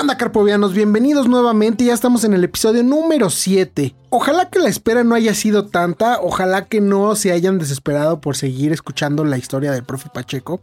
Onda, 0.00 0.18
carpovianos? 0.18 0.74
Bienvenidos 0.74 1.26
nuevamente. 1.26 1.84
Ya 1.84 1.94
estamos 1.94 2.24
en 2.24 2.34
el 2.34 2.44
episodio 2.44 2.82
número 2.82 3.30
7. 3.30 3.94
Ojalá 4.10 4.50
que 4.50 4.58
la 4.58 4.68
espera 4.68 5.04
no 5.04 5.14
haya 5.14 5.32
sido 5.34 5.66
tanta. 5.66 6.20
Ojalá 6.20 6.66
que 6.66 6.80
no 6.80 7.16
se 7.16 7.32
hayan 7.32 7.58
desesperado 7.58 8.20
por 8.20 8.36
seguir 8.36 8.72
escuchando 8.72 9.24
la 9.24 9.38
historia 9.38 9.72
del 9.72 9.84
profe 9.84 10.10
Pacheco. 10.12 10.60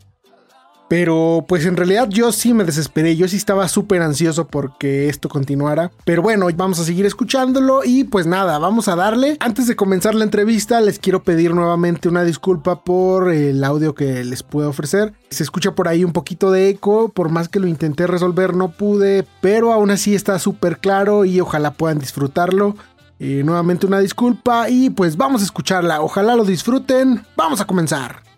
Pero 0.88 1.45
pues 1.48 1.66
en 1.66 1.78
realidad 1.78 2.08
yo 2.09 2.31
sí 2.31 2.53
me 2.53 2.66
desesperé, 2.66 3.16
yo 3.16 3.28
sí 3.28 3.38
estaba 3.38 3.67
súper 3.67 4.02
ansioso 4.02 4.48
porque 4.48 5.09
esto 5.09 5.30
continuara. 5.30 5.92
Pero 6.06 6.22
bueno, 6.22 6.48
vamos 6.56 6.80
a 6.80 6.84
seguir 6.84 7.06
escuchándolo 7.06 7.81
y 7.84 8.03
pues 8.03 8.28
nada, 8.28 8.59
vamos 8.59 8.88
a 8.88 8.95
darle. 8.95 9.38
Antes 9.39 9.67
de 9.67 9.76
comenzar 9.76 10.16
la 10.16 10.23
entrevista 10.23 10.81
les 10.81 11.00
quiero 11.00 11.23
pedir 11.23 11.54
nuevamente 11.54 12.09
una 12.09 12.23
disculpa 12.23 12.84
por 12.84 13.31
el 13.31 13.64
audio 13.64 13.95
que 13.95 14.23
les 14.23 14.44
pude 14.44 14.66
ofrecer. 14.66 15.14
Se 15.30 15.44
escucha 15.44 15.73
por 15.73 15.88
ahí 15.88 16.04
un 16.04 16.14
poquito 16.14 16.52
de 16.52 16.70
eco, 16.70 17.09
por 17.09 17.30
más 17.30 17.50
que 17.50 17.59
lo 17.59 17.67
intenté 17.67 18.06
resolver 18.06 18.56
no 18.56 18.70
pude, 18.70 19.26
pero 19.42 19.73
aún 19.73 19.92
así 19.92 20.16
está 20.16 20.38
súper 20.39 20.78
claro 20.78 21.26
y 21.26 21.39
ojalá 21.39 21.72
puedan 21.73 22.00
disfrutarlo. 22.00 22.76
Eh, 23.20 23.42
nuevamente 23.45 23.86
una 23.86 24.00
disculpa 24.00 24.70
y 24.70 24.89
pues 24.89 25.16
vamos 25.16 25.42
a 25.42 25.45
escucharla, 25.45 26.02
ojalá 26.02 26.36
lo 26.36 26.44
disfruten, 26.44 27.26
vamos 27.38 27.61
a 27.61 27.66
comenzar. 27.66 28.33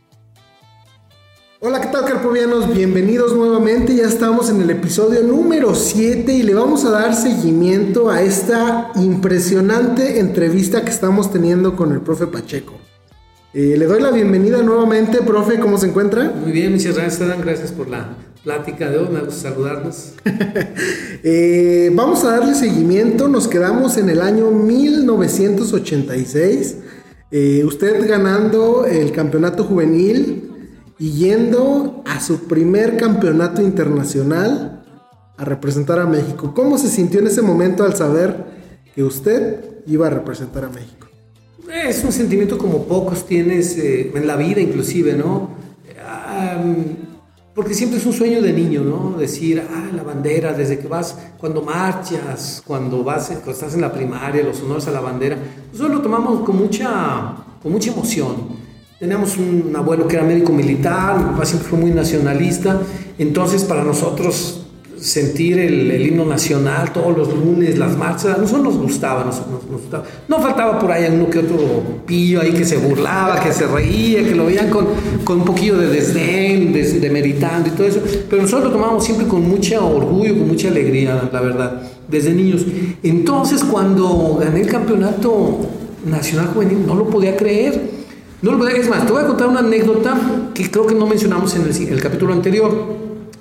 Hola, 1.67 1.81
¿qué 1.81 1.88
tal 1.88 2.05
carpovianos? 2.05 2.71
Bienvenidos 2.71 3.35
nuevamente, 3.35 3.95
ya 3.95 4.03
estamos 4.03 4.52
en 4.52 4.61
el 4.61 4.69
episodio 4.69 5.23
número 5.23 5.73
7 5.73 6.31
y 6.31 6.44
le 6.44 6.53
vamos 6.53 6.85
a 6.85 6.91
dar 6.91 7.16
seguimiento 7.16 8.12
a 8.12 8.22
esta 8.22 8.91
impresionante 8.97 10.19
entrevista 10.19 10.85
que 10.85 10.91
estamos 10.91 11.34
teniendo 11.34 11.75
con 11.75 11.91
el 11.91 12.01
profe 12.01 12.28
Pacheco. 12.28 12.75
Eh, 13.51 13.78
le 13.79 13.88
doy 13.88 14.00
la 14.00 14.12
bienvenida 14.12 14.62
nuevamente, 14.62 15.23
profe, 15.23 15.59
¿cómo 15.59 15.79
se 15.79 15.88
encuentra? 15.88 16.31
Muy 16.39 16.51
bien, 16.51 16.73
muchas 16.73 16.97
gracias, 16.97 17.41
gracias 17.41 17.72
por 17.72 17.89
la 17.89 18.16
plática 18.44 18.91
de 18.91 19.00
hoy, 19.00 19.09
me 19.12 19.22
gusta 19.22 19.50
saludarnos. 19.50 20.13
Eh, 21.28 21.89
vamos 21.95 22.23
a 22.23 22.38
darle 22.38 22.53
seguimiento, 22.53 23.28
nos 23.28 23.47
quedamos 23.47 23.97
en 23.97 24.12
el 24.12 24.22
año 24.22 24.51
1986, 24.51 26.75
eh, 27.31 27.63
usted 27.66 28.07
ganando 28.07 28.85
el 28.85 29.12
campeonato 29.12 29.63
juvenil 29.63 30.51
y 30.97 31.11
yendo 31.11 32.03
a 32.06 32.19
su 32.19 32.47
primer 32.47 32.97
campeonato 32.97 33.61
internacional 33.61 34.83
a 35.38 35.45
representar 35.45 36.00
a 36.00 36.06
México. 36.06 36.53
¿Cómo 36.56 36.78
se 36.78 36.89
sintió 36.89 37.19
en 37.19 37.28
ese 37.28 37.41
momento 37.41 37.83
al 37.83 37.95
saber 37.95 38.45
que 38.94 39.03
usted 39.03 39.81
iba 39.88 40.07
a 40.07 40.09
representar 40.09 40.66
a 40.66 40.69
México? 40.69 41.07
Es 41.83 42.03
un 42.03 42.11
sentimiento 42.11 42.57
como 42.57 42.83
pocos 42.83 43.25
tienes 43.25 43.78
eh, 43.78 44.11
en 44.13 44.28
la 44.28 44.35
vida 44.35 44.61
inclusive, 44.61 45.13
¿no? 45.13 45.66
porque 47.56 47.73
siempre 47.73 48.00
es 48.00 48.06
un 48.06 48.12
sueño 48.12 48.41
de 48.41 48.51
niño, 48.51 48.81
¿no? 48.81 49.17
Decir, 49.17 49.63
ah, 49.72 49.89
la 49.95 50.03
bandera, 50.03 50.51
desde 50.51 50.77
que 50.77 50.89
vas, 50.89 51.17
cuando 51.38 51.62
marchas, 51.62 52.62
cuando 52.67 53.01
vas, 53.01 53.27
cuando 53.27 53.51
estás 53.51 53.73
en 53.75 53.81
la 53.81 53.94
primaria, 53.94 54.44
los 54.44 54.62
honores 54.62 54.85
a 54.88 54.91
la 54.91 55.00
bandera, 55.00 55.38
nosotros 55.72 55.95
lo 55.95 56.01
tomamos 56.01 56.41
con 56.41 56.57
mucha, 56.57 57.33
con 57.63 57.72
mucha 57.72 57.91
emoción. 57.91 58.64
Teníamos 58.97 59.35
un 59.35 59.75
abuelo 59.75 60.07
que 60.07 60.16
era 60.16 60.23
médico 60.23 60.53
militar, 60.53 61.17
mi 61.17 61.25
papá 61.25 61.45
siempre 61.45 61.67
fue 61.67 61.78
muy 61.78 61.91
nacionalista, 61.91 62.79
entonces 63.17 63.66
para 63.66 63.83
nosotros 63.83 64.61
sentir 64.97 65.59
el, 65.59 66.01
himno 66.01 66.23
nacional 66.23 66.94
todos 66.94 67.17
los 67.17 67.28
lunes, 67.33 67.78
las 67.78 67.97
marchas, 67.97 68.38
a 68.38 68.38
nosotros 68.38 68.63
nos 68.63 68.78
gustaba, 68.78 69.25
nos, 69.25 69.41
gustaba. 69.69 70.06
No 70.29 70.39
faltaba 70.39 70.79
por 70.79 70.94
ahí 70.94 71.13
uno 71.13 71.29
que 71.29 71.39
otro 71.39 71.57
pillo 72.06 72.39
ahí 72.39 72.53
que 72.53 72.63
se 72.63 72.78
burlaba, 72.78 73.41
que 73.41 73.51
se 73.51 73.67
reía, 73.67 74.23
que 74.23 74.33
lo 74.33 74.45
veían 74.45 74.69
con, 74.69 74.88
con 75.25 75.39
un 75.39 75.45
poquillo 75.45 75.77
de 75.77 75.88
desdén, 75.88 76.72
de, 76.72 77.00
demeritando 77.01 77.67
y 77.67 77.72
todo 77.72 77.88
eso, 77.88 78.00
pero 78.29 78.44
nosotros 78.44 78.69
lo 78.69 78.77
tomábamos 78.77 79.03
siempre 79.03 79.27
con 79.27 79.45
mucho 79.45 79.85
orgullo, 79.85 80.38
con 80.38 80.47
mucha 80.47 80.69
alegría, 80.69 81.29
la 81.33 81.41
verdad, 81.41 81.81
desde 82.07 82.33
niños. 82.33 82.66
Entonces 83.03 83.62
cuando 83.66 84.38
gané 84.39 84.62
el 84.62 84.67
campeonato 84.67 85.67
nacional 86.06 86.47
juvenil, 86.53 86.88
no 86.88 86.95
lo 86.95 87.09
podía 87.09 87.35
creer 87.35 87.94
no 88.45 88.51
lo 88.51 88.67
es 88.67 88.88
más, 88.88 89.07
te 89.07 89.11
voy 89.11 89.23
a 89.23 89.25
contar 89.25 89.47
una 89.47 89.61
anécdota 89.61 90.16
que 90.53 90.69
creo 90.69 90.85
que 90.85 90.94
no 90.94 91.07
mencionamos 91.07 91.56
en 91.56 91.63
el, 91.91 92.00
capítulo 92.00 92.31
anterior. 92.31 92.72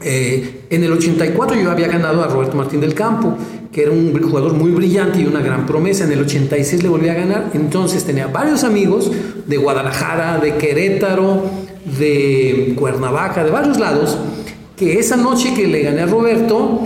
Eh, 0.00 0.62
en 0.70 0.82
el 0.82 0.92
84 0.92 1.60
yo 1.60 1.70
había 1.70 1.88
ganado 1.88 2.24
a 2.24 2.26
Roberto 2.26 2.56
Martín 2.56 2.80
del 2.80 2.94
Campo, 2.94 3.36
que 3.70 3.82
era 3.82 3.90
un 3.90 4.18
jugador 4.22 4.54
muy 4.54 4.70
brillante 4.70 5.20
y 5.20 5.26
una 5.26 5.40
gran 5.40 5.66
promesa. 5.66 6.04
En 6.04 6.12
el 6.12 6.22
86 6.22 6.82
le 6.82 6.88
volví 6.88 7.10
a 7.10 7.14
ganar. 7.14 7.50
Entonces 7.52 8.04
tenía 8.04 8.28
varios 8.28 8.64
amigos 8.64 9.10
de 9.46 9.56
Guadalajara, 9.58 10.38
de 10.38 10.56
Querétaro, 10.56 11.50
de 11.98 12.74
Cuernavaca, 12.78 13.44
de 13.44 13.50
varios 13.50 13.78
lados, 13.78 14.16
que 14.74 14.98
esa 14.98 15.16
noche 15.16 15.52
que 15.52 15.66
le 15.66 15.82
gané 15.82 16.00
a 16.00 16.06
Roberto, 16.06 16.80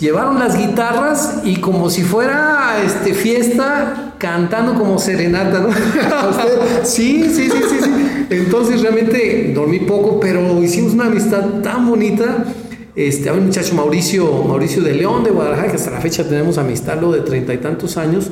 llevaron 0.00 0.38
las 0.38 0.56
guitarras 0.56 1.40
y 1.44 1.56
como 1.56 1.90
si 1.90 2.02
fuera 2.02 2.82
este, 2.84 3.14
fiesta, 3.14 4.03
cantando 4.18 4.74
como 4.74 4.98
serenata, 4.98 5.60
¿no? 5.60 5.68
sí, 6.84 7.24
sí, 7.24 7.48
sí, 7.50 7.76
sí. 7.82 7.90
Entonces 8.30 8.80
realmente 8.80 9.52
dormí 9.54 9.80
poco, 9.80 10.18
pero 10.20 10.62
hicimos 10.62 10.94
una 10.94 11.06
amistad 11.06 11.62
tan 11.62 11.88
bonita. 11.88 12.44
Este, 12.96 13.28
hay 13.28 13.38
un 13.38 13.46
muchacho 13.46 13.74
Mauricio, 13.74 14.44
Mauricio 14.44 14.82
de 14.82 14.94
León 14.94 15.24
de 15.24 15.30
Guadalajara, 15.30 15.68
que 15.68 15.76
hasta 15.76 15.90
la 15.90 16.00
fecha 16.00 16.28
tenemos 16.28 16.58
amistad, 16.58 17.00
lo 17.00 17.12
de 17.12 17.20
treinta 17.20 17.52
y 17.52 17.58
tantos 17.58 17.96
años. 17.96 18.30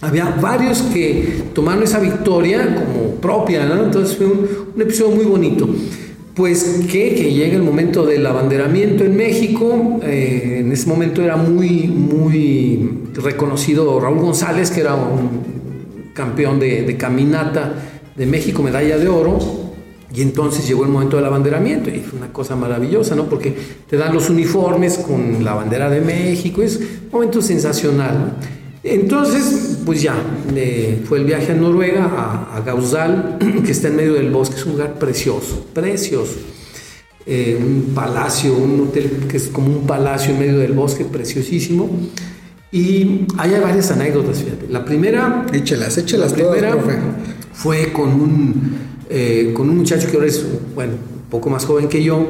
Había 0.00 0.26
varios 0.40 0.80
que 0.82 1.44
tomaron 1.52 1.82
esa 1.82 1.98
victoria 1.98 2.74
como 2.74 3.16
propia, 3.16 3.66
¿no? 3.66 3.84
Entonces 3.84 4.16
fue 4.16 4.26
un, 4.26 4.48
un 4.74 4.82
episodio 4.82 5.14
muy 5.14 5.26
bonito. 5.26 5.68
Pues 6.34 6.84
que, 6.90 7.14
que 7.14 7.32
llega 7.32 7.56
el 7.56 7.62
momento 7.62 8.06
del 8.06 8.24
abanderamiento 8.24 9.04
en 9.04 9.16
México, 9.16 10.00
eh, 10.02 10.58
en 10.60 10.70
ese 10.70 10.88
momento 10.88 11.22
era 11.22 11.36
muy, 11.36 11.88
muy 11.88 13.08
reconocido 13.14 13.98
Raúl 13.98 14.20
González, 14.20 14.70
que 14.70 14.80
era 14.80 14.94
un 14.94 16.10
campeón 16.14 16.60
de, 16.60 16.96
caminata 16.96 17.74
de 18.14 18.26
México, 18.26 18.62
medalla 18.62 18.96
de 18.96 19.08
oro, 19.08 19.38
y 20.14 20.22
entonces 20.22 20.66
llegó 20.66 20.84
el 20.84 20.90
momento 20.90 21.16
del 21.16 21.26
abanderamiento 21.26 21.90
y 21.90 22.00
fue 22.00 22.18
una 22.18 22.32
cosa 22.32 22.56
maravillosa, 22.56 23.14
¿no? 23.14 23.26
Porque 23.26 23.54
te 23.88 23.96
dan 23.96 24.12
los 24.12 24.28
uniformes 24.30 24.98
con 24.98 25.44
la 25.44 25.54
bandera 25.54 25.90
de 25.90 26.00
México, 26.00 26.62
es 26.62 26.76
un 26.76 27.10
momento 27.12 27.42
sensacional. 27.42 28.36
Entonces, 28.82 29.78
pues 29.84 30.00
ya, 30.02 30.14
eh, 30.54 31.02
fue 31.06 31.18
el 31.18 31.24
viaje 31.24 31.52
a 31.52 31.54
Noruega, 31.54 32.04
a, 32.04 32.56
a, 32.56 32.60
Gausdal, 32.62 33.38
que 33.64 33.72
está 33.72 33.88
en 33.88 33.96
medio 33.96 34.14
del 34.14 34.30
bosque, 34.30 34.56
es 34.56 34.64
un 34.64 34.72
lugar 34.72 34.98
precioso, 34.98 35.66
precioso. 35.74 36.36
Eh, 37.26 37.58
un 37.60 37.94
palacio, 37.94 38.54
un 38.54 38.80
hotel 38.80 39.26
que 39.28 39.36
es 39.36 39.48
como 39.48 39.68
un 39.68 39.86
palacio 39.86 40.32
en 40.32 40.40
medio 40.40 40.58
del 40.58 40.72
bosque, 40.72 41.04
preciosísimo. 41.04 41.90
Y 42.72 43.26
hay 43.36 43.50
varias 43.60 43.90
anécdotas, 43.90 44.38
fíjate. 44.38 44.68
La 44.68 44.84
primera... 44.84 45.46
Échelas, 45.52 45.98
échelas 45.98 46.30
la 46.30 46.36
primera 46.36 46.76
fue 47.52 47.92
con 47.92 48.08
un, 48.08 48.78
eh, 49.10 49.52
con 49.54 49.68
un 49.68 49.78
muchacho 49.78 50.08
que 50.08 50.16
ahora 50.16 50.28
es, 50.28 50.44
bueno, 50.74 50.92
un 50.92 51.30
poco 51.30 51.50
más 51.50 51.66
joven 51.66 51.88
que 51.88 52.02
yo, 52.02 52.26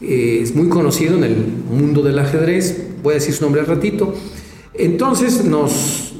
eh, 0.00 0.40
es 0.42 0.54
muy 0.54 0.68
conocido 0.68 1.16
en 1.16 1.24
el 1.24 1.36
mundo 1.70 2.02
del 2.02 2.18
ajedrez, 2.18 2.76
voy 3.02 3.12
a 3.12 3.14
decir 3.14 3.34
su 3.34 3.42
nombre 3.42 3.60
al 3.60 3.66
ratito. 3.66 4.14
Entonces 4.78 5.44
nos 5.44 6.12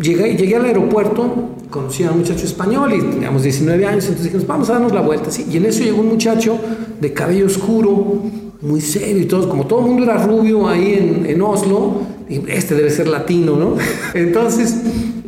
llegué, 0.00 0.36
llegué 0.36 0.56
al 0.56 0.64
aeropuerto, 0.64 1.50
conocí 1.70 2.04
a 2.04 2.12
un 2.12 2.18
muchacho 2.18 2.44
español 2.44 2.92
y 2.94 3.00
teníamos 3.00 3.42
19 3.42 3.84
años, 3.84 4.04
entonces 4.04 4.24
dijimos, 4.24 4.46
vamos 4.46 4.70
a 4.70 4.74
darnos 4.74 4.92
la 4.92 5.00
vuelta. 5.00 5.30
¿sí? 5.30 5.46
Y 5.50 5.56
en 5.56 5.66
eso 5.66 5.82
llegó 5.82 6.00
un 6.00 6.08
muchacho 6.08 6.56
de 7.00 7.12
cabello 7.12 7.46
oscuro, 7.46 8.22
muy 8.60 8.80
serio 8.80 9.22
y 9.22 9.26
todo, 9.26 9.48
como 9.48 9.66
todo 9.66 9.80
el 9.80 9.86
mundo 9.86 10.04
era 10.04 10.24
rubio 10.24 10.68
ahí 10.68 10.94
en, 10.94 11.26
en 11.26 11.42
Oslo, 11.42 12.02
este 12.48 12.74
debe 12.74 12.90
ser 12.90 13.08
latino, 13.08 13.56
¿no? 13.56 13.76
Entonces, 14.14 14.76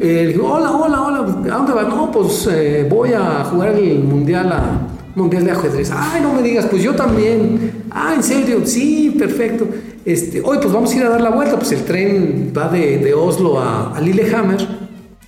eh, 0.00 0.30
dijo, 0.32 0.46
hola, 0.46 0.70
hola, 0.70 1.02
hola, 1.02 1.18
¿a 1.52 1.56
dónde 1.58 1.72
vas? 1.72 1.88
No, 1.88 2.10
pues 2.10 2.48
eh, 2.50 2.86
voy 2.88 3.12
a 3.12 3.44
jugar 3.44 3.74
el 3.74 3.98
mundial, 4.04 4.52
a, 4.52 4.88
mundial 5.14 5.44
de 5.44 5.50
ajedrez. 5.50 5.90
Ay, 5.92 6.22
no 6.22 6.32
me 6.32 6.42
digas, 6.42 6.66
pues 6.66 6.82
yo 6.82 6.94
también. 6.94 7.84
Ah, 7.90 8.14
¿en 8.14 8.22
serio? 8.22 8.60
Sí, 8.64 9.14
perfecto. 9.18 9.66
Este, 10.06 10.40
hoy 10.40 10.58
pues 10.62 10.72
vamos 10.72 10.92
a 10.92 10.96
ir 10.96 11.02
a 11.02 11.08
dar 11.08 11.20
la 11.20 11.30
vuelta, 11.30 11.56
pues 11.58 11.72
el 11.72 11.82
tren 11.82 12.52
va 12.56 12.68
de, 12.68 13.12
Oslo 13.12 13.58
a, 13.58 14.00
Lillehammer 14.00 14.64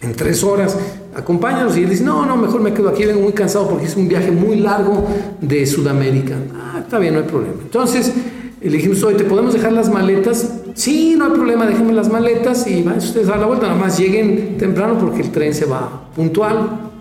en 0.01 0.13
tres 0.15 0.45
horas. 0.45 0.79
Acompáñanos 1.17 1.77
y 1.77 1.83
él 1.83 1.91
dice, 1.91 2.05
no, 2.05 2.25
no, 2.25 2.37
mejor 2.37 2.61
me 2.61 2.73
quedo 2.73 2.89
aquí, 2.89 3.05
vengo 3.05 3.23
muy 3.23 3.33
cansado 3.33 3.69
porque 3.69 3.87
es 3.87 3.97
un 3.97 4.07
viaje 4.07 4.31
muy 4.31 4.61
largo 4.61 5.05
de 5.41 5.67
Sudamérica. 5.67 6.37
Ah, 6.55 6.79
está 6.81 7.01
bien, 7.01 7.15
no 7.15 7.21
hay 7.21 7.27
problema. 7.27 7.57
Entonces, 7.61 8.13
le 8.61 8.71
dijimos, 8.71 9.03
oye, 9.03 9.17
¿te 9.17 9.25
podemos 9.25 9.53
dejar 9.53 9.73
las 9.73 9.91
maletas? 9.91 10.61
Sí, 10.75 11.17
no 11.19 11.25
hay 11.25 11.33
problema, 11.33 11.67
déjenme 11.67 11.93
las 11.93 12.09
maletas 12.09 12.65
y 12.69 12.81
van 12.83 12.99
ustedes 12.99 13.27
a 13.27 13.31
dar 13.33 13.41
la 13.41 13.47
vuelta, 13.47 13.67
nada 13.67 13.81
más 13.81 13.99
lleguen 13.99 14.59
temprano 14.59 14.97
porque 14.97 15.23
el 15.23 15.33
tren 15.33 15.55
se 15.55 15.65
va 15.65 16.09
puntual. 16.15 16.93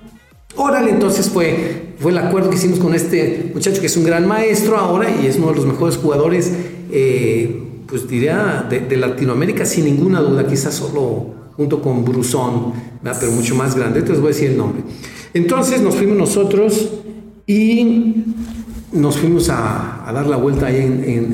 Órale, 0.56 0.90
entonces 0.90 1.30
fue, 1.30 1.94
fue 2.00 2.12
el 2.12 2.18
acuerdo 2.18 2.50
que 2.50 2.56
hicimos 2.56 2.80
con 2.80 2.96
este 2.96 3.52
muchacho 3.54 3.80
que 3.80 3.86
es 3.86 3.98
un 3.98 4.04
gran 4.04 4.28
maestro 4.28 4.78
ahora 4.78 5.12
y 5.12 5.28
es 5.28 5.38
uno 5.38 5.50
de 5.50 5.58
los 5.58 5.68
mejores 5.68 5.98
jugadores, 5.98 6.52
eh, 6.92 7.66
pues 7.88 8.08
diría, 8.08 8.68
de, 8.70 8.98
Latinoamérica 8.98 9.66
sin 9.66 9.86
ninguna 9.86 10.20
duda, 10.20 10.46
quizás 10.46 10.74
solo 10.74 11.28
junto 11.56 11.82
con 11.82 12.04
Brusón, 12.04 12.74
pero 13.02 13.32
mucho 13.32 13.56
más 13.56 13.76
grande. 13.76 14.00
Entonces 14.00 14.22
voy 14.22 14.32
a 14.32 14.34
decir 14.34 14.52
el 14.52 14.58
nombre. 14.58 14.84
Entonces 15.34 15.82
nos 15.82 15.96
fuimos 15.96 16.18
nosotros 16.18 16.90
y 17.46 18.26
nos 18.92 19.18
fuimos 19.18 19.50
a, 19.50 20.12
dar 20.14 20.28
la 20.28 20.38
vuelta 20.38 20.68
ahí 20.68 20.78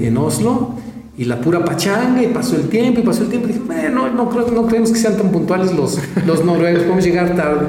en, 0.01 0.17
Oslo 0.17 0.75
y 1.17 1.25
la 1.25 1.39
pura 1.41 1.63
pachanga 1.63 2.23
y 2.23 2.27
pasó 2.27 2.55
el 2.55 2.69
tiempo 2.69 2.99
y 2.99 3.03
pasó 3.03 3.23
el 3.23 3.29
tiempo 3.29 3.49
y 3.49 3.51
eh, 3.51 3.91
no, 3.91 4.29
creemos 4.67 4.91
que 4.91 4.99
sean 4.99 5.17
tan 5.17 5.31
puntuales 5.31 5.73
los, 5.73 5.97
noruegos, 6.45 6.83
podemos 6.83 7.03
llegar 7.03 7.35
tarde. 7.35 7.67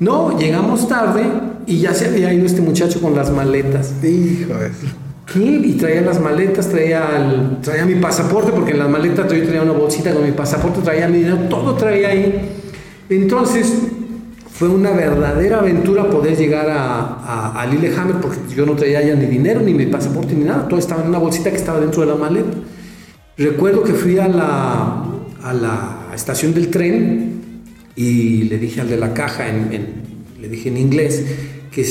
No, 0.00 0.38
llegamos 0.38 0.88
tarde 0.88 1.24
y 1.66 1.78
ya 1.78 1.94
se 1.94 2.06
había 2.06 2.32
ido 2.32 2.46
este 2.46 2.60
muchacho 2.60 3.00
con 3.00 3.14
las 3.14 3.30
maletas. 3.30 3.92
Hijo 4.02 4.54
Y 5.34 5.72
traía 5.72 6.02
las 6.02 6.20
maletas, 6.20 6.68
traía, 6.68 7.16
el, 7.16 7.60
traía 7.62 7.86
mi 7.86 7.94
pasaporte, 7.96 8.52
porque 8.52 8.72
en 8.72 8.78
las 8.78 8.88
maletas 8.88 9.32
yo 9.32 9.42
traía 9.44 9.62
una 9.62 9.72
bolsita 9.72 10.12
con 10.12 10.24
mi 10.24 10.32
pasaporte, 10.32 10.80
traía 10.82 11.08
mi 11.08 11.18
dinero, 11.18 11.38
todo 11.48 11.74
traía 11.74 12.08
ahí. 12.08 12.50
Entonces, 13.08 13.72
fue 14.50 14.68
una 14.68 14.90
verdadera 14.92 15.58
aventura 15.58 16.08
poder 16.10 16.36
llegar 16.36 16.68
a, 16.68 17.00
a, 17.00 17.62
a, 17.62 17.66
Lillehammer 17.66 18.16
porque 18.20 18.38
yo 18.54 18.66
no 18.66 18.76
traía 18.76 19.02
ya 19.02 19.14
ni 19.14 19.26
dinero, 19.26 19.60
ni 19.60 19.72
mi 19.72 19.86
pasaporte, 19.86 20.34
ni 20.34 20.44
nada. 20.44 20.68
Todo 20.68 20.78
estaba 20.78 21.02
en 21.02 21.08
una 21.08 21.18
bolsita 21.18 21.50
que 21.50 21.56
estaba 21.56 21.80
dentro 21.80 22.02
de 22.02 22.08
la 22.08 22.14
maleta. 22.14 22.50
Recuerdo 23.38 23.82
que 23.82 23.94
fui 23.94 24.18
a 24.18 24.28
la, 24.28 25.04
a 25.42 25.54
la 25.54 26.10
estación 26.14 26.52
del 26.52 26.68
tren 26.68 27.40
y 27.96 28.44
le 28.44 28.58
dije 28.58 28.82
al 28.82 28.88
de 28.88 28.98
la 28.98 29.14
caja, 29.14 29.48
en, 29.48 29.72
en, 29.72 29.86
le 30.40 30.48
dije 30.48 30.68
en 30.68 30.76
inglés, 30.76 31.24
que, 31.70 31.86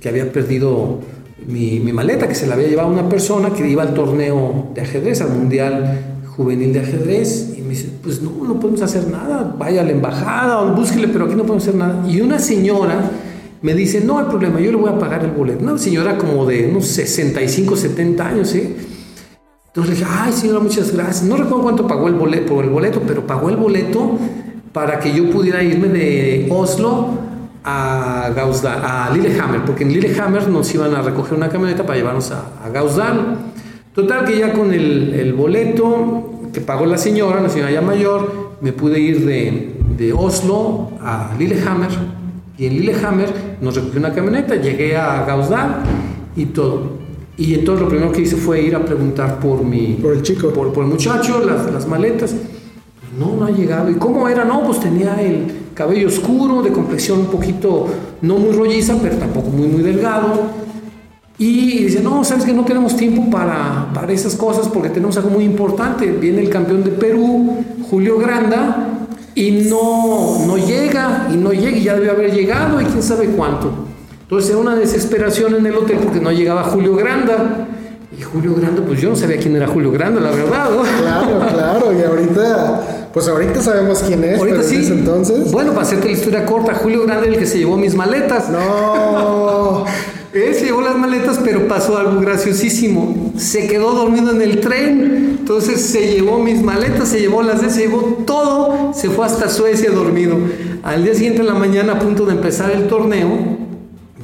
que 0.00 0.08
había 0.08 0.32
perdido 0.32 1.00
mi, 1.44 1.80
mi, 1.80 1.92
maleta, 1.92 2.28
que 2.28 2.34
se 2.34 2.46
la 2.46 2.54
había 2.54 2.68
llevado 2.68 2.88
una 2.88 3.08
persona 3.08 3.50
que 3.50 3.68
iba 3.68 3.82
al 3.82 3.94
torneo 3.94 4.70
de 4.74 4.80
ajedrez, 4.80 5.20
al 5.20 5.30
Mundial 5.30 6.22
Juvenil 6.36 6.72
de 6.72 6.80
Ajedrez, 6.80 7.54
y 7.56 7.62
me 7.62 7.70
dice, 7.70 7.90
pues 8.02 8.22
no, 8.22 8.30
no 8.46 8.58
podemos 8.60 8.82
hacer 8.82 9.08
nada, 9.08 9.54
vaya 9.58 9.82
a 9.82 9.84
la 9.84 9.90
embajada 9.90 10.60
o 10.60 10.74
búsquele, 10.74 11.08
pero 11.08 11.26
aquí 11.26 11.34
no 11.34 11.42
podemos 11.42 11.62
hacer 11.62 11.74
nada. 11.74 12.06
Y 12.08 12.20
una 12.20 12.38
señora 12.38 13.10
me 13.62 13.74
dice, 13.74 14.00
no 14.00 14.18
hay 14.18 14.26
problema, 14.26 14.60
yo 14.60 14.70
le 14.70 14.76
voy 14.76 14.90
a 14.90 14.98
pagar 14.98 15.24
el 15.24 15.30
boleto. 15.30 15.64
Una 15.64 15.78
señora 15.78 16.18
como 16.18 16.46
de 16.46 16.68
unos 16.68 16.86
65, 16.86 17.76
70 17.76 18.26
años, 18.26 18.54
¿eh? 18.54 18.76
Entonces 19.66 19.98
le 19.98 20.00
dije, 20.00 20.18
ay 20.18 20.32
señora, 20.32 20.60
muchas 20.60 20.92
gracias. 20.92 21.22
No 21.22 21.36
recuerdo 21.36 21.62
cuánto 21.62 21.86
pagó 21.86 22.08
el 22.08 22.14
boleto, 22.14 22.54
por 22.54 22.64
el 22.64 22.70
boleto, 22.70 23.02
pero 23.06 23.26
pagó 23.26 23.50
el 23.50 23.56
boleto 23.56 24.18
para 24.72 24.98
que 25.00 25.12
yo 25.12 25.30
pudiera 25.30 25.62
irme 25.62 25.88
de 25.88 26.48
Oslo 26.50 27.08
a, 27.66 28.30
Gauzdal, 28.34 28.80
a 28.82 29.10
Lillehammer, 29.12 29.64
porque 29.64 29.82
en 29.82 29.92
Lillehammer 29.92 30.48
nos 30.48 30.72
iban 30.72 30.94
a 30.94 31.02
recoger 31.02 31.36
una 31.36 31.48
camioneta 31.48 31.84
para 31.84 31.98
llevarnos 31.98 32.30
a, 32.30 32.64
a 32.64 32.70
Gauzdal. 32.70 33.38
Total 33.92 34.24
que 34.24 34.38
ya 34.38 34.52
con 34.52 34.72
el, 34.72 35.12
el, 35.14 35.32
boleto 35.32 36.30
que 36.52 36.60
pagó 36.60 36.86
la 36.86 36.96
señora, 36.96 37.40
la 37.40 37.48
señora 37.48 37.72
ya 37.72 37.80
mayor, 37.80 38.56
me 38.60 38.72
pude 38.72 39.00
ir 39.00 39.26
de, 39.26 39.80
de 39.98 40.12
Oslo 40.12 40.90
a 41.02 41.34
Lillehammer 41.38 41.90
y 42.56 42.66
en 42.66 42.74
Lillehammer 42.74 43.56
nos 43.60 43.74
recogió 43.74 43.98
una 43.98 44.14
camioneta, 44.14 44.54
llegué 44.54 44.96
a 44.96 45.24
Gauzdal 45.24 45.82
y 46.36 46.46
todo. 46.46 47.06
Y 47.36 47.54
entonces 47.54 47.82
lo 47.82 47.88
primero 47.88 48.12
que 48.12 48.22
hice 48.22 48.36
fue 48.36 48.62
ir 48.62 48.74
a 48.76 48.84
preguntar 48.84 49.40
por 49.40 49.62
mi... 49.62 49.98
Por 50.00 50.14
el 50.14 50.22
chico. 50.22 50.48
Por, 50.50 50.72
por 50.72 50.84
el 50.84 50.90
muchacho, 50.90 51.44
las, 51.44 51.70
las 51.70 51.86
maletas. 51.86 52.34
No, 53.18 53.36
no 53.36 53.44
ha 53.44 53.50
llegado. 53.50 53.90
¿Y 53.90 53.94
cómo 53.96 54.26
era? 54.26 54.44
No, 54.44 54.62
pues 54.64 54.80
tenía 54.80 55.20
el 55.20 55.65
cabello 55.76 56.08
oscuro, 56.08 56.62
de 56.62 56.72
complexión 56.72 57.20
un 57.20 57.26
poquito, 57.26 57.86
no 58.22 58.38
muy 58.38 58.52
rolliza, 58.52 58.96
pero 59.00 59.16
tampoco 59.16 59.50
muy, 59.50 59.68
muy 59.68 59.82
delgado. 59.82 60.66
Y 61.38 61.84
dice, 61.84 62.00
no, 62.00 62.24
sabes 62.24 62.46
que 62.46 62.54
no 62.54 62.64
tenemos 62.64 62.96
tiempo 62.96 63.30
para, 63.30 63.90
para 63.92 64.10
esas 64.10 64.34
cosas 64.36 64.68
porque 64.68 64.88
tenemos 64.88 65.18
algo 65.18 65.28
muy 65.28 65.44
importante. 65.44 66.06
Viene 66.06 66.40
el 66.40 66.48
campeón 66.48 66.82
de 66.82 66.92
Perú, 66.92 67.62
Julio 67.90 68.18
Granda, 68.18 69.06
y 69.34 69.50
no, 69.68 70.46
no 70.46 70.56
llega, 70.56 71.28
y 71.30 71.36
no 71.36 71.52
llega, 71.52 71.76
y 71.76 71.82
ya 71.82 71.94
debe 71.94 72.10
haber 72.10 72.32
llegado, 72.32 72.80
y 72.80 72.86
quién 72.86 73.02
sabe 73.02 73.26
cuánto. 73.26 73.70
Entonces 74.22 74.50
era 74.50 74.58
una 74.58 74.74
desesperación 74.74 75.56
en 75.56 75.66
el 75.66 75.76
hotel 75.76 75.98
porque 76.02 76.20
no 76.20 76.32
llegaba 76.32 76.64
Julio 76.64 76.96
Granda. 76.96 77.68
Y 78.18 78.22
Julio 78.22 78.54
Granda, 78.54 78.80
pues 78.82 79.02
yo 79.02 79.10
no 79.10 79.16
sabía 79.16 79.36
quién 79.36 79.54
era 79.56 79.68
Julio 79.68 79.92
Granda, 79.92 80.22
la 80.22 80.30
verdad. 80.30 80.70
¿no? 80.70 80.82
Claro, 81.02 81.46
claro, 81.52 81.92
y 81.92 82.02
ahorita, 82.02 83.05
pues 83.16 83.28
ahorita 83.28 83.62
sabemos 83.62 84.04
quién 84.06 84.22
es. 84.24 84.38
Ahorita 84.38 84.58
pero 84.58 84.68
sí. 84.68 84.92
entonces. 84.92 85.50
Bueno, 85.50 85.72
para 85.72 85.86
hacerte 85.86 86.04
la 86.04 86.12
historia 86.12 86.44
corta, 86.44 86.74
Julio 86.74 87.04
Granda 87.04 87.24
era 87.24 87.32
el 87.32 87.38
que 87.38 87.46
se 87.46 87.56
llevó 87.56 87.78
mis 87.78 87.94
maletas. 87.94 88.50
No. 88.50 89.86
Él 90.34 90.54
se 90.54 90.66
llevó 90.66 90.82
las 90.82 90.98
maletas, 90.98 91.40
pero 91.42 91.66
pasó 91.66 91.96
algo 91.96 92.20
graciosísimo. 92.20 93.32
Se 93.38 93.68
quedó 93.68 93.92
dormido 93.92 94.32
en 94.32 94.42
el 94.42 94.60
tren. 94.60 95.38
Entonces 95.38 95.80
se 95.80 96.12
llevó 96.12 96.40
mis 96.40 96.60
maletas, 96.60 97.08
se 97.08 97.18
llevó 97.18 97.42
las 97.42 97.62
de, 97.62 97.70
se 97.70 97.86
llevó 97.86 98.02
todo. 98.26 98.92
Se 98.92 99.08
fue 99.08 99.24
hasta 99.24 99.48
Suecia 99.48 99.90
dormido. 99.90 100.36
Al 100.82 101.02
día 101.02 101.14
siguiente 101.14 101.40
en 101.40 101.46
la 101.46 101.54
mañana, 101.54 101.94
a 101.94 101.98
punto 101.98 102.26
de 102.26 102.32
empezar 102.32 102.70
el 102.70 102.86
torneo, 102.86 103.30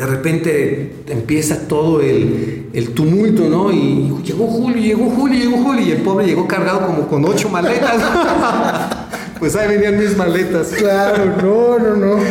de 0.03 0.09
repente 0.09 0.93
empieza 1.07 1.69
todo 1.69 2.01
el, 2.01 2.71
el, 2.73 2.89
tumulto, 2.91 3.49
¿no? 3.49 3.71
Y 3.71 4.13
llegó 4.25 4.49
Julio, 4.49 4.83
llegó 4.83 5.09
Julio, 5.11 5.39
llegó 5.39 5.59
Julio, 5.59 5.87
y 5.87 5.93
el 5.93 6.03
pobre 6.03 6.27
llegó 6.27 6.49
cargado 6.49 6.85
como 6.89 7.07
con 7.07 7.25
ocho 7.25 7.49
maletas. 7.49 8.03
pues 9.39 9.55
ahí 9.55 9.69
venían 9.69 9.97
mis 10.01 10.17
maletas. 10.17 10.71
Claro, 10.71 11.37
no, 11.41 11.79
no, 11.79 11.97
no. 11.97 12.23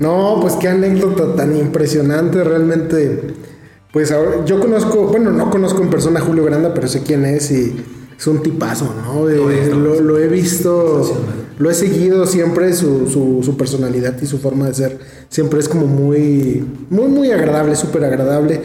No, 0.00 0.38
pues 0.40 0.54
qué 0.54 0.68
anécdota 0.68 1.36
tan 1.36 1.54
impresionante, 1.54 2.42
realmente. 2.42 3.34
Pues 3.92 4.10
ahora, 4.10 4.46
yo 4.46 4.58
conozco, 4.58 5.08
bueno, 5.08 5.30
no 5.30 5.50
conozco 5.50 5.82
en 5.82 5.90
persona 5.90 6.20
a 6.20 6.22
Julio 6.22 6.46
Granda, 6.46 6.72
pero 6.72 6.88
sé 6.88 7.02
quién 7.02 7.26
es 7.26 7.50
y 7.50 7.76
es 8.18 8.26
un 8.26 8.42
tipazo, 8.42 8.94
¿no? 9.04 9.28
Lo 9.28 10.18
he 10.18 10.28
visto, 10.28 11.02
lo 11.58 11.70
he 11.70 11.74
seguido 11.74 12.26
siempre, 12.26 12.72
su, 12.72 13.08
su, 13.10 13.42
su, 13.42 13.56
personalidad 13.56 14.20
y 14.22 14.26
su 14.26 14.38
forma 14.38 14.66
de 14.66 14.74
ser 14.74 14.98
siempre 15.28 15.58
es 15.60 15.68
como 15.68 15.86
muy, 15.86 16.64
muy, 16.88 17.08
muy 17.08 17.30
agradable, 17.32 17.74
súper 17.74 18.04
agradable. 18.04 18.62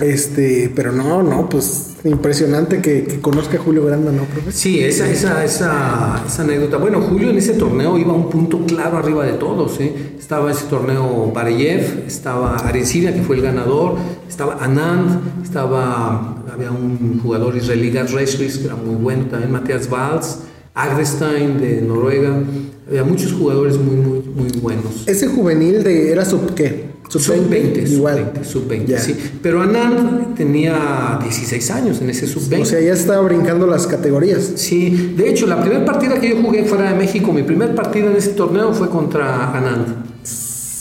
Este, 0.00 0.72
pero 0.74 0.90
no, 0.90 1.22
no, 1.22 1.48
pues 1.48 1.96
impresionante 2.04 2.80
que, 2.80 3.04
que 3.04 3.20
conozca 3.20 3.58
a 3.58 3.60
Julio 3.60 3.84
Granda, 3.84 4.10
¿no, 4.10 4.24
profe? 4.24 4.50
Sí, 4.50 4.82
esa, 4.82 5.08
esa, 5.08 5.44
esa, 5.44 6.22
esa, 6.26 6.42
anécdota. 6.42 6.78
Bueno, 6.78 7.00
Julio 7.02 7.30
en 7.30 7.36
ese 7.36 7.52
torneo 7.52 7.98
iba 7.98 8.12
un 8.12 8.30
punto 8.30 8.58
claro 8.66 8.96
arriba 8.96 9.24
de 9.24 9.34
todos. 9.34 9.78
¿eh? 9.80 10.14
Estaba 10.18 10.50
ese 10.50 10.64
torneo 10.64 11.30
Bareyev, 11.32 12.04
estaba 12.06 12.56
Arencibia, 12.56 13.14
que 13.14 13.22
fue 13.22 13.36
el 13.36 13.42
ganador, 13.42 13.96
estaba 14.28 14.54
Anand, 14.64 15.44
estaba, 15.44 16.42
había 16.52 16.70
un 16.70 17.20
jugador 17.22 17.54
israelí, 17.56 17.90
Gaz 17.90 18.12
que 18.12 18.64
era 18.64 18.74
muy 18.74 18.96
bueno, 18.96 19.26
también 19.26 19.52
Matthias 19.52 19.88
Valls, 19.88 20.38
Agrestein 20.74 21.60
de 21.60 21.82
Noruega. 21.82 22.42
Había 22.88 23.04
muchos 23.04 23.32
jugadores 23.32 23.78
muy, 23.78 23.96
muy, 23.96 24.20
muy 24.20 24.60
buenos. 24.60 25.06
¿Ese 25.06 25.28
juvenil 25.28 25.82
de 25.82 26.10
era 26.10 26.24
sub 26.24 26.54
qué? 26.54 26.92
Sub-20, 27.08 27.86
sub-20, 27.86 28.42
sub-20, 28.42 28.98
sí. 28.98 29.14
Pero 29.42 29.60
Anand 29.60 30.34
tenía 30.34 31.18
16 31.22 31.70
años 31.72 32.00
en 32.00 32.08
ese 32.08 32.26
sub-20. 32.26 32.62
O 32.62 32.64
sea, 32.64 32.80
ya 32.80 32.94
estaba 32.94 33.20
brincando 33.20 33.66
las 33.66 33.86
categorías. 33.86 34.52
Sí, 34.56 35.14
de 35.14 35.28
hecho, 35.28 35.46
la 35.46 35.60
primera 35.60 35.84
partida 35.84 36.18
que 36.18 36.30
yo 36.30 36.40
jugué 36.40 36.64
fuera 36.64 36.90
de 36.90 36.96
México, 36.96 37.30
mi 37.30 37.42
primer 37.42 37.74
partido 37.74 38.10
en 38.10 38.16
ese 38.16 38.30
torneo 38.30 38.72
fue 38.72 38.88
contra 38.88 39.54
Anand. 39.54 40.06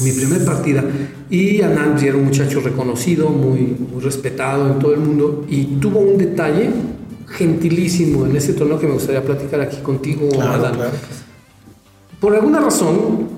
Mi 0.01 0.12
primer 0.13 0.45
partida. 0.45 0.86
Y 1.29 1.62
Anand 1.62 2.01
era 2.01 2.15
un 2.15 2.24
muchacho 2.25 2.62
reconocido, 2.62 3.29
muy, 3.29 3.75
muy 3.91 4.01
respetado 4.01 4.71
en 4.71 4.79
todo 4.79 4.93
el 4.93 5.01
mundo. 5.01 5.45
Y 5.50 5.65
tuvo 5.81 6.00
un 6.00 6.17
detalle 6.17 6.69
gentilísimo 7.31 8.25
en 8.25 8.35
ese 8.35 8.53
torneo 8.53 8.79
que 8.79 8.88
me 8.88 8.93
gustaría 8.93 9.23
platicar 9.23 9.61
aquí 9.61 9.77
contigo, 9.77 10.29
Adán. 10.41 10.77
Por 12.19 12.35
alguna 12.35 12.59
razón, 12.59 13.29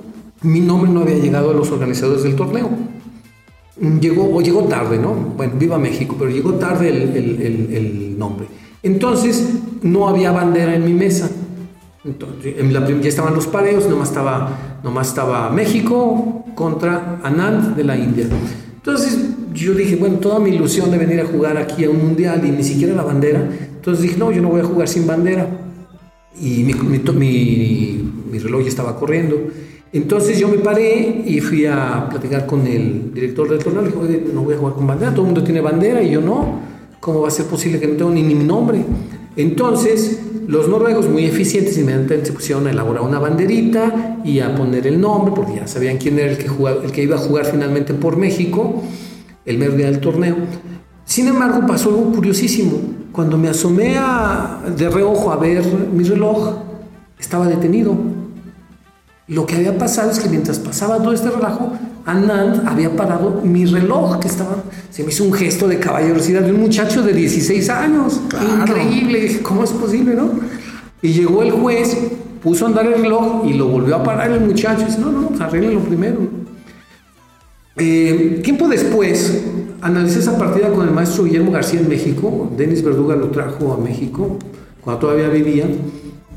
mi 0.42 0.60
nombre 0.60 0.92
no 0.92 1.02
había 1.02 1.18
llegado 1.18 1.52
a 1.52 1.54
los 1.54 1.72
organizadores 1.72 2.24
del 2.24 2.36
torneo. 2.36 2.70
Llegó, 4.00 4.36
o 4.36 4.42
llegó 4.42 4.64
tarde, 4.64 4.98
¿no? 4.98 5.14
Bueno, 5.14 5.54
viva 5.58 5.78
México, 5.78 6.16
pero 6.18 6.30
llegó 6.30 6.54
tarde 6.56 6.90
el, 6.90 8.16
nombre. 8.18 8.48
Entonces, 8.84 9.50
no 9.82 10.08
había 10.08 10.32
bandera 10.32 10.76
en 10.76 10.86
mi 10.86 10.94
mesa. 10.94 11.30
Entonces, 12.04 12.56
en 12.58 12.74
la, 12.74 12.88
ya 12.88 13.10
estaban 13.10 13.34
los 13.34 13.48
pareos, 13.48 13.88
nomás 13.88 14.10
estaba, 14.10 14.80
nomás 14.84 15.08
estaba 15.08 15.50
México 15.50 16.46
contra 16.56 17.20
Anand 17.24 17.76
de 17.76 17.84
la 17.84 17.98
India. 17.98 18.28
Entonces 18.76 19.18
yo 19.54 19.74
dije, 19.74 19.96
bueno, 19.96 20.18
toda 20.18 20.40
mi 20.40 20.50
ilusión 20.50 20.92
de 20.92 20.98
venir 20.98 21.22
a 21.22 21.26
jugar 21.26 21.58
aquí 21.58 21.86
a 21.86 21.90
un 21.90 22.06
mundial 22.06 22.46
y 22.46 22.52
ni 22.52 22.64
siquiera 22.64 22.94
la 22.94 23.04
bandera. 23.04 23.48
Entonces 23.84 24.04
dije, 24.04 24.18
no, 24.18 24.32
yo 24.32 24.42
no 24.42 24.48
voy 24.48 24.62
a 24.62 24.64
jugar 24.64 24.88
sin 24.88 25.06
bandera. 25.06 25.46
Y 26.40 26.64
mi, 26.64 26.74
mi, 26.74 28.12
mi 28.32 28.40
reloj 28.40 28.62
ya 28.62 28.70
estaba 28.70 28.96
corriendo. 28.96 29.36
Entonces 29.92 30.40
yo 30.40 30.48
me 30.48 30.60
paré 30.60 31.22
y 31.26 31.42
fui 31.42 31.66
a 31.66 32.08
platicar 32.10 32.46
con 32.46 32.66
el 32.66 33.14
director 33.14 33.50
del 33.50 33.60
torneo. 33.60 33.82
Le 33.82 33.90
dije, 33.90 34.32
no 34.34 34.46
voy 34.46 34.54
a 34.56 34.58
jugar 34.58 34.76
con 34.76 34.88
bandera, 34.88 35.12
todo 35.12 35.24
el 35.24 35.34
mundo 35.34 35.44
tiene 35.44 35.60
bandera 35.60 36.02
y 36.02 36.12
yo 36.12 36.22
no. 36.22 36.62
¿Cómo 37.02 37.24
va 37.24 37.28
a 37.28 37.32
ser 37.32 37.46
posible 37.48 37.78
que 37.78 37.88
no 37.88 37.98
tengo 37.98 38.12
ni, 38.12 38.22
ni 38.22 38.36
mi 38.36 38.46
nombre? 38.46 38.86
Entonces, 39.36 40.22
los 40.48 40.70
noruegos, 40.70 41.10
muy 41.10 41.26
eficientes, 41.26 41.78
inmediatamente 41.78 42.28
se 42.28 42.32
pusieron 42.32 42.68
a 42.68 42.72
elaborar 42.72 43.04
una 43.04 43.20
banderita 43.20 44.22
y 44.24 44.40
a 44.40 44.56
poner 44.56 44.88
el 44.88 45.02
nombre, 45.02 45.34
porque 45.36 45.56
ya 45.56 45.68
sabían 45.68 45.98
quién 45.98 46.18
era 46.20 46.32
el 46.32 46.38
que, 46.38 46.46
el 46.86 46.92
que 46.94 47.04
iba 47.04 47.18
a 47.18 47.20
jugar 47.20 47.48
finalmente 47.48 47.94
por 47.94 48.16
México, 48.16 48.82
el 49.46 49.58
mero 49.58 49.74
día 49.74 49.88
del 49.88 50.00
torneo. 50.00 50.38
Sin 51.04 51.28
embargo, 51.28 51.68
pasó 51.68 51.90
algo 51.90 52.14
curiosísimo. 52.14 53.03
Cuando 53.14 53.38
me 53.38 53.48
asomé 53.48 53.96
de 54.76 54.90
reojo 54.90 55.32
a 55.32 55.36
ver 55.38 55.64
mi 55.94 56.04
reloj, 56.04 56.56
estaba 57.20 57.48
detenido. 57.48 57.96
Lo 59.28 59.46
que 59.46 59.56
había 59.56 59.78
pasado 59.78 60.10
es 60.10 60.20
que 60.20 60.28
mientras 60.28 60.58
pasaba 60.58 60.98
todo 60.98 61.14
este 61.14 61.30
relajo, 61.30 61.74
Anand 62.06 62.68
había 62.68 62.94
parado 62.96 63.42
mi 63.44 63.66
reloj, 63.66 64.20
que 64.20 64.28
estaba. 64.28 64.64
Se 64.90 65.04
me 65.04 65.10
hizo 65.10 65.24
un 65.24 65.32
gesto 65.32 65.68
de 65.68 65.80
caballerosidad 65.80 66.42
de 66.42 66.54
un 66.54 66.62
muchacho 66.62 67.04
de 67.04 67.14
16 67.14 67.70
años. 67.70 68.20
Increíble. 68.60 69.42
¿Cómo 69.44 69.64
es 69.64 69.70
posible, 69.70 70.16
no? 70.16 70.32
Y 71.04 71.14
llegó 71.14 71.44
el 71.44 71.52
juez, 71.52 71.96
puso 72.42 72.66
a 72.66 72.70
andar 72.70 72.88
el 72.88 72.96
reloj 72.96 73.46
y 73.46 73.54
lo 73.54 73.68
volvió 73.68 73.96
a 73.98 74.04
parar 74.04 74.32
el 74.32 74.42
muchacho. 74.42 74.82
Y 74.82 74.86
dice: 74.86 75.00
No, 75.00 75.12
no, 75.12 75.30
arreglenlo 75.40 75.82
primero. 75.82 76.18
Eh, 77.78 78.42
tiempo 78.44 78.68
después, 78.68 79.44
analicé 79.84 80.20
esa 80.20 80.38
partida 80.38 80.70
con 80.70 80.88
el 80.88 80.94
maestro 80.94 81.26
Guillermo 81.26 81.52
García 81.52 81.82
en 81.82 81.90
México. 81.90 82.50
Denis 82.58 82.82
Verduga 82.84 83.16
lo 83.16 83.28
trajo 83.30 83.74
a 83.74 83.78
México 83.78 84.38
cuando 84.82 85.02
todavía 85.02 85.28
vivía 85.30 85.66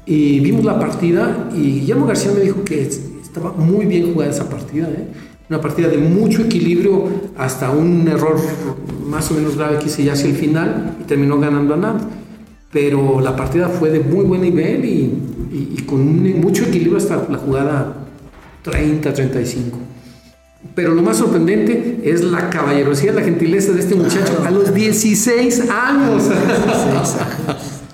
y 0.04 0.40
vimos 0.40 0.64
la 0.64 0.78
partida 0.78 1.48
y 1.54 1.80
Guillermo 1.80 2.06
García 2.06 2.32
me 2.32 2.40
dijo 2.40 2.64
que 2.64 2.82
estaba 2.82 3.52
muy 3.52 3.86
bien 3.86 4.12
jugada 4.12 4.30
esa 4.30 4.48
partida, 4.48 4.88
¿eh? 4.88 5.08
una 5.48 5.60
partida 5.60 5.88
de 5.88 5.98
mucho 5.98 6.42
equilibrio 6.42 7.04
hasta 7.38 7.70
un 7.70 8.06
error 8.08 8.36
más 9.06 9.30
o 9.30 9.34
menos 9.34 9.56
grave 9.56 9.78
que 9.78 9.86
hice 9.86 10.04
ya 10.04 10.14
hacia 10.14 10.28
el 10.28 10.36
final 10.36 10.96
y 11.00 11.04
terminó 11.04 11.38
ganando 11.38 11.74
a 11.74 11.76
Nant. 11.76 12.02
Pero 12.72 13.20
la 13.20 13.36
partida 13.36 13.68
fue 13.68 13.90
de 13.90 14.00
muy 14.00 14.24
buen 14.24 14.42
nivel 14.42 14.84
y, 14.84 15.82
con 15.86 16.40
mucho 16.40 16.64
equilibrio 16.64 16.96
hasta 16.96 17.26
la 17.30 17.38
jugada 17.38 18.06
30-35. 18.64 19.95
Pero 20.74 20.94
lo 20.94 21.02
más 21.02 21.18
sorprendente 21.18 22.00
es 22.04 22.22
la 22.22 22.50
caballerosidad, 22.50 23.14
la 23.14 23.22
gentileza 23.22 23.72
de 23.72 23.80
este 23.80 23.94
muchacho 23.94 24.42
a 24.44 24.50
los 24.50 24.74
16 24.74 25.60
años. 25.70 26.24
16 26.28 26.28
años. 26.28 27.16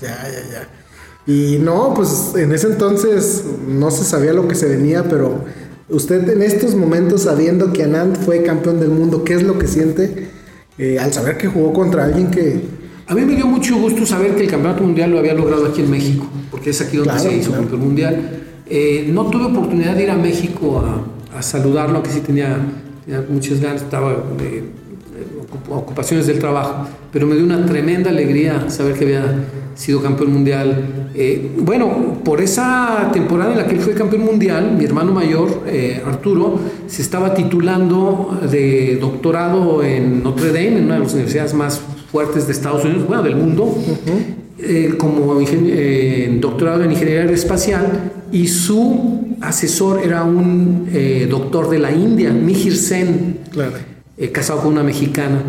Ya, 0.01 0.29
ya, 0.29 0.51
ya. 0.51 0.69
Y 1.27 1.59
no, 1.59 1.95
pues 1.95 2.33
en 2.37 2.53
ese 2.53 2.67
entonces 2.67 3.45
no 3.69 3.91
se 3.91 4.05
sabía 4.05 4.33
lo 4.33 4.49
que 4.49 4.57
se 4.57 4.67
venía, 4.67 5.05
pero 5.05 5.45
usted 5.89 6.29
en 6.29 6.43
estos 6.43 6.75
momentos, 6.75 7.23
sabiendo 7.23 7.73
que 7.73 7.85
Anand 7.85 8.17
fue 8.17 8.43
campeón 8.43 8.81
del 8.81 8.91
mundo, 8.91 9.23
¿qué 9.23 9.35
es 9.35 9.43
lo 9.45 9.59
que 9.59 9.69
siente 9.69 10.31
eh, 10.79 10.99
al 10.99 11.13
saber 11.13 11.37
que 11.39 11.47
jugó 11.47 11.73
contra 11.73 12.05
alguien 12.05 12.31
que... 12.31 12.83
A 13.07 13.15
mí 13.15 13.23
me 13.23 13.37
dio 13.37 13.47
mucho 13.47 13.77
gusto 13.77 14.07
saber 14.07 14.35
que 14.35 14.45
el 14.45 14.51
campeonato 14.51 14.83
mundial 14.83 15.11
lo 15.11 15.19
había 15.19 15.35
logrado 15.35 15.67
aquí 15.67 15.83
en 15.83 15.91
México, 15.91 16.27
porque 16.51 16.71
es 16.71 16.81
aquí 16.81 16.97
donde 16.97 17.19
se 17.19 17.37
hizo 17.37 17.51
el 17.51 17.57
campeón 17.57 17.81
mundial. 17.81 18.43
Eh, 18.67 19.09
no 19.13 19.27
tuve 19.27 19.45
oportunidad 19.45 19.95
de 19.95 20.05
ir 20.05 20.11
a 20.11 20.17
México 20.17 20.79
a, 20.81 21.05
a 21.37 21.43
saludarlo, 21.43 21.97
aunque 21.97 22.11
sí 22.11 22.21
tenía, 22.21 22.59
muchas 23.29 23.61
ganas, 23.61 23.83
estaba... 23.83 24.13
Eh, 24.41 24.65
ocupaciones 25.71 26.27
del 26.27 26.39
trabajo, 26.39 26.87
pero 27.13 27.27
me 27.27 27.35
dio 27.35 27.45
una 27.45 27.65
tremenda 27.67 28.11
alegría 28.11 28.69
saber 28.71 28.95
que 28.95 29.05
había 29.05 29.25
sido 29.75 30.03
campeón 30.03 30.33
mundial. 30.33 31.11
Eh, 31.15 31.53
bueno, 31.59 32.21
por 32.25 32.41
esa 32.41 33.11
temporada 33.13 33.53
en 33.53 33.59
la 33.59 33.67
que 33.67 33.75
él 33.75 33.81
fue 33.81 33.95
campeón 33.95 34.25
mundial, 34.25 34.75
mi 34.77 34.85
hermano 34.85 35.13
mayor, 35.13 35.63
eh, 35.67 36.03
Arturo, 36.07 36.59
se 36.87 37.03
estaba 37.03 37.35
titulando 37.35 38.39
de 38.51 38.99
doctorado 39.01 39.83
en 39.83 40.23
Notre 40.23 40.49
Dame, 40.49 40.79
en 40.79 40.85
una 40.85 40.95
de 40.95 41.01
las 41.01 41.13
universidades 41.13 41.55
más 41.55 41.81
fuertes 42.11 42.47
de 42.47 42.53
Estados 42.53 42.85
Unidos, 42.85 43.07
bueno, 43.07 43.23
del 43.23 43.37
mundo, 43.37 43.75
eh, 44.63 44.95
como 44.99 45.41
doctorado 46.41 46.85
en 46.85 46.93
ingeniería 46.93 47.23
aeroespacial, 47.23 48.13
y 48.33 48.49
su 48.49 49.37
asesor 49.41 50.01
era 50.05 50.25
un 50.25 50.89
doctor 51.29 51.69
de 51.69 51.79
la 51.79 51.93
India, 51.93 52.31
Mihir 52.31 52.77
Sen. 52.77 53.39
Claro 53.51 53.93
eh, 54.23 54.31
casado 54.31 54.61
con 54.61 54.73
una 54.73 54.83
mexicana. 54.83 55.43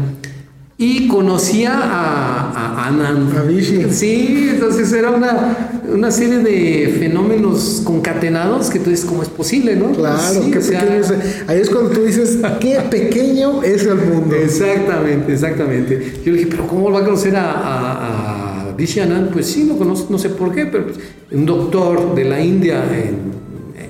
Y 0.77 1.08
conocía 1.08 1.77
a, 1.77 2.51
a 2.51 2.88
Anand. 2.88 3.91
Sí, 3.91 4.50
entonces 4.51 4.91
era 4.91 5.12
una, 5.12 5.82
una, 5.93 6.10
serie 6.10 6.39
de 6.39 6.96
fenómenos 6.98 7.84
concatenados 7.86 8.72
que 8.72 8.79
tú 8.79 8.89
dices, 8.89 9.05
¿cómo 9.05 9.22
es 9.22 9.29
posible, 9.29 9.75
no? 9.75 9.91
Claro, 9.91 10.41
qué 10.51 10.60
pequeño 10.60 10.93
es. 10.93 11.13
Ahí 11.48 11.60
es 11.60 11.70
cuando 11.70 11.91
tú 11.91 12.01
dices, 12.03 12.39
qué 12.60 12.79
pequeño 12.89 13.62
es 13.62 13.86
el 13.86 13.96
mundo. 13.96 14.36
Exactamente, 14.36 15.34
exactamente. 15.34 16.22
Yo 16.25 16.34
dije, 16.34 16.48
¿pero 16.48 16.67
cómo 16.67 16.91
va 16.91 17.01
a 17.01 17.05
conocer 17.05 17.36
a, 17.36 17.51
a, 17.51 18.33
a 18.77 19.03
Anand? 19.03 19.32
Pues 19.32 19.48
sí, 19.48 19.65
lo 19.65 19.77
conozco, 19.77 20.08
no 20.12 20.18
sé 20.18 20.30
por 20.30 20.53
qué, 20.53 20.65
pero 20.65 20.86
un 21.32 21.46
doctor 21.46 22.15
de 22.15 22.24
la 22.25 22.42
India 22.42 22.84
en 22.94 23.34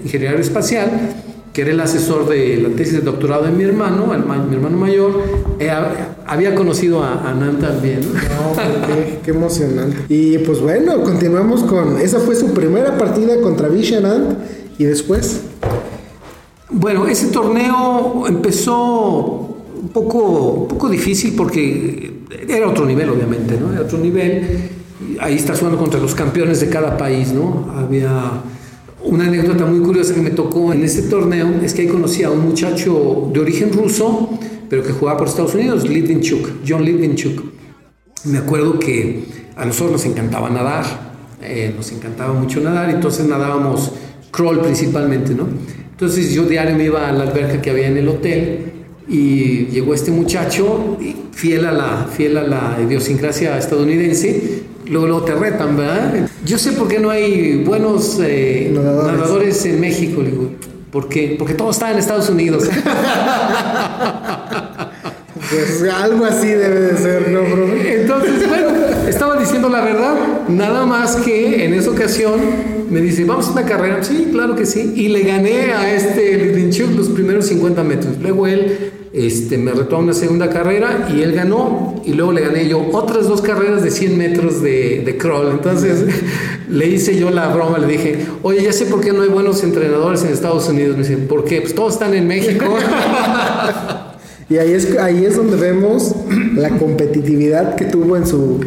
ingeniería 0.04 0.40
espacial 0.40 0.90
que 1.54 1.62
era 1.62 1.72
el 1.72 1.80
asesor 1.80 2.28
de 2.28 2.58
la 2.58 2.70
tesis 2.70 2.94
de 2.94 3.02
doctorado 3.02 3.44
de 3.44 3.52
mi 3.52 3.64
hermano, 3.64 4.08
mi 4.08 4.56
hermano 4.56 4.76
mayor, 4.76 5.22
eh, 5.60 5.72
había 6.26 6.56
conocido 6.56 7.04
a 7.04 7.30
Anand 7.30 7.62
también. 7.62 8.02
No, 8.02 8.88
qué, 8.88 9.20
qué, 9.24 9.32
emocionante. 9.32 9.98
Y 10.10 10.40
pues 10.40 10.60
bueno, 10.60 11.04
continuamos 11.04 11.62
con. 11.64 12.00
Esa 12.02 12.20
fue 12.20 12.36
su 12.36 12.54
primera 12.56 12.98
partida 12.98 13.40
contra 13.40 13.70
Vishy 13.70 13.96
Anand. 13.96 14.38
¿Y 14.80 14.86
después? 14.86 15.42
Bueno, 16.72 17.08
ese 17.08 17.28
torneo 17.28 18.26
empezó 18.28 19.56
un 19.80 19.90
poco, 19.90 20.22
un 20.62 20.68
poco 20.70 20.90
difícil 20.90 21.36
porque 21.38 22.13
era 22.48 22.68
otro 22.68 22.86
nivel, 22.86 23.10
obviamente, 23.10 23.58
¿no? 23.60 23.72
Era 23.72 23.82
otro 23.82 23.98
nivel. 23.98 24.70
Ahí 25.20 25.36
estás 25.36 25.60
jugando 25.60 25.80
contra 25.80 26.00
los 26.00 26.16
campeones 26.16 26.60
de 26.60 26.70
cada 26.70 26.98
país, 26.98 27.32
¿no? 27.32 27.74
Había 27.78 28.42
una 29.04 29.26
anécdota 29.26 29.66
muy 29.66 29.80
curiosa 29.82 30.14
que 30.14 30.22
me 30.22 30.32
tocó 30.32 30.72
en 30.72 30.84
este 30.84 31.04
torneo 31.04 31.60
es 31.62 31.74
que 31.74 31.82
ahí 31.82 31.88
conocí 31.88 32.24
a 32.24 32.32
un 32.32 32.40
muchacho 32.40 33.30
de 33.34 33.40
origen 33.40 33.74
ruso, 33.74 34.30
pero 34.70 34.82
que 34.82 34.94
jugaba 34.94 35.18
por 35.18 35.28
Estados 35.28 35.54
Unidos, 35.56 35.88
Litvinchuk, 35.88 36.50
John 36.68 36.86
Litvinchuk. 36.86 37.44
Me 38.26 38.38
acuerdo 38.38 38.80
que 38.80 39.26
a 39.56 39.66
nosotros 39.66 39.92
nos 39.92 40.06
encantaba 40.06 40.50
nadar, 40.50 40.86
eh, 41.42 41.74
nos 41.76 41.92
encantaba 41.92 42.34
mucho 42.34 42.62
nadar, 42.62 42.90
entonces 42.90 43.28
nadábamos 43.28 43.92
crawl 44.32 44.62
principalmente, 44.62 45.36
¿no? 45.36 45.48
Entonces 45.92 46.32
yo 46.34 46.46
diario 46.46 46.76
me 46.76 46.86
iba 46.86 47.08
a 47.08 47.12
la 47.12 47.24
alberca 47.24 47.62
que 47.62 47.70
había 47.70 47.88
en 47.88 47.98
el 47.98 48.08
hotel 48.08 48.73
y 49.08 49.66
llegó 49.68 49.94
este 49.94 50.12
muchacho, 50.12 50.98
fiel 51.32 51.66
a 51.66 51.72
la, 51.72 52.08
fiel 52.12 52.38
a 52.38 52.44
la 52.44 52.78
idiosincrasia 52.82 53.58
estadounidense, 53.58 54.64
luego, 54.88 55.24
te 55.24 55.34
retan, 55.34 55.78
¿verdad? 55.78 56.30
Yo 56.46 56.58
sé 56.58 56.74
por 56.74 56.88
qué 56.88 57.00
no 57.00 57.10
hay 57.10 57.64
buenos 57.64 58.20
eh, 58.22 58.72
nadadores. 58.74 59.66
en 59.66 59.80
México, 59.80 60.22
digo, 60.22 60.52
¿por 60.92 61.10
qué? 61.10 61.36
Porque 61.38 61.54
todo 61.54 61.72
está 61.72 61.92
en 61.92 62.00
Estados 62.00 62.30
Unidos. 62.30 62.70
Pues 65.50 65.84
algo 65.94 66.26
así 66.26 66.48
debe 66.48 66.80
de 66.80 66.98
ser, 66.98 67.30
¿no, 67.30 67.42
Entonces, 67.42 68.48
bueno, 68.48 68.70
estaba 69.08 69.38
diciendo 69.38 69.70
la 69.70 69.82
verdad, 69.82 70.16
nada 70.48 70.86
más 70.86 71.16
que 71.18 71.66
en 71.66 71.74
esa 71.74 71.92
ocasión 71.92 72.40
me 72.94 73.02
dice, 73.02 73.26
vamos 73.26 73.48
a 73.48 73.52
una 73.52 73.66
carrera. 73.66 74.04
Sí, 74.04 74.30
claro 74.32 74.56
que 74.56 74.66
sí. 74.66 74.94
Y 74.96 75.08
le 75.08 75.24
gané 75.24 75.74
a 75.74 75.94
este 75.94 76.38
Lidinchuk 76.38 76.96
los 76.96 77.10
primeros 77.10 77.48
50 77.48 77.84
metros. 77.84 78.18
Luego 78.22 78.46
él 78.46 78.92
este, 79.12 79.58
me 79.58 79.72
retó 79.72 79.96
a 79.96 80.00
una 80.00 80.14
segunda 80.14 80.50
carrera 80.50 81.10
y 81.14 81.22
él 81.22 81.34
ganó. 81.34 82.02
Y 82.06 82.14
luego 82.14 82.32
le 82.32 82.42
gané 82.42 82.68
yo 82.70 82.88
otras 82.92 83.28
dos 83.28 83.42
carreras 83.42 83.82
de 83.82 83.90
100 83.90 84.18
metros 84.18 84.62
de, 84.62 85.18
crawl. 85.20 85.50
Entonces 85.52 86.06
le 86.70 86.88
hice 86.88 87.18
yo 87.18 87.32
la 87.32 87.48
broma, 87.48 87.80
le 87.80 87.88
dije, 87.88 88.28
oye, 88.44 88.62
ya 88.62 88.72
sé 88.72 88.86
por 88.86 89.02
qué 89.02 89.12
no 89.12 89.24
hay 89.24 89.30
buenos 89.30 89.64
entrenadores 89.64 90.24
en 90.24 90.32
Estados 90.32 90.70
Unidos. 90.70 90.96
Me 90.96 91.02
dice, 91.02 91.18
¿por 91.18 91.46
qué? 91.46 91.62
Pues 91.62 91.74
todos 91.74 91.94
están 91.94 92.14
en 92.14 92.28
México. 92.28 92.66
y 94.50 94.58
ahí 94.58 94.72
es, 94.72 94.96
ahí 95.00 95.26
es 95.26 95.36
donde 95.36 95.58
vemos 95.58 96.16
la 96.56 96.70
competitividad 96.78 97.76
que 97.76 97.86
tuvo 97.86 98.18
en 98.18 98.28
su 98.28 98.62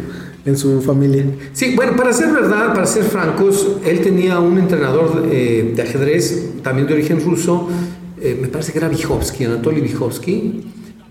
en 0.47 0.57
su 0.57 0.81
familia. 0.81 1.25
Sí, 1.53 1.73
bueno, 1.75 1.95
para 1.95 2.13
ser 2.13 2.31
verdad, 2.31 2.73
para 2.73 2.85
ser 2.85 3.03
francos, 3.03 3.77
él 3.85 3.99
tenía 4.01 4.39
un 4.39 4.57
entrenador 4.57 5.27
eh, 5.31 5.73
de 5.75 5.81
ajedrez, 5.81 6.49
también 6.63 6.87
de 6.87 6.93
origen 6.93 7.21
ruso, 7.23 7.67
eh, 8.19 8.37
me 8.41 8.47
parece 8.47 8.71
que 8.71 8.79
era 8.79 8.87
Vyhovsky, 8.87 9.43
Anatoly 9.43 9.81
Vyhovsky, 9.81 10.63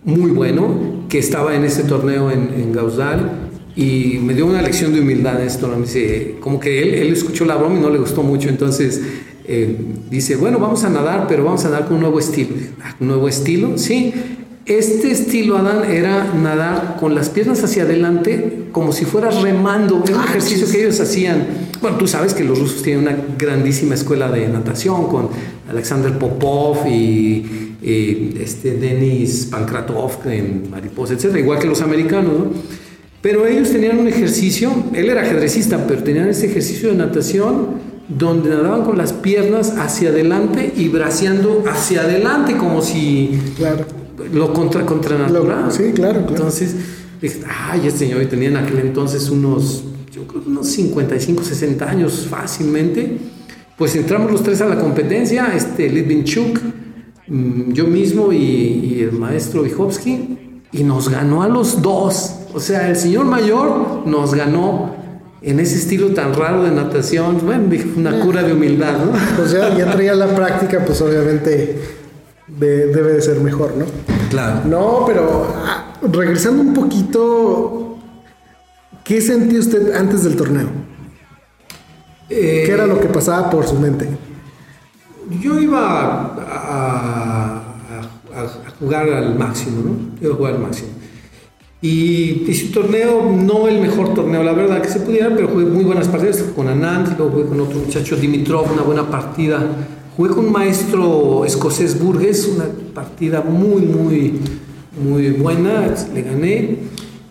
muy 0.05 0.31
bueno, 0.31 1.05
que 1.09 1.19
estaba 1.19 1.55
en 1.55 1.65
ese 1.65 1.85
torneo 1.85 2.31
en, 2.31 2.51
en 2.55 2.73
Gauzdal 2.73 3.51
y 3.77 4.19
me 4.23 4.35
dio 4.35 4.47
una 4.47 4.63
lección 4.63 4.93
de 4.93 5.01
humildad 5.01 5.41
en 5.41 5.47
esto. 5.47 5.69
Me 5.69 5.83
dice, 5.83 6.37
como 6.41 6.59
que 6.59 6.83
él, 6.83 6.95
él 6.95 7.13
escuchó 7.13 7.45
la 7.45 7.57
broma 7.57 7.77
y 7.77 7.81
no 7.81 7.91
le 7.91 7.99
gustó 7.99 8.23
mucho, 8.23 8.49
entonces 8.49 9.03
eh, 9.49 9.77
dice, 10.11 10.37
bueno, 10.37 10.59
vamos 10.59 10.83
a 10.85 10.89
nadar, 10.89 11.27
pero 11.29 11.45
vamos 11.45 11.65
a 11.65 11.71
nadar 11.71 11.85
con 11.87 11.97
un 11.97 12.01
nuevo 12.03 12.19
estilo. 12.19 12.51
Ah, 12.83 12.97
¿Un 12.99 13.09
nuevo 13.09 13.29
estilo? 13.29 13.77
Sí. 13.79 14.13
Este 14.65 15.13
estilo, 15.13 15.57
Adán, 15.57 15.85
era 15.89 16.35
nadar 16.35 16.97
con 16.99 17.15
las 17.15 17.31
piernas 17.31 17.63
hacia 17.63 17.85
adelante 17.85 18.66
como 18.77 18.93
si 18.93 19.07
fueras 19.07 19.41
remando. 19.41 19.95
Un 19.95 20.03
ah, 20.15 20.27
ejercicio 20.29 20.71
que 20.71 20.83
ellos 20.83 21.01
hacían. 21.01 21.47
Bueno, 21.81 21.97
tú 21.97 22.07
sabes 22.07 22.35
que 22.35 22.45
los 22.45 22.59
rusos 22.59 22.83
tienen 22.83 23.05
una 23.05 23.17
grandísima 23.39 23.95
escuela 23.95 24.31
de 24.31 24.47
natación 24.49 25.07
con 25.07 25.31
Alexander 25.67 26.13
Popov 26.19 26.87
y, 26.87 27.73
este 28.39 28.75
Denis 28.75 29.47
Pankratov 29.51 30.27
en 30.27 30.71
mariposa, 30.71 31.15
etc. 31.15 31.37
Igual 31.39 31.59
que 31.59 31.69
los 31.69 31.81
americanos, 31.81 32.33
¿no? 32.39 32.47
Pero 33.23 33.47
ellos 33.47 33.71
tenían 33.71 33.99
un 33.99 34.09
ejercicio, 34.09 34.71
él 34.93 35.09
era 35.09 35.23
ajedrecista, 35.23 35.87
pero 35.87 36.03
tenían 36.03 36.29
ese 36.29 36.45
ejercicio 36.45 36.91
de 36.91 36.97
natación 36.97 37.69
donde 38.09 38.51
nadaban 38.51 38.85
con 38.85 38.99
las 38.99 39.15
piernas 39.15 39.73
hacia 39.79 40.11
adelante 40.11 40.75
y 40.77 40.89
braceando 40.89 41.65
hacia 41.67 42.03
adelante 42.03 42.59
como 42.59 42.83
si 42.83 43.41
claro 43.57 43.87
lo 44.33 44.53
contra, 44.53 44.85
contra 44.85 45.17
natural. 45.17 45.71
sí, 45.71 45.93
claro, 45.95 46.21
claro. 46.21 46.29
Entonces, 46.29 46.75
dije, 47.21 47.41
ay, 47.49 47.87
este 47.87 48.01
señor 48.01 48.25
tenía 48.27 48.49
en 48.49 48.57
aquel 48.57 48.79
entonces 48.81 49.29
unos, 49.31 49.85
yo 50.13 50.27
creo 50.27 50.43
que 50.43 50.49
unos 50.49 50.67
55, 50.69 51.43
60 51.43 51.89
años 51.89 52.27
fácilmente. 52.29 53.19
Pues 53.77 53.95
entramos 53.95 54.33
los 54.33 54.43
tres 54.43 54.61
a 54.63 54.67
la 54.67 54.79
competencia, 54.79 55.53
este 55.55 55.91
Litvinchuk, 55.91 56.59
mm, 57.29 57.73
yo 57.73 57.87
mismo 57.87 58.33
y, 58.33 59.01
el 59.01 59.13
maestro 59.13 59.63
Vyhovsky, 59.63 60.63
y 60.73 60.83
nos 60.83 61.09
ganó 61.11 61.43
a 61.43 61.49
los 61.49 61.83
dos. 61.83 62.37
O 62.55 62.61
sea, 62.61 62.89
el 62.89 62.97
señor 62.97 63.27
mayor 63.27 64.07
nos 64.07 64.35
ganó 64.35 64.97
en 65.43 65.61
ese 65.61 65.77
estilo 65.77 66.09
tan 66.09 66.33
raro 66.35 66.65
de 66.65 66.71
natación. 66.71 67.39
Bueno, 67.45 67.65
una 67.97 68.19
cura 68.21 68.43
de 68.43 68.55
humildad, 68.55 68.99
¿no? 68.99 69.13
Pues 69.37 69.53
ya, 69.53 69.77
ya 69.77 69.93
traía 69.93 70.15
la 70.15 70.35
práctica, 70.35 70.83
pues 70.85 71.01
obviamente 71.03 71.79
debe 72.49 73.13
de 73.13 73.21
ser 73.21 73.41
mejor, 73.41 73.75
¿no? 73.77 73.85
Claro. 74.31 74.63
No, 74.67 75.05
pero 75.07 75.55
ah, 75.55 75.86
regresando 76.03 76.63
un 76.63 76.75
poquito, 76.75 77.99
¿qué 79.05 79.21
sentía 79.21 79.59
usted 79.59 79.95
antes 79.95 80.25
del 80.25 80.37
torneo? 80.37 80.69
¿Qué 82.29 82.71
era 82.71 82.87
lo 82.87 83.01
que 83.01 83.07
pasaba 83.09 83.51
por 83.51 83.67
su 83.67 83.75
mente? 83.77 84.09
Yo 85.41 85.59
iba 85.59 86.35
a, 86.39 87.63
jugar 88.79 89.09
al 89.09 89.39
máximo, 89.39 89.83
¿no? 89.83 90.21
Iba 90.21 90.35
a 90.35 90.37
jugar 90.37 90.55
al 90.55 90.61
máximo. 90.61 90.89
Y 91.81 92.45
hice 92.49 92.73
torneo, 92.73 93.33
no 93.33 93.69
el 93.69 93.81
mejor 93.81 94.15
torneo, 94.15 94.43
la 94.43 94.53
verdad, 94.53 94.83
que 94.83 94.89
se 94.89 95.01
pudiera, 95.01 95.35
pero 95.35 95.49
jugué 95.49 95.67
muy 95.67 95.85
buenas 95.85 96.09
partidas. 96.09 96.43
Con 96.55 96.69
Anand, 96.69 97.17
luego 97.17 97.33
jugué 97.33 97.47
con 97.47 97.61
otro 97.61 97.79
muchacho, 97.79 98.17
Dimitrov, 98.17 98.73
una 98.73 98.83
buena 98.83 99.09
partida 99.09 99.61
Jugué 100.17 100.31
con 100.31 100.47
un 100.47 100.53
maestro 100.53 101.45
escocés 101.45 102.01
Burgess, 102.03 102.49
una 102.49 102.65
partida 102.95 103.43
muy, 103.43 103.83
muy, 103.83 104.41
muy 104.97 105.31
buena, 105.31 105.95
le 106.13 106.23
gané. 106.23 106.77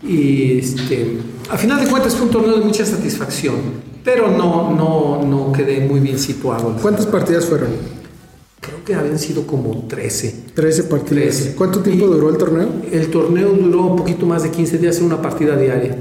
Y 0.03 0.59
este, 0.59 1.17
a 1.49 1.57
final 1.57 1.83
de 1.83 1.89
cuentas 1.89 2.15
fue 2.15 2.27
un 2.27 2.31
torneo 2.31 2.59
de 2.59 2.65
mucha 2.65 2.85
satisfacción, 2.85 3.55
pero 4.03 4.29
no, 4.29 4.71
no, 4.71 5.23
no 5.23 5.51
quedé 5.51 5.79
muy 5.81 5.99
bien 5.99 6.19
situado. 6.19 6.75
¿Cuántas 6.81 7.07
partidas 7.07 7.45
fueron? 7.45 7.69
Creo 8.59 8.83
que 8.83 8.95
habían 8.95 9.19
sido 9.19 9.45
como 9.45 9.85
13. 9.87 10.45
13 10.53 10.83
partidas. 10.83 11.51
¿Cuánto 11.55 11.81
tiempo 11.81 12.07
duró 12.07 12.29
el 12.29 12.37
torneo? 12.37 12.67
El 12.91 13.09
torneo 13.09 13.49
duró 13.49 13.87
un 13.87 13.95
poquito 13.95 14.25
más 14.25 14.43
de 14.43 14.51
15 14.51 14.77
días, 14.77 14.97
en 14.99 15.05
una 15.05 15.21
partida 15.21 15.55
diaria. 15.55 15.95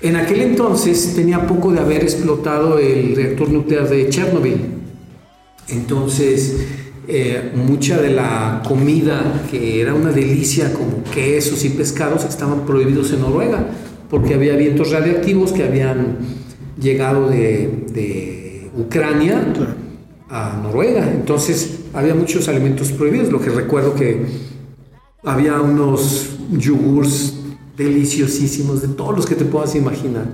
En 0.00 0.16
aquel 0.16 0.42
entonces 0.42 1.14
tenía 1.14 1.46
poco 1.46 1.72
de 1.72 1.80
haber 1.80 2.02
explotado 2.02 2.78
el 2.78 3.16
reactor 3.16 3.48
nuclear 3.48 3.88
de 3.88 4.08
Chernobyl. 4.10 4.56
Entonces, 5.68 6.56
eh, 7.06 7.52
mucha 7.54 8.00
de 8.00 8.10
la 8.10 8.62
comida 8.66 9.44
que 9.50 9.80
era 9.80 9.94
una 9.94 10.10
delicia, 10.10 10.72
como 10.72 11.04
quesos 11.12 11.64
y 11.64 11.70
pescados, 11.70 12.24
estaban 12.24 12.64
prohibidos 12.64 13.12
en 13.12 13.20
Noruega, 13.20 13.66
porque 14.08 14.34
había 14.34 14.56
vientos 14.56 14.90
radiactivos 14.90 15.52
que 15.52 15.64
habían 15.64 16.18
llegado 16.80 17.28
de, 17.28 18.70
Ucrania 18.76 19.52
a 20.28 20.58
Noruega. 20.60 21.08
Entonces, 21.08 21.80
había 21.92 22.14
muchos 22.14 22.48
alimentos 22.48 22.90
prohibidos, 22.90 23.30
lo 23.30 23.40
que 23.40 23.50
recuerdo 23.50 23.94
que 23.94 24.26
había 25.22 25.60
unos 25.60 26.30
yogurts 26.50 27.34
deliciosísimos, 27.76 28.82
de 28.82 28.88
todos 28.88 29.16
los 29.16 29.26
que 29.26 29.36
te 29.36 29.44
puedas 29.44 29.76
imaginar 29.76 30.26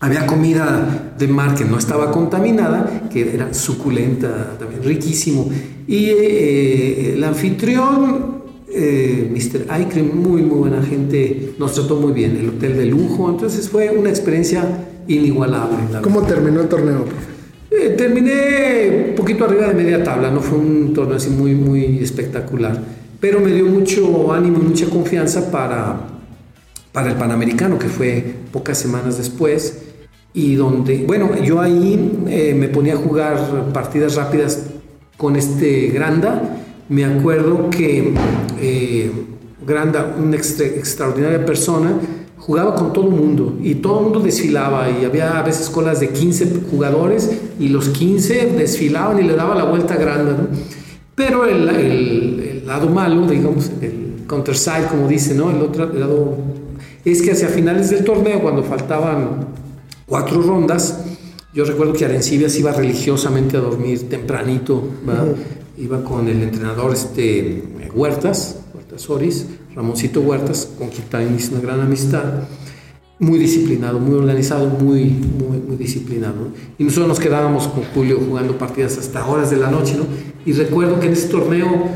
había 0.00 0.26
comida 0.26 1.12
de 1.18 1.28
mar 1.28 1.54
que 1.54 1.64
no 1.64 1.76
estaba 1.76 2.10
contaminada, 2.10 3.08
que 3.12 3.34
era 3.34 3.52
suculenta, 3.52 4.56
también 4.58 4.82
riquísimo. 4.82 5.50
Y 5.86 6.06
eh, 6.06 7.12
el 7.14 7.22
anfitrión, 7.22 8.40
eh, 8.72 9.30
Mr. 9.30 9.70
Aikrim, 9.70 10.10
muy, 10.14 10.40
muy 10.40 10.58
buena 10.58 10.82
gente, 10.82 11.52
nos 11.58 11.74
trató 11.74 11.96
muy 11.96 12.12
bien, 12.12 12.34
el 12.38 12.48
hotel 12.48 12.78
de 12.78 12.86
lujo. 12.86 13.28
Entonces 13.28 13.68
fue 13.68 13.90
una 13.90 14.08
experiencia 14.08 14.64
inigualable. 15.06 15.76
¿Cómo 16.02 16.22
terminó 16.22 16.62
el 16.62 16.68
torneo, 16.68 17.04
eh, 17.70 17.90
terminé 17.90 19.10
un 19.10 19.14
poquito 19.14 19.44
arriba 19.44 19.66
de 19.68 19.74
media 19.74 20.02
tabla, 20.02 20.30
no 20.30 20.40
fue 20.40 20.58
un 20.58 20.94
torneo 20.94 21.16
así 21.16 21.28
muy, 21.28 21.54
muy 21.54 21.98
espectacular, 21.98 22.80
pero 23.20 23.38
me 23.38 23.52
dio 23.52 23.66
mucho 23.66 24.32
ánimo 24.32 24.60
y 24.60 24.62
mucha 24.62 24.86
confianza 24.86 25.50
para, 25.50 26.08
para 26.90 27.10
el 27.10 27.16
Panamericano, 27.16 27.78
que 27.78 27.88
fue 27.88 28.34
pocas 28.50 28.78
semanas 28.78 29.18
después 29.18 29.89
y 30.32 30.54
donde, 30.54 31.04
bueno, 31.06 31.30
yo 31.42 31.60
ahí 31.60 32.24
eh, 32.28 32.54
me 32.54 32.68
ponía 32.68 32.94
a 32.94 32.96
jugar 32.96 33.72
partidas 33.72 34.14
rápidas 34.14 34.66
con 35.16 35.36
este 35.36 35.88
Granda. 35.88 36.56
Me 36.88 37.04
acuerdo 37.04 37.68
que 37.70 38.14
eh, 38.60 39.10
Granda, 39.66 40.16
una 40.18 40.36
extraordinaria 40.36 41.44
persona, 41.44 41.92
jugaba 42.36 42.74
con 42.74 42.92
todo 42.92 43.06
el 43.08 43.14
mundo 43.14 43.58
y 43.62 43.76
todo 43.76 43.98
el 43.98 44.04
mundo 44.04 44.20
desfilaba 44.20 44.88
y 44.90 45.04
había 45.04 45.38
a 45.38 45.42
veces 45.42 45.68
colas 45.68 46.00
de 46.00 46.08
15 46.08 46.62
jugadores 46.70 47.30
y 47.58 47.68
los 47.68 47.90
15 47.90 48.54
desfilaban 48.56 49.18
y 49.18 49.24
le 49.24 49.36
daba 49.36 49.54
la 49.54 49.64
vuelta 49.64 49.94
a 49.94 49.96
Granda. 49.98 50.48
Pero 51.14 51.44
el, 51.44 52.66
lado 52.66 52.88
malo, 52.88 53.26
digamos, 53.26 53.70
el 53.82 54.24
counter 54.26 54.56
side, 54.56 54.86
como 54.88 55.06
dice, 55.06 55.34
¿no? 55.34 55.50
El 55.50 55.60
otro 55.60 55.92
lado 55.92 56.36
es 57.04 57.20
que 57.20 57.32
hacia 57.32 57.48
finales 57.48 57.90
del 57.90 58.04
torneo, 58.04 58.40
cuando 58.40 58.62
faltaban 58.62 59.48
cuatro 60.10 60.42
rondas. 60.42 60.98
Yo 61.54 61.64
recuerdo 61.64 61.92
que 61.94 62.04
Arencibias 62.04 62.58
iba 62.58 62.72
religiosamente 62.72 63.56
a 63.56 63.60
dormir 63.60 64.08
tempranito, 64.08 64.82
iba 65.78 66.04
con 66.04 66.28
el 66.28 66.42
entrenador 66.42 66.92
este, 66.92 67.62
Huertas, 67.94 68.58
Huertas 68.74 69.08
Oris, 69.08 69.46
Ramoncito 69.74 70.20
Huertas, 70.20 70.68
con 70.76 70.88
quien 70.88 71.36
hizo 71.36 71.52
una 71.52 71.60
gran 71.60 71.80
amistad, 71.80 72.24
muy 73.20 73.38
disciplinado, 73.38 74.00
muy 74.00 74.16
organizado, 74.16 74.66
muy, 74.66 75.04
muy, 75.04 75.58
muy 75.58 75.76
disciplinado. 75.76 76.48
Y 76.76 76.84
nosotros 76.84 77.08
nos 77.08 77.20
quedábamos 77.20 77.68
con 77.68 77.84
Julio 77.94 78.20
jugando 78.26 78.58
partidas 78.58 78.98
hasta 78.98 79.24
horas 79.26 79.50
de 79.50 79.58
la 79.58 79.70
noche, 79.70 79.94
¿no? 79.96 80.04
Y 80.44 80.52
recuerdo 80.52 80.98
que 80.98 81.06
en 81.06 81.12
ese 81.12 81.28
torneo 81.28 81.88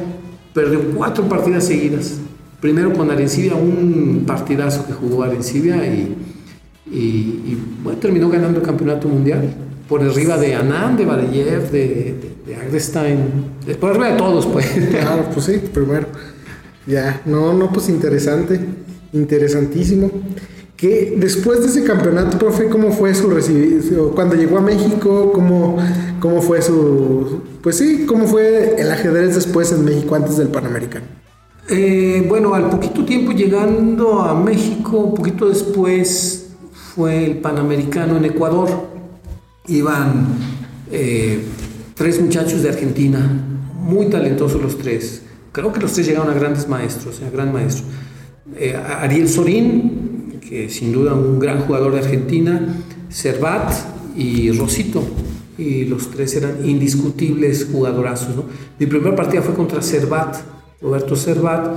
perdió 0.53 0.81
cuatro 0.95 1.29
partidas 1.29 1.67
seguidas. 1.67 2.19
Primero 2.61 2.93
con 2.93 3.11
Arencibia, 3.11 3.55
un 3.55 4.25
partidazo 4.27 4.87
que 4.87 4.93
jugó 4.93 5.23
Arencibia 5.23 5.85
y 5.87 6.15
y, 6.95 7.59
bueno, 7.83 7.99
terminó 7.99 8.29
ganando 8.29 8.61
el 8.61 8.65
campeonato 8.65 9.09
mundial 9.09 9.53
por 9.89 10.03
arriba 10.03 10.39
de 10.39 10.55
Anand, 10.55 10.97
de 10.99 11.05
Bareyev, 11.05 11.71
de, 11.71 12.15
de, 12.47 12.57
Agrestein, 12.57 13.19
por 13.81 13.91
arriba 13.91 14.11
de 14.11 14.17
todos, 14.17 14.47
pues. 14.47 14.67
Claro, 14.91 15.25
pues 15.33 15.47
sí, 15.47 15.61
primero. 15.73 16.07
Ya, 16.87 17.21
no, 17.25 17.53
no, 17.53 17.73
pues 17.73 17.89
interesante, 17.89 18.61
interesantísimo. 19.13 20.11
que 20.77 21.15
después 21.17 21.61
de 21.61 21.67
ese 21.67 21.85
campeonato, 21.85 22.39
profe, 22.39 22.69
¿cómo 22.69 22.93
fue 22.93 23.15
su 23.15 23.29
recibido? 23.29 24.11
Cuando 24.11 24.37
llegó 24.37 24.59
a 24.59 24.61
México, 24.61 25.33
¿cómo, 25.33 25.79
¿cómo 26.21 26.43
fue 26.43 26.63
su... 26.63 27.43
Pues 27.63 27.79
sí, 27.79 28.05
¿cómo 28.07 28.27
fue 28.27 28.77
el 28.79 28.91
ajedrez 28.91 29.35
después 29.35 29.73
en 29.73 29.85
México 29.85 30.15
antes 30.15 30.37
del 30.37 30.49
Panamericano? 30.49 31.07
Eh, 31.69 32.25
bueno, 32.29 32.55
al 32.55 32.69
poquito 32.69 33.05
tiempo 33.05 33.33
llegando 33.33 34.21
a 34.21 34.39
México, 34.39 34.99
un 34.99 35.15
poquito 35.15 35.49
después 35.49 36.44
fue 36.95 37.25
el 37.25 37.39
Panamericano 37.39 38.17
en 38.17 38.25
Ecuador. 38.25 38.69
Iban 39.67 40.27
eh, 40.93 41.43
tres 41.95 42.21
muchachos 42.21 42.63
de 42.63 42.69
Argentina, 42.69 43.19
muy 43.81 44.07
talentosos 44.07 44.63
los 44.63 44.79
tres. 44.79 45.23
Creo 45.51 45.73
que 45.73 45.81
los 45.81 45.93
tres 45.93 46.07
llegaron 46.07 46.31
a 46.31 46.35
grandes 46.35 46.69
maestros, 46.69 47.21
a 47.23 47.31
gran 47.31 47.53
maestro. 47.53 47.85
Eh, 48.57 48.77
Ariel 48.77 49.29
Sorín, 49.29 50.39
que 50.49 50.69
sin 50.69 50.93
duda 50.93 51.15
un 51.15 51.39
gran 51.41 51.63
jugador 51.63 51.95
de 51.95 51.99
Argentina, 51.99 52.61
Servat 53.09 53.73
y 54.17 54.53
Rosito. 54.53 55.03
Y 55.59 55.87
los 55.87 56.11
tres 56.11 56.35
eran 56.37 56.69
indiscutibles 56.69 57.69
jugadorazos. 57.73 58.37
Mi 58.79 58.87
primera 58.87 59.17
partida 59.17 59.43
fue 59.43 59.55
contra 59.55 59.83
Servat, 59.83 60.37
Roberto 60.81 61.17
Servat, 61.17 61.75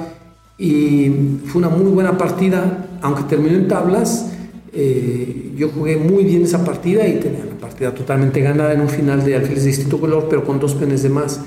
y 0.59 1.11
fue 1.45 1.59
una 1.59 1.69
muy 1.69 1.91
buena 1.91 2.17
partida, 2.17 2.87
aunque 3.01 3.23
terminó 3.23 3.55
en 3.55 3.67
tablas. 3.67 4.33
Eh, 4.73 5.53
yo 5.55 5.69
jugué 5.69 5.97
muy 5.97 6.23
bien 6.23 6.43
esa 6.43 6.63
partida 6.63 7.07
y 7.07 7.19
tenía 7.19 7.45
la 7.45 7.57
partida 7.57 7.93
totalmente 7.93 8.41
ganada 8.41 8.73
en 8.73 8.81
un 8.81 8.89
final 8.89 9.23
de 9.23 9.35
alfiles 9.35 9.63
de 9.63 9.69
distinto 9.69 9.99
color, 9.99 10.27
pero 10.29 10.43
con 10.43 10.59
dos 10.59 10.75
penes 10.75 11.03
de 11.03 11.09
más. 11.09 11.39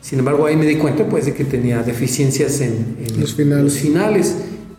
Sin 0.00 0.18
embargo, 0.18 0.46
ahí 0.46 0.56
me 0.56 0.66
di 0.66 0.76
cuenta 0.76 1.08
pues, 1.08 1.26
de 1.26 1.34
que 1.34 1.44
tenía 1.44 1.82
deficiencias 1.82 2.60
en, 2.60 2.96
los 3.18 3.34
finales. 3.34 3.74
finales. 3.74 4.36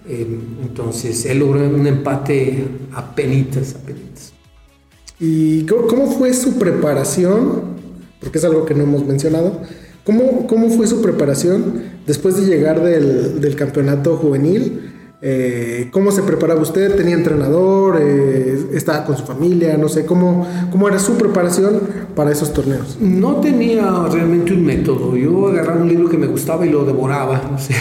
Eh, 0.07 0.27
entonces, 0.63 1.25
él 1.25 1.39
logró 1.39 1.59
un 1.59 1.87
empate 1.87 2.63
a 2.93 3.15
penitas, 3.15 3.75
a 3.75 3.79
penitas. 3.79 4.33
¿Y 5.19 5.65
cómo 5.65 6.11
fue 6.11 6.33
su 6.33 6.57
preparación? 6.57 7.79
Porque 8.19 8.39
es 8.39 8.43
algo 8.43 8.65
que 8.65 8.73
no 8.73 8.83
hemos 8.83 9.05
mencionado. 9.05 9.61
¿Cómo, 10.03 10.47
cómo 10.47 10.69
fue 10.69 10.87
su 10.87 11.01
preparación 11.01 11.83
después 12.07 12.35
de 12.35 12.47
llegar 12.47 12.81
del, 12.83 13.39
del 13.39 13.55
campeonato 13.55 14.17
juvenil? 14.17 14.90
Eh, 15.23 15.89
¿Cómo 15.91 16.11
se 16.11 16.23
preparaba 16.23 16.61
usted? 16.61 16.95
¿Tenía 16.95 17.13
entrenador? 17.13 17.99
Eh, 18.01 18.69
¿Estaba 18.73 19.05
con 19.05 19.15
su 19.15 19.23
familia? 19.23 19.77
No 19.77 19.87
sé, 19.87 20.03
¿cómo, 20.03 20.47
¿cómo 20.71 20.87
era 20.87 20.97
su 20.97 21.15
preparación 21.15 21.79
para 22.15 22.31
esos 22.31 22.51
torneos? 22.51 22.97
No 22.99 23.35
tenía 23.35 24.07
realmente 24.11 24.51
un 24.53 24.65
método. 24.65 25.15
Yo 25.15 25.47
agarraba 25.47 25.79
un 25.79 25.89
libro 25.89 26.09
que 26.09 26.17
me 26.17 26.25
gustaba 26.25 26.65
y 26.65 26.71
lo 26.71 26.85
devoraba. 26.85 27.49
No 27.51 27.59
sé. 27.59 27.75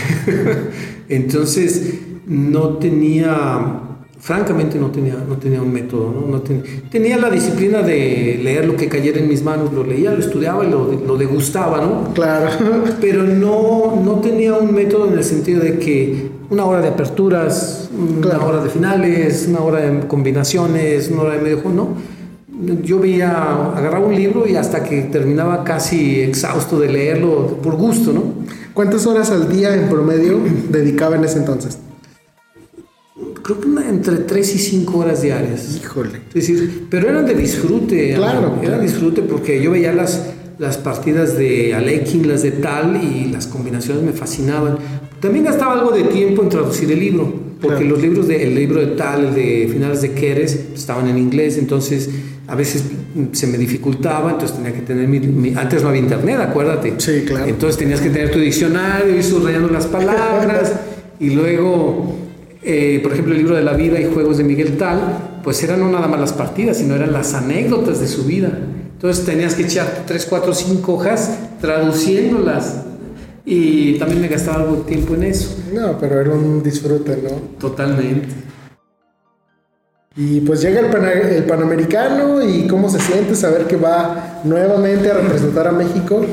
Entonces, 1.09 1.95
no 2.27 2.77
tenía, 2.77 3.81
francamente 4.19 4.79
no 4.79 4.91
tenía, 4.91 5.15
no 5.27 5.37
tenía 5.39 5.63
un 5.63 5.73
método. 5.73 6.13
¿no? 6.31 6.43
tenía 6.91 7.17
la 7.17 7.31
disciplina 7.31 7.81
de 7.81 8.39
leer 8.43 8.67
lo 8.67 8.77
que 8.77 8.87
cayera 8.87 9.19
en 9.19 9.29
mis 9.29 9.43
manos. 9.43 9.73
Lo 9.73 9.83
leía, 9.83 10.13
lo 10.13 10.19
estudiaba 10.19 10.63
y 10.63 10.71
lo, 10.71 10.93
lo 10.93 11.17
degustaba, 11.17 11.81
¿no? 11.81 12.13
Claro. 12.13 12.51
Pero 13.01 13.23
no, 13.23 13.99
no 14.05 14.21
tenía 14.21 14.53
un 14.53 14.75
método 14.75 15.09
en 15.09 15.17
el 15.17 15.25
sentido 15.25 15.63
de 15.63 15.79
que 15.79 16.40
una 16.51 16.65
hora 16.65 16.83
de 16.83 16.89
aperturas, 16.89 17.89
una 17.97 18.45
hora 18.45 18.63
de 18.63 18.71
finales, 18.71 19.47
una 19.49 19.61
hora 19.61 19.81
de 19.81 20.07
combinaciones, 20.07 21.09
una 21.11 21.23
hora 21.23 21.35
de 21.37 21.43
medio 21.43 21.61
juego, 21.61 21.73
no. 21.73 22.21
Yo 22.83 22.99
veía, 22.99 23.71
agarraba 23.75 24.05
un 24.05 24.15
libro 24.15 24.47
y 24.47 24.57
hasta 24.57 24.85
que 24.85 25.03
terminaba 25.03 25.65
casi 25.65 26.21
exhausto 26.21 26.79
de 26.79 26.89
leerlo 26.93 27.59
por 27.63 27.77
gusto, 27.77 28.13
¿no? 28.13 28.25
¿Cuántas 28.75 29.07
horas 29.07 29.31
al 29.31 29.49
día 29.49 29.75
en 29.75 29.89
promedio 29.89 30.39
dedicaba 30.69 31.17
en 31.17 31.25
ese 31.25 31.39
entonces? 31.39 31.79
Creo 33.43 33.61
que 33.61 33.89
entre 33.89 34.17
3 34.17 34.55
y 34.55 34.59
5 34.59 34.99
horas 34.99 35.23
diarias. 35.23 35.77
Híjole. 35.77 36.21
Es 36.29 36.35
decir, 36.35 36.87
pero 36.91 37.09
eran 37.09 37.27
de 37.27 37.35
disfrute. 37.35 38.15
Claro. 38.15 38.59
Era 38.63 38.79
disfrute 38.79 39.23
porque 39.23 39.63
yo 39.63 39.71
veía 39.71 39.93
las, 39.93 40.27
las 40.59 40.77
partidas 40.77 41.37
de 41.37 41.75
Alekin, 41.75 42.29
las 42.29 42.43
de 42.43 42.53
Tal 42.53 43.03
y 43.03 43.27
las 43.27 43.47
combinaciones 43.47 44.03
me 44.03 44.13
fascinaban. 44.13 44.77
También 45.21 45.45
gastaba 45.45 45.75
algo 45.75 45.91
de 45.91 46.05
tiempo 46.05 46.43
en 46.43 46.49
traducir 46.49 46.91
el 46.91 46.99
libro, 46.99 47.31
porque 47.61 47.85
los 47.85 48.01
libros 48.01 48.27
de, 48.27 48.43
el 48.43 48.55
libro 48.55 48.81
de 48.81 48.89
tal, 48.89 49.27
el 49.27 49.35
de 49.35 49.69
finales 49.71 50.01
de 50.01 50.13
Keres, 50.13 50.69
estaban 50.75 51.09
en 51.09 51.19
inglés, 51.19 51.59
entonces 51.59 52.09
a 52.47 52.55
veces 52.55 52.85
se 53.33 53.47
me 53.47 53.59
dificultaba, 53.59 54.31
entonces 54.31 54.57
tenía 54.57 54.73
que 54.73 54.81
tener 54.81 55.07
mi, 55.07 55.55
antes 55.55 55.83
no 55.83 55.91
había 55.91 56.01
internet, 56.01 56.39
acuérdate. 56.41 56.95
Sí, 56.97 57.25
claro. 57.27 57.45
Entonces 57.45 57.77
tenías 57.79 58.01
que 58.01 58.09
tener 58.09 58.31
tu 58.31 58.39
diccionario 58.39 59.17
y 59.17 59.23
subrayando 59.23 59.69
las 59.69 59.87
palabras 59.87 60.73
y 61.21 61.31
luego, 61.31 62.17
eh, 62.63 62.99
por 63.03 63.13
ejemplo, 63.13 63.35
el 63.35 63.41
libro 63.41 63.55
de 63.55 63.63
la 63.63 63.75
vida 63.75 64.01
y 64.01 64.07
juegos 64.07 64.39
de 64.39 64.45
Miguel 64.45 64.79
Tal, 64.79 65.41
pues 65.45 65.63
eran 65.63 65.81
no 65.81 65.91
nada 65.91 66.09
más 66.09 66.19
las 66.19 66.33
partidas, 66.33 66.79
sino 66.79 66.95
eran 66.95 67.13
las 67.13 67.35
anécdotas 67.35 68.01
de 68.01 68.09
su 68.09 68.25
vida. 68.25 68.51
Entonces 68.95 69.25
tenías 69.27 69.55
que 69.55 69.65
echar 69.65 70.05
3, 70.07 70.27
4, 70.27 70.55
5 70.55 70.93
hojas 70.93 71.39
traduciéndolas 71.61 72.85
y 73.45 73.99
también 73.99 74.21
me 74.21 74.29
gastaba 74.29 74.63
algo 74.63 74.77
de 74.77 74.83
tiempo 74.83 75.15
en 75.15 75.25
eso. 75.25 75.57
No, 75.73 75.99
pero 75.99 76.21
era 76.21 76.31
un 76.31 76.63
disfrute, 76.63 77.19
¿no? 77.23 77.31
Totalmente. 77.59 78.29
Y 80.17 80.41
pues 80.41 80.61
llega 80.61 80.81
el, 80.81 81.45
Panamericano 81.45 82.43
y 82.43 82.67
cómo 82.67 82.91
se 82.91 82.99
siente 82.99 83.35
saber 83.37 83.67
que 83.67 83.77
va 83.77 84.41
nuevamente 84.45 85.11
a 85.11 85.15
representar 85.15 85.69
a 85.69 85.73
México, 85.73 86.25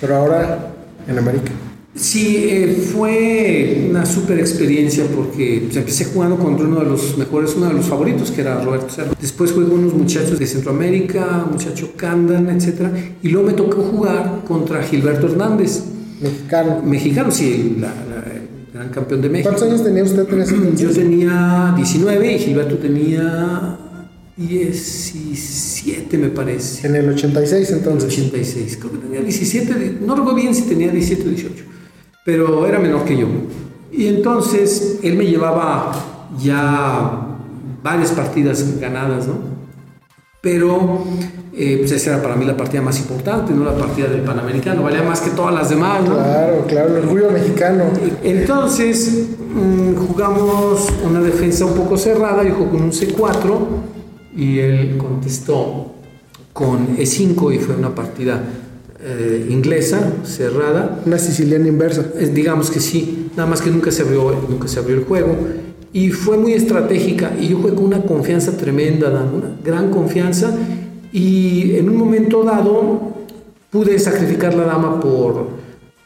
pero 0.00 0.16
ahora 0.16 0.72
en 1.06 1.18
América. 1.18 1.52
Sí, 1.94 2.48
eh, 2.50 2.88
fue 2.92 3.86
una 3.88 4.04
súper 4.04 4.40
experiencia 4.40 5.04
porque 5.14 5.62
pues, 5.64 5.76
empecé 5.76 6.06
jugando 6.06 6.36
contra 6.36 6.66
uno 6.66 6.80
de 6.80 6.86
los 6.86 7.16
mejores, 7.16 7.54
uno 7.56 7.68
de 7.68 7.74
los 7.74 7.86
favoritos, 7.86 8.32
que 8.32 8.40
era 8.40 8.60
Roberto 8.60 8.90
Cerro. 8.90 9.12
Después 9.20 9.52
jugué 9.52 9.68
con 9.68 9.78
unos 9.78 9.94
muchachos 9.94 10.36
de 10.36 10.46
Centroamérica, 10.46 11.46
muchacho 11.48 11.92
Candan, 11.94 12.50
etc. 12.50 12.88
Y 13.22 13.28
luego 13.28 13.46
me 13.46 13.52
tocó 13.52 13.80
jugar 13.82 14.42
contra 14.44 14.82
Gilberto 14.82 15.28
Hernández 15.28 15.93
Mexicano. 16.20 16.82
Mexicano, 16.84 17.30
sí, 17.30 17.76
el 17.78 17.84
gran 18.72 18.88
campeón 18.90 19.22
de 19.22 19.28
México. 19.28 19.50
¿Cuántos 19.50 19.68
años 19.68 19.84
tenía 19.84 20.04
usted 20.04 20.32
en 20.32 20.40
ese 20.40 20.76
Yo 20.76 20.90
tenía 20.90 21.72
19 21.76 22.32
y 22.32 22.38
Gilberto 22.38 22.78
tenía 22.78 23.78
17, 24.36 26.18
me 26.18 26.28
parece. 26.28 26.86
En 26.86 26.96
el 26.96 27.08
86 27.10 27.70
entonces. 27.70 28.12
86, 28.12 28.78
creo 28.80 28.92
que 28.92 28.98
tenía 28.98 29.20
17, 29.20 29.98
no 30.00 30.16
recuerdo 30.16 30.36
bien 30.36 30.54
si 30.54 30.62
tenía 30.62 30.90
17 30.90 31.22
o 31.22 31.30
18, 31.30 31.64
pero 32.24 32.66
era 32.66 32.78
menor 32.78 33.04
que 33.04 33.16
yo. 33.16 33.28
Y 33.92 34.08
entonces 34.08 34.98
él 35.02 35.16
me 35.16 35.26
llevaba 35.26 35.92
ya 36.42 37.38
varias 37.82 38.10
partidas 38.10 38.80
ganadas, 38.80 39.28
¿no? 39.28 39.38
Pero 40.40 41.04
eh, 41.56 41.76
pues 41.78 41.92
esa 41.92 42.14
era 42.14 42.22
para 42.22 42.34
mí 42.34 42.44
la 42.44 42.56
partida 42.56 42.82
más 42.82 42.98
importante, 42.98 43.52
no 43.52 43.64
la 43.64 43.76
partida 43.76 44.08
del 44.08 44.22
Panamericano, 44.22 44.82
valía 44.82 45.02
más 45.02 45.20
que 45.20 45.30
todas 45.30 45.54
las 45.54 45.70
demás. 45.70 46.02
¿no? 46.02 46.14
Claro, 46.16 46.64
claro, 46.66 46.96
el 46.96 47.04
orgullo 47.04 47.30
mexicano. 47.30 47.84
Entonces 48.24 49.28
mm, 49.54 49.94
jugamos 49.94 50.88
una 51.04 51.20
defensa 51.20 51.64
un 51.64 51.74
poco 51.74 51.96
cerrada, 51.96 52.42
yo 52.42 52.54
jugué 52.54 52.70
con 52.70 52.82
un 52.82 52.90
C4 52.92 53.58
y 54.36 54.58
él 54.58 54.98
contestó 54.98 55.92
con 56.52 56.96
E5 56.96 57.54
y 57.54 57.58
fue 57.58 57.76
una 57.76 57.94
partida 57.94 58.42
eh, 59.00 59.46
inglesa 59.48 60.00
cerrada. 60.24 61.02
Una 61.06 61.18
siciliana 61.18 61.68
inversa. 61.68 62.04
digamos 62.32 62.70
que 62.70 62.80
sí, 62.80 63.30
nada 63.36 63.48
más 63.48 63.60
que 63.62 63.70
nunca 63.70 63.92
se 63.92 64.02
abrió, 64.02 64.34
nunca 64.48 64.66
se 64.66 64.80
abrió 64.80 64.96
el 64.96 65.04
juego 65.04 65.36
y 65.92 66.10
fue 66.10 66.36
muy 66.36 66.54
estratégica 66.54 67.30
y 67.40 67.48
yo 67.48 67.58
jugué 67.58 67.74
con 67.74 67.84
una 67.84 68.02
confianza 68.02 68.56
tremenda, 68.56 69.08
una 69.10 69.56
gran 69.64 69.90
confianza 69.90 70.52
y 71.14 71.76
en 71.76 71.88
un 71.88 71.96
momento 71.96 72.42
dado 72.42 73.14
pude 73.70 74.00
sacrificar 74.00 74.52
la 74.54 74.64
dama 74.64 75.00
por, 75.00 75.46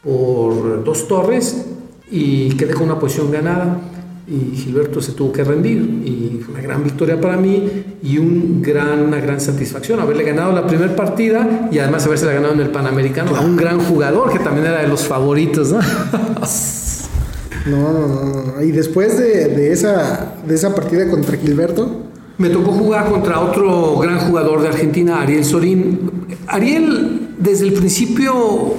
por 0.03 0.83
dos 0.83 1.07
torres 1.07 1.65
y 2.11 2.49
quedé 2.51 2.75
con 2.75 2.83
una 2.83 2.99
posición 2.99 3.31
ganada 3.31 3.79
y 4.27 4.55
Gilberto 4.55 5.01
se 5.01 5.13
tuvo 5.13 5.31
que 5.31 5.43
rendir 5.43 5.81
y 6.05 6.39
fue 6.43 6.53
una 6.53 6.61
gran 6.61 6.83
victoria 6.83 7.19
para 7.19 7.37
mí 7.37 7.67
y 8.03 8.19
un 8.19 8.61
gran, 8.61 9.01
una 9.01 9.19
gran 9.19 9.41
satisfacción 9.41 9.99
haberle 9.99 10.23
ganado 10.23 10.51
la 10.51 10.67
primera 10.67 10.95
partida 10.95 11.69
y 11.71 11.79
además 11.79 12.05
haberse 12.05 12.27
ganado 12.27 12.53
en 12.53 12.59
el 12.59 12.69
Panamericano 12.69 13.35
a 13.35 13.41
un 13.41 13.57
gran 13.57 13.79
jugador 13.79 14.31
que 14.31 14.37
también 14.37 14.67
era 14.67 14.79
de 14.79 14.87
los 14.87 15.05
favoritos. 15.05 15.71
¿no? 17.65 17.93
No, 17.93 18.07
no, 18.07 18.43
no. 18.43 18.61
Y 18.61 18.71
después 18.71 19.17
de, 19.17 19.47
de, 19.47 19.71
esa, 19.71 20.35
de 20.45 20.53
esa 20.53 20.75
partida 20.75 21.09
contra 21.09 21.35
Gilberto, 21.35 22.08
me 22.39 22.49
tocó 22.49 22.71
jugar 22.71 23.09
contra 23.09 23.41
otro 23.41 23.97
gran 23.99 24.19
jugador 24.19 24.61
de 24.61 24.69
Argentina, 24.69 25.21
Ariel 25.21 25.43
Sorín. 25.43 26.09
Ariel, 26.47 27.35
desde 27.37 27.67
el 27.67 27.73
principio 27.73 28.73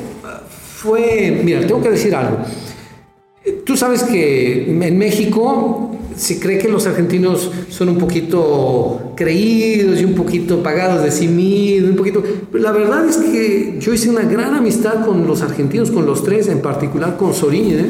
fue. 0.76 1.42
Mira, 1.44 1.60
tengo 1.66 1.82
que 1.82 1.90
decir 1.90 2.14
algo. 2.14 2.38
Tú 3.64 3.76
sabes 3.76 4.02
que 4.02 4.70
en 4.70 4.98
México 4.98 5.94
se 6.16 6.40
cree 6.40 6.58
que 6.58 6.68
los 6.68 6.86
argentinos 6.86 7.50
son 7.68 7.90
un 7.90 7.98
poquito 7.98 9.12
creídos 9.14 10.00
y 10.00 10.04
un 10.04 10.14
poquito 10.14 10.62
pagados 10.62 11.04
de 11.04 11.10
sí 11.10 11.26
un 11.82 11.96
poquito. 11.96 12.22
La 12.54 12.72
verdad 12.72 13.06
es 13.08 13.18
que 13.18 13.76
yo 13.78 13.92
hice 13.92 14.08
una 14.08 14.22
gran 14.22 14.54
amistad 14.54 15.04
con 15.04 15.26
los 15.26 15.42
argentinos, 15.42 15.90
con 15.90 16.06
los 16.06 16.24
tres, 16.24 16.48
en 16.48 16.62
particular 16.62 17.18
con 17.18 17.34
Sorín. 17.34 17.78
¿eh? 17.78 17.86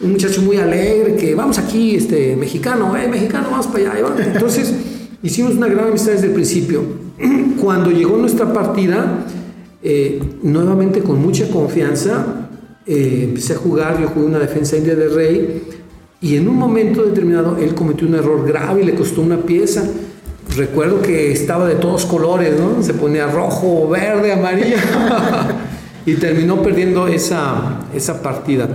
Un 0.00 0.12
muchacho 0.12 0.42
muy 0.42 0.56
alegre, 0.56 1.14
que 1.16 1.34
vamos 1.34 1.58
aquí, 1.58 1.96
este, 1.96 2.36
mexicano, 2.36 2.96
eh, 2.96 3.06
mexicano, 3.08 3.48
vamos 3.50 3.66
para 3.66 3.92
allá. 3.92 4.14
Entonces, 4.32 4.74
hicimos 5.22 5.54
una 5.54 5.68
gran 5.68 5.88
amistad 5.88 6.12
desde 6.12 6.28
el 6.28 6.32
principio. 6.32 6.82
Cuando 7.60 7.90
llegó 7.90 8.16
nuestra 8.16 8.52
partida, 8.52 9.26
eh, 9.82 10.20
nuevamente 10.42 11.00
con 11.00 11.20
mucha 11.20 11.48
confianza, 11.48 12.48
eh, 12.86 13.22
empecé 13.24 13.54
a 13.54 13.56
jugar, 13.56 14.00
yo 14.00 14.08
jugué 14.08 14.26
una 14.26 14.38
defensa 14.38 14.76
india 14.76 14.94
de 14.94 15.08
rey, 15.08 15.62
y 16.22 16.36
en 16.36 16.48
un 16.48 16.56
momento 16.56 17.02
determinado 17.02 17.56
él 17.58 17.74
cometió 17.74 18.06
un 18.06 18.14
error 18.14 18.46
grave 18.46 18.82
y 18.82 18.84
le 18.84 18.94
costó 18.94 19.22
una 19.22 19.38
pieza. 19.38 19.84
Recuerdo 20.56 21.00
que 21.00 21.32
estaba 21.32 21.66
de 21.66 21.76
todos 21.76 22.04
colores. 22.04 22.54
Se 22.82 22.92
ponía 22.92 23.26
rojo, 23.26 23.88
verde, 23.88 24.32
amarillo. 24.32 24.76
y 26.06 26.14
terminó 26.14 26.62
perdiendo 26.62 27.06
esa, 27.06 27.86
esa 27.94 28.20
partida. 28.20 28.68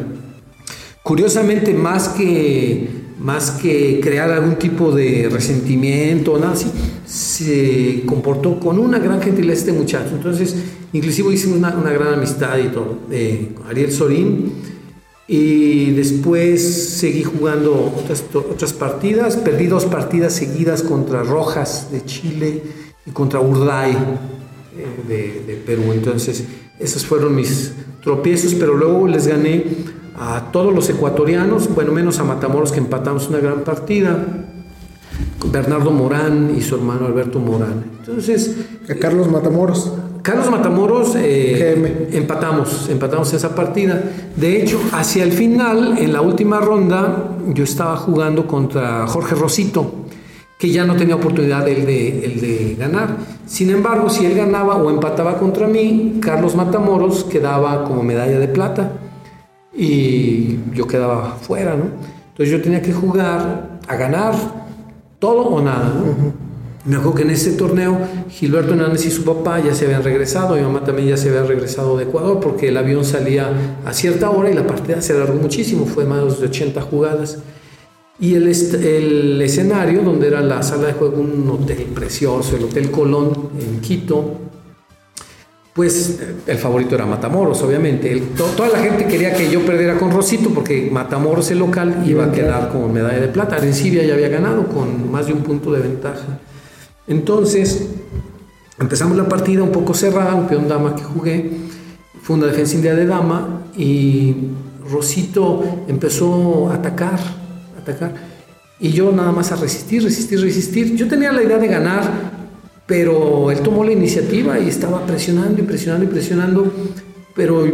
Curiosamente, 1.05 1.71
más 1.75 2.09
que, 2.09 2.87
más 3.19 3.51
que 3.51 3.99
crear 4.01 4.31
algún 4.31 4.55
tipo 4.55 4.91
de 4.91 5.29
resentimiento 5.31 6.33
o 6.33 6.43
así, 6.43 6.65
se 7.05 8.01
comportó 8.07 8.59
con 8.59 8.79
una 8.79 8.97
gran 8.97 9.21
gentileza 9.21 9.59
este 9.59 9.71
muchacho. 9.71 10.15
Entonces, 10.15 10.55
inclusive 10.93 11.31
hicimos 11.31 11.59
una, 11.59 11.69
gran 11.69 12.15
amistad 12.15 12.57
y 12.57 12.69
todo. 12.69 12.97
Eh, 13.11 13.53
Ariel 13.69 13.91
Sorín. 13.91 14.51
Y 15.27 15.91
después 15.91 16.63
seguí 16.97 17.21
jugando 17.21 17.93
otras, 17.95 18.23
otras 18.33 18.73
partidas. 18.73 19.37
Perdí 19.37 19.67
dos 19.67 19.85
partidas 19.85 20.33
seguidas 20.33 20.81
contra 20.81 21.21
Rojas 21.21 21.91
de 21.91 22.03
Chile 22.03 22.63
y 23.05 23.11
contra 23.11 23.39
Urday 23.41 23.91
eh, 23.91 25.43
de 25.47 25.53
Perú. 25.67 25.93
Entonces, 25.93 26.45
esos 26.79 27.05
fueron 27.05 27.35
mis 27.35 27.73
tropiezos, 28.03 28.55
pero 28.55 28.73
luego 28.73 29.07
les 29.07 29.27
gané 29.27 29.63
a 30.17 30.51
todos 30.51 30.73
los 30.73 30.89
ecuatorianos, 30.89 31.73
bueno, 31.73 31.91
menos 31.91 32.19
a 32.19 32.23
Matamoros 32.23 32.71
que 32.71 32.79
empatamos 32.79 33.29
una 33.29 33.39
gran 33.39 33.61
partida. 33.61 34.17
Bernardo 35.51 35.91
Morán 35.91 36.53
y 36.57 36.61
su 36.61 36.75
hermano 36.75 37.05
Alberto 37.05 37.39
Morán. 37.39 37.85
Entonces. 37.99 38.55
A 38.89 38.95
Carlos 38.95 39.29
Matamoros. 39.29 39.91
Carlos 40.21 40.49
Matamoros 40.49 41.15
eh, 41.15 42.09
empatamos, 42.13 42.89
empatamos 42.89 43.31
esa 43.33 43.53
partida. 43.53 44.01
De 44.35 44.61
hecho, 44.61 44.79
hacia 44.91 45.23
el 45.23 45.31
final, 45.31 45.97
en 45.99 46.11
la 46.13 46.21
última 46.21 46.59
ronda, 46.59 47.37
yo 47.53 47.63
estaba 47.63 47.95
jugando 47.97 48.47
contra 48.47 49.05
Jorge 49.07 49.35
Rosito 49.35 50.05
que 50.57 50.71
ya 50.71 50.85
no 50.85 50.95
tenía 50.95 51.15
oportunidad 51.15 51.67
el 51.67 51.85
de, 51.85 52.25
el 52.25 52.41
de 52.41 52.75
ganar. 52.79 53.17
Sin 53.45 53.69
embargo, 53.69 54.09
si 54.09 54.25
él 54.25 54.35
ganaba 54.35 54.77
o 54.77 54.89
empataba 54.89 55.37
contra 55.37 55.67
mí, 55.67 56.19
Carlos 56.21 56.55
Matamoros 56.55 57.25
quedaba 57.25 57.83
como 57.83 58.03
medalla 58.03 58.39
de 58.39 58.47
plata 58.47 58.93
y 59.75 60.59
yo 60.73 60.87
quedaba 60.87 61.37
fuera, 61.41 61.75
¿no? 61.75 61.85
Entonces 62.29 62.49
yo 62.49 62.61
tenía 62.61 62.81
que 62.81 62.93
jugar 62.93 63.79
a 63.87 63.95
ganar 63.95 64.33
todo 65.19 65.43
o 65.43 65.61
nada, 65.61 65.93
¿no? 65.93 66.45
Me 66.85 66.97
acuerdo 66.97 67.15
que 67.15 67.23
en 67.23 67.31
ese 67.31 67.53
torneo 67.53 67.97
Gilberto 68.29 68.73
Hernández 68.73 69.07
y 69.07 69.09
su 69.11 69.23
papá 69.23 69.59
ya 69.59 69.73
se 69.73 69.85
habían 69.85 70.03
regresado, 70.03 70.55
mi 70.55 70.61
mamá 70.61 70.83
también 70.83 71.07
ya 71.07 71.17
se 71.17 71.29
había 71.29 71.41
regresado 71.41 71.97
de 71.97 72.03
Ecuador 72.03 72.39
porque 72.39 72.67
el 72.67 72.77
avión 72.77 73.03
salía 73.03 73.49
a 73.83 73.91
cierta 73.91 74.29
hora 74.29 74.51
y 74.51 74.53
la 74.53 74.67
partida 74.67 75.01
se 75.01 75.13
alargó 75.13 75.33
muchísimo, 75.33 75.87
fue 75.87 76.05
más 76.05 76.39
de 76.39 76.45
80 76.45 76.81
jugadas. 76.81 77.39
Y 78.19 78.35
el, 78.35 78.47
el, 78.47 79.41
escenario, 79.41 80.03
donde 80.03 80.27
era 80.27 80.41
la 80.41 80.61
sala 80.61 80.87
de 80.87 80.93
juego, 80.93 81.21
un 81.21 81.49
hotel 81.49 81.87
precioso, 81.93 82.55
el 82.55 82.65
Hotel 82.65 82.91
Colón 82.91 83.49
en 83.59 83.81
Quito, 83.81 84.44
pues 85.75 86.19
el 86.47 86.57
favorito 86.57 86.95
era 86.95 87.05
Matamoros, 87.05 87.61
obviamente. 87.61 88.23
toda 88.37 88.69
la 88.69 88.79
gente 88.79 89.07
quería 89.07 89.33
que 89.33 89.51
yo 89.51 89.65
perdiera 89.65 89.97
con 89.97 90.09
Rosito 90.09 90.49
porque 90.51 90.89
Matamoros, 90.89 91.51
el 91.51 91.59
local, 91.59 92.03
iba 92.07 92.23
a 92.23 92.31
quedar 92.31 92.69
con 92.71 92.93
medalla 92.93 93.19
de 93.19 93.27
plata. 93.27 93.57
Arencibia 93.57 94.01
ya 94.05 94.13
había 94.13 94.29
ganado 94.29 94.69
con 94.69 95.11
más 95.11 95.27
de 95.27 95.33
un 95.33 95.41
punto 95.41 95.73
de 95.73 95.81
ventaja. 95.81 96.39
Entonces, 97.07 97.89
empezamos 98.79 99.17
la 99.17 99.27
partida 99.27 99.63
un 99.63 99.73
poco 99.73 99.93
cerrada, 99.93 100.33
un 100.33 100.47
peón 100.47 100.69
dama 100.69 100.95
que 100.95 101.03
jugué. 101.03 101.51
Fue 102.21 102.37
una 102.37 102.47
defensa 102.47 102.75
india 102.75 102.95
de 102.95 103.05
dama 103.05 103.63
y 103.77 104.33
Rosito 104.89 105.61
empezó 105.89 106.69
a 106.69 106.75
atacar 106.75 107.19
atacar. 107.81 108.13
Y 108.79 108.91
yo 108.91 109.11
nada 109.11 109.33
más 109.33 109.51
a 109.51 109.55
resistir, 109.57 110.03
resistir, 110.03 110.39
resistir. 110.39 110.95
Yo 110.95 111.07
tenía 111.09 111.31
la 111.31 111.43
idea 111.43 111.57
de 111.57 111.67
ganar, 111.67 112.34
pero 112.85 113.49
él 113.51 113.61
tomó 113.61 113.83
la 113.83 113.91
iniciativa 113.91 114.59
y 114.59 114.67
estaba 114.69 115.05
presionando 115.05 115.61
y 115.61 115.65
presionando 115.65 116.05
y 116.05 116.07
presionando, 116.07 116.71
pero 117.35 117.65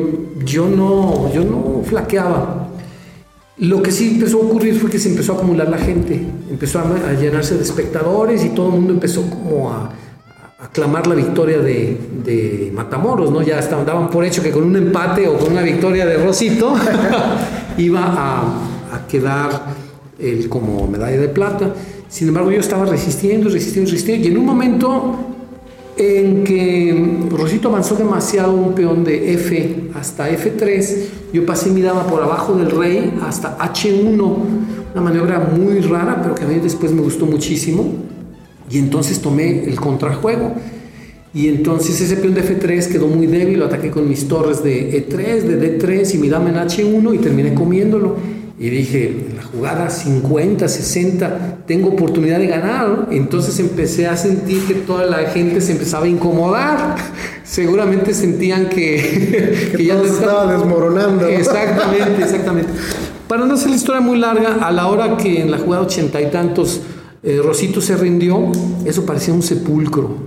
yo 0.45 0.67
no, 0.69 1.31
yo 1.33 1.43
no 1.43 1.81
flaqueaba. 1.83 2.69
Lo 3.57 3.81
que 3.81 3.91
sí 3.91 4.13
empezó 4.15 4.41
a 4.41 4.45
ocurrir 4.45 4.79
fue 4.79 4.89
que 4.89 4.97
se 4.97 5.09
empezó 5.09 5.33
a 5.33 5.35
acumular 5.35 5.69
la 5.69 5.77
gente, 5.77 6.19
empezó 6.49 6.79
a, 6.79 7.13
llenarse 7.13 7.55
de 7.55 7.63
espectadores 7.63 8.43
y 8.45 8.49
todo 8.49 8.67
el 8.67 8.73
mundo 8.73 8.93
empezó 8.93 9.29
como 9.29 9.69
a, 9.69 9.91
aclamar 10.59 11.07
la 11.07 11.15
victoria 11.15 11.59
de, 11.59 12.71
Matamoros, 12.73 13.31
¿no? 13.31 13.41
Ya 13.41 13.59
estaban, 13.59 13.85
daban 13.85 14.09
por 14.09 14.23
hecho 14.23 14.41
que 14.41 14.51
con 14.51 14.63
un 14.63 14.75
empate 14.75 15.27
o 15.27 15.37
con 15.37 15.51
una 15.51 15.61
victoria 15.61 16.05
de 16.05 16.17
Rosito 16.17 16.73
iba 17.77 18.01
a, 18.01 18.95
a 18.95 19.07
quedar 19.07 19.49
él 20.17 20.47
como 20.47 20.87
medalla 20.87 21.17
de 21.17 21.27
plata. 21.27 21.73
Sin 22.11 22.27
embargo, 22.27 22.51
yo 22.51 22.59
estaba 22.59 22.85
resistiendo, 22.85 23.49
resistiendo, 23.49 23.89
resistiendo. 23.89 24.27
Y 24.27 24.31
en 24.31 24.37
un 24.37 24.45
momento 24.45 25.15
en 25.97 26.43
que 26.43 27.19
Rosito 27.29 27.69
avanzó 27.69 27.95
demasiado 27.95 28.53
un 28.53 28.73
peón 28.73 29.05
de 29.05 29.33
F 29.33 29.89
hasta 29.95 30.29
F3, 30.29 30.95
yo 31.31 31.45
pasé 31.45 31.69
mi 31.69 31.81
dama 31.81 32.05
por 32.05 32.21
abajo 32.21 32.53
del 32.53 32.69
rey 32.69 33.13
hasta 33.25 33.57
H1, 33.57 34.35
una 34.93 35.01
maniobra 35.01 35.39
muy 35.39 35.79
rara, 35.79 36.21
pero 36.21 36.35
que 36.35 36.43
a 36.43 36.47
mí 36.47 36.55
después 36.61 36.91
me 36.91 37.01
gustó 37.01 37.25
muchísimo. 37.25 37.93
Y 38.69 38.77
entonces 38.77 39.21
tomé 39.21 39.63
el 39.63 39.79
contrajuego. 39.79 40.53
Y 41.33 41.47
entonces 41.47 42.01
ese 42.01 42.17
peón 42.17 42.33
de 42.33 42.43
F3 42.43 42.91
quedó 42.91 43.07
muy 43.07 43.25
débil, 43.25 43.59
lo 43.59 43.67
ataqué 43.67 43.89
con 43.89 44.09
mis 44.09 44.27
torres 44.27 44.61
de 44.61 45.07
E3, 45.07 45.43
de 45.43 45.79
D3 45.79 46.15
y 46.15 46.17
mi 46.17 46.27
dama 46.27 46.49
en 46.49 46.55
H1 46.55 47.15
y 47.15 47.17
terminé 47.19 47.53
comiéndolo. 47.53 48.17
Y 48.61 48.69
dije, 48.69 49.07
en 49.27 49.37
la 49.37 49.41
jugada 49.41 49.89
50, 49.89 50.67
60, 50.67 51.63
tengo 51.65 51.89
oportunidad 51.89 52.37
de 52.37 52.45
ganar. 52.45 53.07
Entonces 53.09 53.59
empecé 53.59 54.05
a 54.05 54.15
sentir 54.15 54.67
que 54.67 54.75
toda 54.75 55.07
la 55.07 55.17
gente 55.31 55.61
se 55.61 55.71
empezaba 55.71 56.05
a 56.05 56.07
incomodar. 56.07 56.95
Seguramente 57.43 58.13
sentían 58.13 58.69
que, 58.69 59.73
que, 59.75 59.83
ya 59.83 59.95
todo 59.95 60.05
estaba 60.05 60.53
desmoronando. 60.53 61.25
Exactamente, 61.25 62.17
exactamente. 62.21 62.69
Para 63.27 63.45
no 63.45 63.55
hacer 63.55 63.71
la 63.71 63.77
historia 63.77 63.99
muy 63.99 64.19
larga, 64.19 64.53
a 64.61 64.71
la 64.71 64.85
hora 64.85 65.17
que 65.17 65.41
en 65.41 65.49
la 65.49 65.57
jugada 65.57 65.81
ochenta 65.81 66.21
y 66.21 66.29
tantos 66.29 66.81
eh, 67.23 67.41
Rosito 67.43 67.81
se 67.81 67.97
rindió, 67.97 68.51
eso 68.85 69.07
parecía 69.07 69.33
un 69.33 69.41
sepulcro. 69.41 70.17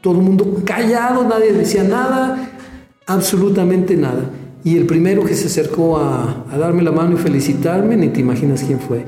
Todo 0.00 0.14
el 0.14 0.22
mundo 0.22 0.62
callado, 0.64 1.22
nadie 1.22 1.52
decía 1.52 1.84
nada, 1.84 2.58
absolutamente 3.06 3.96
nada. 3.96 4.30
Y 4.64 4.76
el 4.76 4.86
primero 4.86 5.24
que 5.24 5.34
se 5.34 5.46
acercó 5.46 5.98
a, 5.98 6.44
darme 6.58 6.82
la 6.82 6.92
mano 6.92 7.14
y 7.14 7.18
felicitarme, 7.18 7.96
ni 7.96 8.08
te 8.08 8.20
imaginas 8.20 8.62
quién 8.64 8.80
fue. 8.80 9.04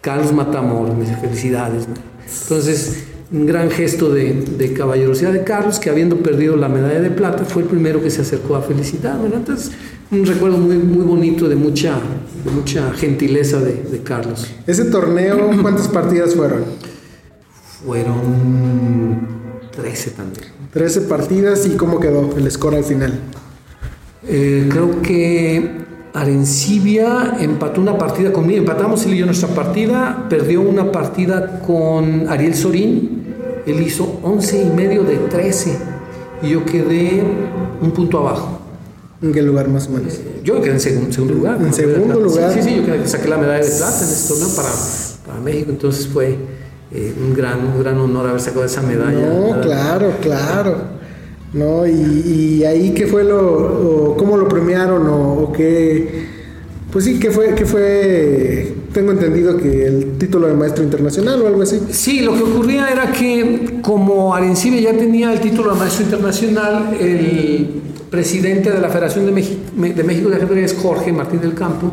Carlos 0.00 0.32
Matamoros, 0.32 0.96
me 0.96 1.02
dice 1.02 1.16
felicidades. 1.16 1.86
Entonces, 2.42 3.04
un 3.32 3.46
gran 3.46 3.70
gesto 3.70 4.10
de, 4.10 4.74
caballerosidad 4.76 5.32
de 5.32 5.42
Carlos, 5.42 5.78
que 5.78 5.90
habiendo 5.90 6.16
perdido 6.18 6.56
la 6.56 6.68
medalla 6.68 7.00
de 7.00 7.10
plata, 7.10 7.44
fue 7.44 7.62
el 7.62 7.68
primero 7.68 8.02
que 8.02 8.10
se 8.10 8.22
acercó 8.22 8.56
a 8.56 8.62
felicitarme. 8.62 9.26
Entonces, 9.34 9.72
un 10.10 10.26
recuerdo 10.26 10.58
muy, 10.58 10.76
muy 10.76 11.04
bonito 11.04 11.48
de 11.48 11.56
mucha, 11.56 11.98
mucha 12.54 12.92
gentileza 12.92 13.60
de, 13.60 13.74
de 13.74 14.02
Carlos. 14.02 14.48
¿Ese 14.66 14.84
torneo 14.84 15.50
cuántas 15.60 15.88
partidas 15.88 16.34
fueron? 16.34 16.64
Fueron 17.84 19.26
13 19.72 20.10
también. 20.10 20.46
13 20.72 21.02
partidas 21.02 21.66
y 21.66 21.70
cómo 21.70 22.00
quedó 22.00 22.36
el 22.36 22.50
score 22.50 22.76
al 22.76 22.84
final. 22.84 23.18
Eh, 24.26 24.68
creo 24.70 25.02
que 25.02 25.82
Arencibia 26.14 27.36
empató 27.40 27.80
una 27.80 27.98
partida 27.98 28.32
conmigo, 28.32 28.60
empatamos 28.60 29.04
él 29.06 29.14
y 29.14 29.18
yo 29.18 29.26
nuestra 29.26 29.48
partida, 29.48 30.26
perdió 30.28 30.60
una 30.60 30.92
partida 30.92 31.60
con 31.60 32.28
Ariel 32.28 32.54
Sorín, 32.54 33.22
él 33.66 33.80
hizo 33.80 34.20
11 34.22 34.62
y 34.62 34.70
medio 34.70 35.02
de 35.04 35.16
13 35.16 35.78
y 36.42 36.50
yo 36.50 36.64
quedé 36.64 37.22
un 37.80 37.90
punto 37.92 38.18
abajo. 38.18 38.58
¿En 39.22 39.32
qué 39.32 39.40
lugar 39.40 39.68
más 39.68 39.86
o 39.86 39.90
menos? 39.90 40.14
Eh, 40.14 40.40
yo 40.42 40.60
quedé 40.60 40.72
en 40.72 40.80
segundo 40.80 41.34
lugar. 41.34 41.58
En 41.60 41.72
segundo 41.72 42.18
lugar. 42.18 42.52
Sí, 42.52 42.62
sí, 42.62 42.84
yo 42.86 43.06
saqué 43.06 43.28
la 43.28 43.38
medalla 43.38 43.64
de 43.64 43.70
plata 43.70 43.98
en 43.98 44.10
este 44.10 44.28
torneo 44.28 44.56
para, 44.56 44.68
para 45.26 45.40
México, 45.40 45.70
entonces 45.70 46.08
fue 46.08 46.36
eh, 46.92 47.14
un, 47.18 47.32
gran, 47.32 47.64
un 47.64 47.80
gran 47.82 47.98
honor 47.98 48.28
haber 48.28 48.40
sacado 48.40 48.64
esa 48.64 48.82
medalla. 48.82 49.26
No, 49.26 49.60
claro, 49.60 50.12
claro. 50.20 51.01
¿No? 51.52 51.86
Y, 51.86 52.64
ahí 52.64 52.92
qué 52.94 53.06
fue 53.06 53.24
lo, 53.24 54.14
cómo 54.16 54.36
lo 54.36 54.48
premiaron 54.48 55.06
o, 55.08 55.52
qué, 55.52 56.26
pues 56.90 57.04
sí, 57.04 57.18
qué 57.18 57.30
fue, 57.30 57.54
qué 57.54 57.66
fue, 57.66 58.74
tengo 58.92 59.12
entendido 59.12 59.56
que 59.56 59.86
el 59.86 60.18
título 60.18 60.48
de 60.48 60.54
maestro 60.54 60.84
internacional 60.84 61.42
o 61.42 61.46
algo 61.46 61.62
así. 61.62 61.80
Sí, 61.90 62.20
lo 62.20 62.34
que 62.34 62.42
ocurría 62.42 62.88
era 62.88 63.12
que 63.12 63.80
como 63.82 64.34
Arencibe 64.34 64.80
ya 64.80 64.92
tenía 64.92 65.32
el 65.32 65.40
título 65.40 65.72
de 65.72 65.78
maestro 65.78 66.04
internacional, 66.04 66.96
el 66.98 67.82
presidente 68.10 68.70
de 68.70 68.78
la 68.78 68.88
Federación 68.88 69.26
de 69.26 69.32
México 69.32 69.60
de, 69.74 70.04
México 70.04 70.28
de 70.28 70.36
Ajedrez, 70.36 70.76
Jorge 70.80 71.12
Martín 71.12 71.40
del 71.40 71.54
Campo, 71.54 71.90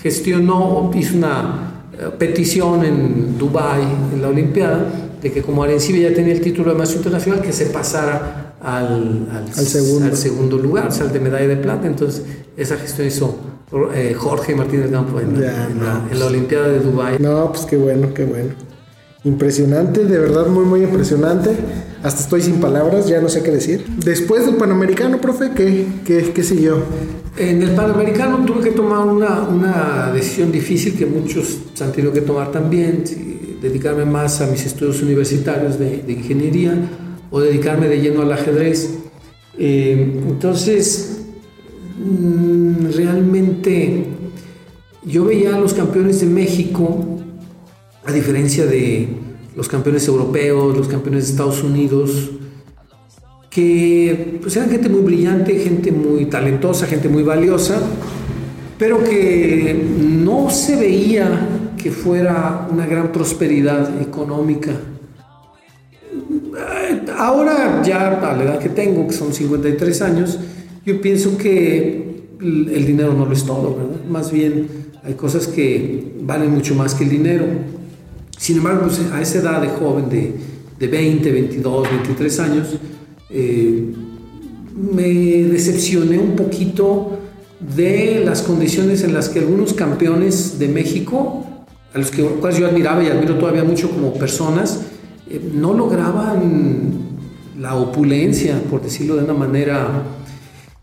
gestionó, 0.00 0.90
hizo 0.94 1.16
una 1.16 1.82
eh, 1.92 2.10
petición 2.16 2.84
en 2.84 3.36
Dubái, 3.36 3.82
en 4.14 4.22
la 4.22 4.28
Olimpiada, 4.28 4.86
de 5.20 5.32
que 5.32 5.42
como 5.42 5.64
Arencibe 5.64 6.00
ya 6.00 6.14
tenía 6.14 6.32
el 6.32 6.40
título 6.40 6.70
de 6.70 6.78
maestro 6.78 6.98
internacional, 6.98 7.42
que 7.42 7.52
se 7.52 7.66
pasara 7.66 8.45
al, 8.60 9.52
segundo. 9.54 10.58
lugar, 10.58 10.88
o 10.88 10.90
sea, 10.90 11.06
al 11.06 11.12
de 11.12 11.20
medalla 11.20 11.48
de 11.48 11.56
plata. 11.56 11.86
Entonces, 11.86 12.22
esa 12.56 12.76
gestión 12.76 13.06
hizo 13.06 13.36
eh, 13.94 14.14
Jorge 14.16 14.54
Martínez 14.54 14.90
Campo 14.90 15.20
en, 15.20 15.40
la, 15.40 15.68
en, 16.10 16.18
la, 16.18 16.26
Olimpiada 16.26 16.68
de 16.68 16.80
Dubái. 16.80 17.18
No, 17.18 17.50
pues 17.52 17.66
qué 17.66 17.76
bueno, 17.76 18.12
qué 18.14 18.24
bueno. 18.24 18.50
Impresionante, 19.24 20.04
de 20.04 20.18
verdad 20.18 20.46
muy, 20.46 20.64
muy 20.64 20.82
impresionante. 20.82 21.50
Hasta 22.02 22.20
estoy 22.20 22.42
sin 22.42 22.60
palabras, 22.60 23.08
ya 23.08 23.20
no 23.20 23.28
sé 23.28 23.42
qué 23.42 23.50
decir. 23.50 23.84
Después 24.04 24.46
del 24.46 24.54
Panamericano, 24.54 25.20
profe, 25.20 25.50
¿qué, 25.54 25.86
qué, 26.04 26.32
qué 26.32 26.42
siguió? 26.44 26.78
En 27.36 27.62
el 27.62 27.70
Panamericano 27.70 28.44
tuve 28.46 28.62
que 28.62 28.70
tomar 28.70 29.00
una, 29.06 29.42
una 29.42 30.12
decisión 30.12 30.52
difícil 30.52 30.96
que 30.96 31.06
muchos 31.06 31.58
han 31.80 31.90
tenido 31.90 32.12
que 32.12 32.20
tomar 32.20 32.52
también, 32.52 33.02
dedicarme 33.60 34.04
más 34.04 34.40
a 34.40 34.46
mis 34.46 34.64
estudios 34.64 35.02
universitarios 35.02 35.78
de, 35.78 36.02
de 36.02 36.12
ingeniería 36.12 36.78
o 37.36 37.40
dedicarme 37.40 37.86
de 37.86 38.00
lleno 38.00 38.22
al 38.22 38.32
ajedrez. 38.32 38.94
Eh, 39.58 40.22
entonces, 40.26 41.20
mm, 41.98 42.92
realmente 42.94 44.06
yo 45.04 45.26
veía 45.26 45.54
a 45.54 45.60
los 45.60 45.74
campeones 45.74 46.20
de 46.20 46.26
México 46.26 47.04
a 48.06 48.12
diferencia 48.12 48.64
de 48.64 49.08
los 49.54 49.68
campeones 49.68 50.08
europeos, 50.08 50.74
los 50.74 50.88
campeones 50.88 51.26
de 51.26 51.30
Estados 51.32 51.62
Unidos, 51.62 52.30
que 53.50 54.38
pues, 54.40 54.56
eran 54.56 54.70
gente 54.70 54.88
muy 54.88 55.02
brillante, 55.02 55.58
gente 55.58 55.92
muy 55.92 56.24
talentosa, 56.26 56.86
gente 56.86 57.10
muy 57.10 57.22
valiosa, 57.22 57.78
pero 58.78 59.04
que 59.04 59.78
no 60.00 60.48
se 60.48 60.76
veía 60.76 61.74
que 61.76 61.90
fuera 61.90 62.66
una 62.72 62.86
gran 62.86 63.12
prosperidad 63.12 64.00
económica. 64.00 64.72
Ahora 67.16 67.82
ya 67.84 68.18
a 68.18 68.36
la 68.36 68.42
edad 68.42 68.58
que 68.58 68.68
tengo, 68.68 69.06
que 69.06 69.12
son 69.12 69.32
53 69.32 70.02
años, 70.02 70.38
yo 70.84 71.00
pienso 71.00 71.36
que 71.36 72.06
el 72.40 72.86
dinero 72.86 73.12
no 73.14 73.26
lo 73.26 73.32
es 73.32 73.44
todo, 73.44 73.74
¿verdad? 73.76 74.04
Más 74.08 74.30
bien 74.30 74.68
hay 75.02 75.14
cosas 75.14 75.46
que 75.46 76.14
valen 76.20 76.50
mucho 76.52 76.74
más 76.74 76.94
que 76.94 77.04
el 77.04 77.10
dinero. 77.10 77.44
Sin 78.36 78.58
embargo, 78.58 78.82
pues, 78.82 79.00
a 79.12 79.20
esa 79.20 79.38
edad 79.38 79.62
de 79.62 79.68
joven, 79.68 80.08
de, 80.08 80.34
de 80.78 80.86
20, 80.88 81.32
22, 81.32 81.90
23 81.90 82.40
años, 82.40 82.76
eh, 83.30 83.92
me 84.76 85.02
decepcioné 85.02 86.18
un 86.18 86.36
poquito 86.36 87.18
de 87.60 88.22
las 88.24 88.42
condiciones 88.42 89.02
en 89.02 89.14
las 89.14 89.28
que 89.28 89.38
algunos 89.38 89.72
campeones 89.72 90.58
de 90.58 90.68
México, 90.68 91.44
a 91.94 91.98
los 91.98 92.10
que 92.10 92.22
cuales 92.22 92.58
yo 92.58 92.66
admiraba 92.66 93.02
y 93.02 93.08
admiro 93.08 93.36
todavía 93.38 93.64
mucho 93.64 93.90
como 93.90 94.12
personas, 94.12 94.82
eh, 95.30 95.40
no 95.54 95.74
lograban 95.74 96.92
la 97.58 97.74
opulencia, 97.76 98.62
por 98.70 98.82
decirlo 98.82 99.16
de 99.16 99.24
una 99.24 99.34
manera. 99.34 100.02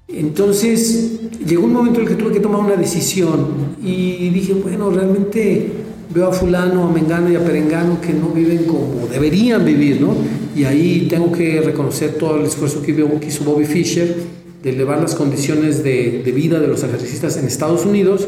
Entonces 0.08 1.20
llegó 1.46 1.66
un 1.66 1.74
momento 1.74 2.00
en 2.00 2.08
el 2.08 2.12
que 2.16 2.22
tuve 2.22 2.34
que 2.34 2.40
tomar 2.40 2.62
una 2.62 2.76
decisión 2.76 3.74
y 3.82 4.30
dije, 4.30 4.54
bueno, 4.54 4.90
realmente 4.90 5.84
veo 6.14 6.28
a 6.28 6.32
fulano, 6.32 6.84
a 6.84 6.92
mengano 6.92 7.32
y 7.32 7.36
a 7.36 7.44
perengano 7.44 8.00
que 8.00 8.14
no 8.14 8.30
viven 8.30 8.66
como 8.66 9.08
deberían 9.10 9.66
vivir, 9.66 10.02
¿no? 10.02 10.14
Y 10.56 10.66
ahí 10.66 11.08
tengo 11.10 11.32
que 11.32 11.62
reconocer 11.62 12.16
todo 12.16 12.38
el 12.38 12.46
esfuerzo 12.46 12.82
que 12.82 12.92
hizo 13.28 13.44
Bobby 13.44 13.66
Fischer 13.66 14.16
de 14.62 14.70
elevar 14.70 15.02
las 15.02 15.16
condiciones 15.16 15.84
de, 15.84 16.22
de 16.24 16.32
vida 16.32 16.60
de 16.60 16.68
los 16.68 16.84
ejercicistas 16.84 17.38
en 17.38 17.46
Estados 17.46 17.86
Unidos, 17.86 18.28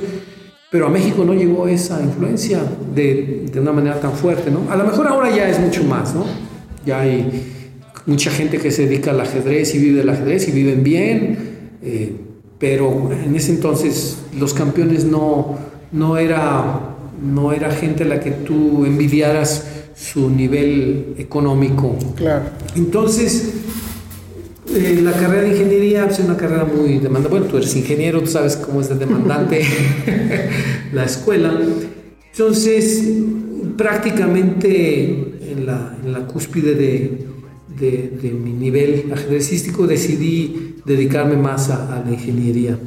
pero 0.75 0.87
a 0.87 0.89
México 0.89 1.23
no 1.23 1.33
llegó 1.33 1.69
esa 1.69 2.01
influencia 2.01 2.59
de, 2.93 3.45
de, 3.49 3.59
una 3.61 3.71
manera 3.71 3.97
tan 4.01 4.11
fuerte, 4.11 4.51
¿no? 4.51 4.69
A 4.69 4.75
lo 4.75 4.83
mejor 4.83 5.07
ahora 5.07 5.33
ya 5.33 5.47
es 5.47 5.57
mucho 5.57 5.85
más, 5.85 6.13
¿no? 6.13 6.25
Ya 6.85 6.99
hay 6.99 7.43
mucha 8.05 8.29
gente 8.29 8.57
que 8.57 8.71
se 8.71 8.85
dedica 8.85 9.11
al 9.11 9.21
ajedrez 9.21 9.73
y 9.73 9.77
vive 9.79 9.99
del 9.99 10.09
ajedrez 10.09 10.49
y 10.49 10.51
viven 10.51 10.83
bien, 10.83 11.37
eh, 11.81 12.13
pero 12.59 13.09
en 13.09 13.33
ese 13.37 13.51
entonces 13.51 14.17
los 14.37 14.53
campeones 14.53 15.05
no, 15.05 15.57
no 15.93 16.17
era 16.17 16.97
no 17.23 17.53
era 17.53 17.71
gente 17.71 18.03
a 18.03 18.07
la 18.07 18.19
que 18.19 18.31
tú 18.31 18.83
envidiaras 18.85 19.65
su 19.95 20.29
nivel 20.29 21.15
económico. 21.17 21.95
Claro. 22.17 22.47
Entonces, 22.75 23.53
eh, 24.75 25.01
la 25.01 25.11
carrera 25.13 25.43
de 25.43 25.49
ingeniería 25.49 26.05
pues, 26.05 26.19
es 26.19 26.25
una 26.25 26.37
carrera 26.37 26.65
muy 26.65 26.99
demandante. 26.99 27.29
Bueno, 27.29 27.45
tú 27.45 27.57
eres 27.57 27.75
ingeniero, 27.75 28.21
tú 28.21 28.27
sabes 28.27 28.55
cómo 28.57 28.81
es 28.81 28.89
de 28.89 28.95
demandante 28.95 29.63
la 30.93 31.05
escuela. 31.05 31.57
Entonces, 32.31 33.03
prácticamente 33.77 35.51
en 35.51 35.65
la, 35.65 35.97
en 36.03 36.13
la 36.13 36.27
cúspide 36.27 36.75
de, 36.75 37.25
de, 37.79 38.31
mi 38.31 38.51
nivel 38.51 39.11
ajedrecístico 39.13 39.87
decidí 39.87 40.75
dedicarme 40.85 41.37
más 41.37 41.69
a, 41.69 41.95
a 41.95 42.03
la 42.03 42.11
ingeniería. 42.11 42.77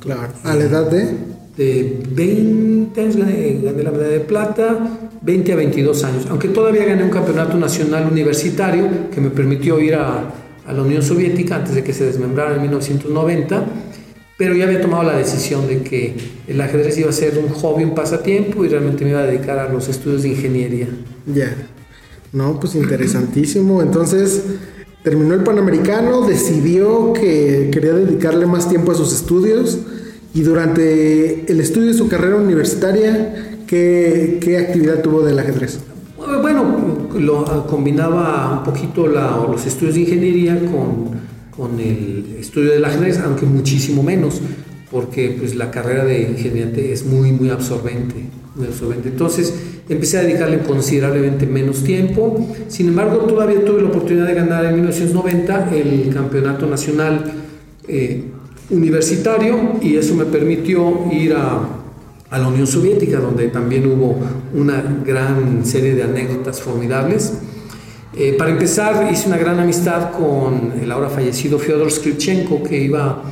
Claro. 0.00 0.32
¿A 0.44 0.54
la 0.54 0.64
edad 0.64 0.90
de? 0.90 1.38
de 1.56 2.00
20 2.10 3.00
años 3.00 3.16
gané, 3.16 3.58
la 3.64 3.72
medalla 3.72 4.08
de 4.08 4.20
plata, 4.20 4.78
20 5.22 5.52
a 5.52 5.56
22 5.56 6.04
años, 6.04 6.26
aunque 6.30 6.48
todavía 6.48 6.84
gané 6.84 7.02
un 7.02 7.10
campeonato 7.10 7.56
nacional 7.56 8.06
universitario 8.08 9.10
que 9.12 9.20
me 9.20 9.30
permitió 9.30 9.80
ir 9.80 9.96
a, 9.96 10.32
a 10.68 10.72
la 10.74 10.82
Unión 10.82 11.02
Soviética 11.02 11.56
antes 11.56 11.74
de 11.74 11.82
que 11.82 11.94
se 11.94 12.04
desmembrara 12.04 12.54
en 12.54 12.60
1990, 12.60 13.64
pero 14.36 14.54
ya 14.54 14.66
había 14.66 14.82
tomado 14.82 15.02
la 15.02 15.16
decisión 15.16 15.66
de 15.66 15.80
que 15.82 16.14
el 16.46 16.60
ajedrez 16.60 16.98
iba 16.98 17.08
a 17.08 17.12
ser 17.12 17.38
un 17.38 17.48
hobby, 17.48 17.84
un 17.84 17.94
pasatiempo 17.94 18.64
y 18.64 18.68
realmente 18.68 19.02
me 19.04 19.10
iba 19.10 19.20
a 19.20 19.26
dedicar 19.26 19.58
a 19.58 19.72
los 19.72 19.88
estudios 19.88 20.22
de 20.22 20.28
ingeniería. 20.28 20.86
Ya, 21.26 21.56
no, 22.32 22.60
pues 22.60 22.74
interesantísimo. 22.74 23.80
Entonces, 23.80 24.42
terminó 25.02 25.34
el 25.34 25.42
Panamericano, 25.42 26.26
decidió 26.26 27.14
que 27.14 27.70
quería 27.72 27.94
dedicarle 27.94 28.44
más 28.44 28.68
tiempo 28.68 28.92
a 28.92 28.94
sus 28.94 29.14
estudios 29.14 29.78
y 30.34 30.42
durante 30.42 31.50
el 31.50 31.60
estudio 31.60 31.88
de 31.88 31.94
su 31.94 32.08
carrera 32.08 32.36
universitaria, 32.36 33.56
¿qué, 33.66 34.38
qué 34.42 34.58
actividad 34.58 35.00
tuvo 35.00 35.22
del 35.22 35.38
ajedrez? 35.38 35.78
Bueno, 36.42 36.97
lo 37.16 37.66
combinaba 37.66 38.58
un 38.58 38.64
poquito 38.64 39.06
los 39.06 39.66
estudios 39.66 39.94
de 39.94 40.00
ingeniería 40.02 40.58
con, 40.58 41.10
con, 41.56 41.80
el 41.80 42.36
estudio 42.38 42.72
del 42.72 42.84
ajedrez, 42.84 43.18
aunque 43.18 43.46
muchísimo 43.46 44.02
menos, 44.02 44.40
porque 44.90 45.36
pues, 45.38 45.54
la 45.54 45.70
carrera 45.70 46.04
de 46.04 46.22
ingeniería 46.22 46.92
es 46.92 47.04
muy, 47.04 47.32
muy 47.32 47.50
absorbente, 47.50 48.16
muy 48.54 48.66
absorbente. 48.66 49.08
Entonces 49.08 49.54
empecé 49.88 50.18
a 50.18 50.22
dedicarle 50.22 50.60
considerablemente 50.60 51.46
menos 51.46 51.82
tiempo. 51.84 52.46
Sin 52.68 52.88
embargo, 52.88 53.18
todavía 53.18 53.64
tuve 53.64 53.82
la 53.82 53.88
oportunidad 53.88 54.26
de 54.26 54.34
ganar 54.34 54.64
en 54.66 54.74
1990 54.74 55.74
el 55.74 56.12
campeonato 56.12 56.66
nacional. 56.66 57.32
Eh, 57.86 58.24
universitario 58.70 59.78
y 59.80 59.96
eso 59.96 60.14
me 60.14 60.24
permitió 60.24 61.10
ir 61.10 61.34
a, 61.34 61.77
a, 62.30 62.38
la 62.38 62.48
Unión 62.48 62.66
Soviética, 62.66 63.18
donde 63.18 63.48
también 63.48 63.86
hubo 63.86 64.18
una 64.54 64.82
gran 65.04 65.64
serie 65.64 65.94
de 65.94 66.02
anécdotas 66.02 66.60
formidables. 66.60 67.34
Eh, 68.14 68.34
para 68.36 68.50
empezar, 68.50 69.08
hice 69.12 69.28
una 69.28 69.36
gran 69.36 69.60
amistad 69.60 70.10
con 70.12 70.72
el 70.80 70.90
ahora 70.90 71.08
fallecido 71.08 71.58
Fyodor 71.58 71.90
Skripchenko, 71.90 72.62
que 72.62 72.80
iba 72.80 73.22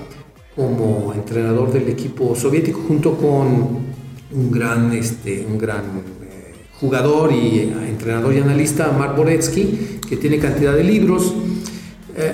como 0.54 1.12
entrenador 1.14 1.72
del 1.72 1.88
equipo 1.88 2.36
soviético, 2.36 2.84
junto 2.86 3.16
con 3.16 3.86
un 4.32 4.50
gran, 4.50 4.92
este, 4.92 5.44
un 5.50 5.58
gran 5.58 5.82
eh, 6.22 6.54
jugador 6.80 7.32
y 7.32 7.58
eh, 7.58 7.74
entrenador 7.88 8.34
y 8.34 8.38
analista, 8.38 8.92
Mark 8.92 9.16
Boretsky, 9.16 9.98
que 10.08 10.16
tiene 10.16 10.38
cantidad 10.38 10.74
de 10.74 10.84
libros. 10.84 11.34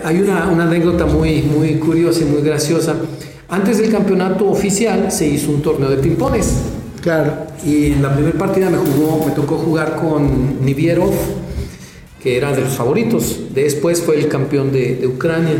Hay 0.04 0.20
una, 0.20 0.46
una, 0.48 0.62
anécdota 0.62 1.06
muy, 1.06 1.42
muy 1.42 1.74
curiosa 1.74 2.20
y 2.20 2.26
muy 2.26 2.42
graciosa. 2.42 2.94
Antes 3.52 3.76
del 3.76 3.92
campeonato 3.92 4.48
oficial 4.48 5.12
se 5.12 5.28
hizo 5.28 5.50
un 5.50 5.60
torneo 5.60 5.90
de 5.90 5.98
pimpones. 5.98 6.54
Claro. 7.02 7.48
Y 7.62 7.92
en 7.92 8.02
la 8.02 8.14
primera 8.14 8.38
partida 8.38 8.70
me, 8.70 8.78
jugó, 8.78 9.26
me 9.26 9.32
tocó 9.32 9.58
jugar 9.58 9.96
con 9.96 10.64
Nivierov, 10.64 11.12
que 12.22 12.38
era 12.38 12.50
de 12.52 12.62
los 12.62 12.72
favoritos. 12.72 13.40
Después 13.54 14.00
fue 14.00 14.18
el 14.18 14.28
campeón 14.28 14.72
de, 14.72 14.96
de 14.96 15.06
Ucrania. 15.06 15.52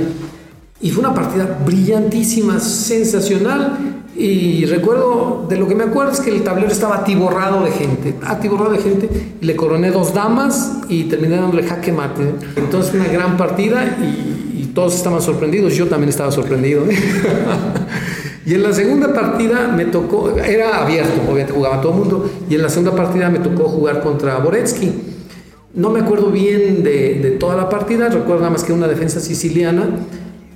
Y 0.81 0.90
fue 0.90 1.05
una 1.05 1.12
partida 1.12 1.61
brillantísima, 1.66 2.61
sensacional. 2.61 4.05
Y 4.16 4.64
recuerdo, 4.64 5.44
de 5.46 5.59
lo 5.59 5.68
que 5.68 5.74
me 5.74 5.85
acuerdo 5.85 6.12
es 6.12 6.20
que 6.20 6.31
el 6.31 6.42
tablero 6.42 6.72
estaba 6.72 6.96
atiborrado 6.96 7.62
de 7.62 7.72
gente, 7.72 8.14
atiborrado 8.24 8.72
de 8.72 8.78
gente, 8.78 9.37
y 9.38 9.44
le 9.44 9.55
coroné 9.55 9.90
dos 9.90 10.14
damas 10.14 10.78
y 10.88 11.05
terminé 11.05 11.37
dándole 11.37 11.62
jaque 11.62 11.92
mate. 11.92 12.22
Entonces 12.57 12.94
una 12.94 13.09
gran 13.09 13.37
partida 13.37 13.85
y, 14.00 14.38
todos 14.74 14.94
estaban 14.94 15.20
sorprendidos, 15.20 15.75
yo 15.75 15.87
también 15.87 16.08
estaba 16.08 16.33
sorprendido. 16.33 16.85
y 18.46 18.54
en 18.54 18.62
la 18.62 18.73
segunda 18.73 19.12
partida 19.12 19.68
me 19.68 19.87
tocó, 19.87 20.31
era 20.37 20.83
abierto, 20.83 21.20
obviamente 21.25 21.52
jugaba 21.52 21.81
todo 21.81 21.92
el 21.92 21.98
mundo, 21.98 22.31
y 22.48 22.54
en 22.54 22.62
la 22.62 22.68
segunda 22.68 22.94
partida 22.94 23.31
me 23.31 23.38
tocó 23.38 23.64
jugar 23.64 24.02
contra 24.02 24.38
Boretsky. 24.38 24.92
No 25.75 25.90
me 25.90 26.00
acuerdo 26.00 26.31
bien 26.31 26.83
de, 26.83 27.20
de 27.23 27.31
toda 27.33 27.56
la 27.56 27.68
partida, 27.68 28.08
recuerdo 28.08 28.40
nada 28.40 28.50
más 28.50 28.64
que 28.64 28.73
una 28.73 28.88
defensa 28.88 29.20
siciliana, 29.20 29.88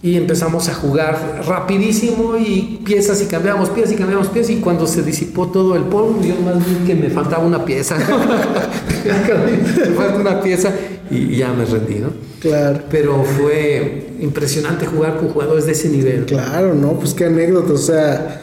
y 0.02 0.16
empezamos 0.16 0.68
a 0.68 0.74
jugar 0.74 1.42
rapidísimo 1.46 2.36
y 2.36 2.80
piezas 2.84 3.20
y 3.22 3.26
cambiamos 3.26 3.70
piezas 3.70 3.92
y 3.92 3.96
cambiamos 3.96 4.28
piezas 4.28 4.50
y 4.52 4.56
cuando 4.56 4.86
se 4.86 5.02
disipó 5.02 5.48
todo 5.48 5.74
el 5.74 5.84
polvo 5.84 6.20
yo 6.22 6.34
más 6.44 6.58
vi 6.58 6.86
que 6.86 6.94
me 6.94 7.08
faltaba 7.08 7.44
una 7.44 7.64
pieza 7.64 7.96
me 9.04 9.94
falta 9.94 10.16
una 10.20 10.40
pieza 10.40 10.72
y 11.10 11.36
ya 11.36 11.52
me 11.52 11.64
rendí 11.64 11.96
¿no? 11.96 12.10
claro. 12.40 12.80
Pero 12.90 13.24
fue 13.24 14.10
impresionante 14.20 14.86
jugar 14.86 15.18
con 15.18 15.28
jugadores 15.28 15.66
de 15.66 15.72
ese 15.72 15.88
nivel. 15.88 16.26
Claro 16.26 16.74
no 16.74 16.98
pues 16.98 17.14
qué 17.14 17.24
anécdota 17.24 17.72
o 17.72 17.78
sea 17.78 18.42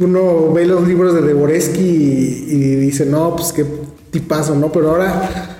uno 0.00 0.52
ve 0.52 0.66
los 0.66 0.86
libros 0.86 1.14
de 1.14 1.22
Deboreski 1.22 1.80
y, 1.80 2.46
y 2.50 2.76
dice 2.76 3.06
no 3.06 3.36
pues 3.36 3.52
qué 3.52 3.64
tipazo 4.10 4.54
no 4.56 4.72
pero 4.72 4.90
ahora 4.90 5.54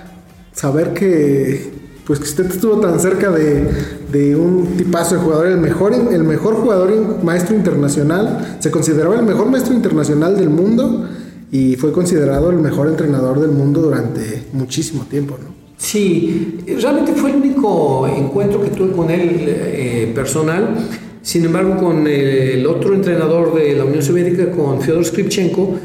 saber 0.51 0.93
que 0.93 1.79
pues 2.09 2.17
que 2.17 2.25
usted 2.25 2.47
estuvo 2.47 2.79
tan 2.79 2.99
cerca 2.99 3.29
de, 3.29 4.35
un 4.35 4.65
tipazo 4.75 5.13
de 5.13 5.21
jugador, 5.21 5.45
el 5.45 5.59
mejor, 5.59 5.93
el 5.93 6.23
mejor 6.23 6.55
jugador 6.55 7.23
maestro 7.23 7.55
internacional, 7.55 8.57
se 8.59 8.71
consideraba 8.71 9.17
el 9.17 9.21
mejor 9.21 9.47
maestro 9.47 9.75
internacional 9.75 10.35
del 10.35 10.49
mundo 10.49 11.07
y 11.51 11.75
fue 11.75 11.91
considerado 11.91 12.49
el 12.49 12.57
mejor 12.57 12.87
entrenador 12.87 13.39
del 13.39 13.51
mundo 13.51 13.83
durante 13.83 14.45
muchísimo 14.53 15.03
tiempo, 15.03 15.37
¿no? 15.39 15.53
Sí, 15.77 16.57
realmente 16.81 17.11
fue 17.11 17.29
el 17.29 17.35
único 17.35 18.07
encuentro 18.07 18.59
que 18.63 18.71
tuve 18.71 18.91
con 18.91 19.11
él 19.11 19.45
eh, 19.47 20.11
personal. 20.15 20.77
Sin 21.21 21.45
embargo, 21.45 21.77
con 21.77 22.07
el 22.07 22.65
otro 22.65 22.95
entrenador 22.95 23.53
de 23.53 23.75
la 23.75 23.85
Unión 23.85 24.01
Soviética, 24.01 24.49
con 24.49 24.81
Fyodor 24.81 25.05
Skripchenko, 25.05 25.75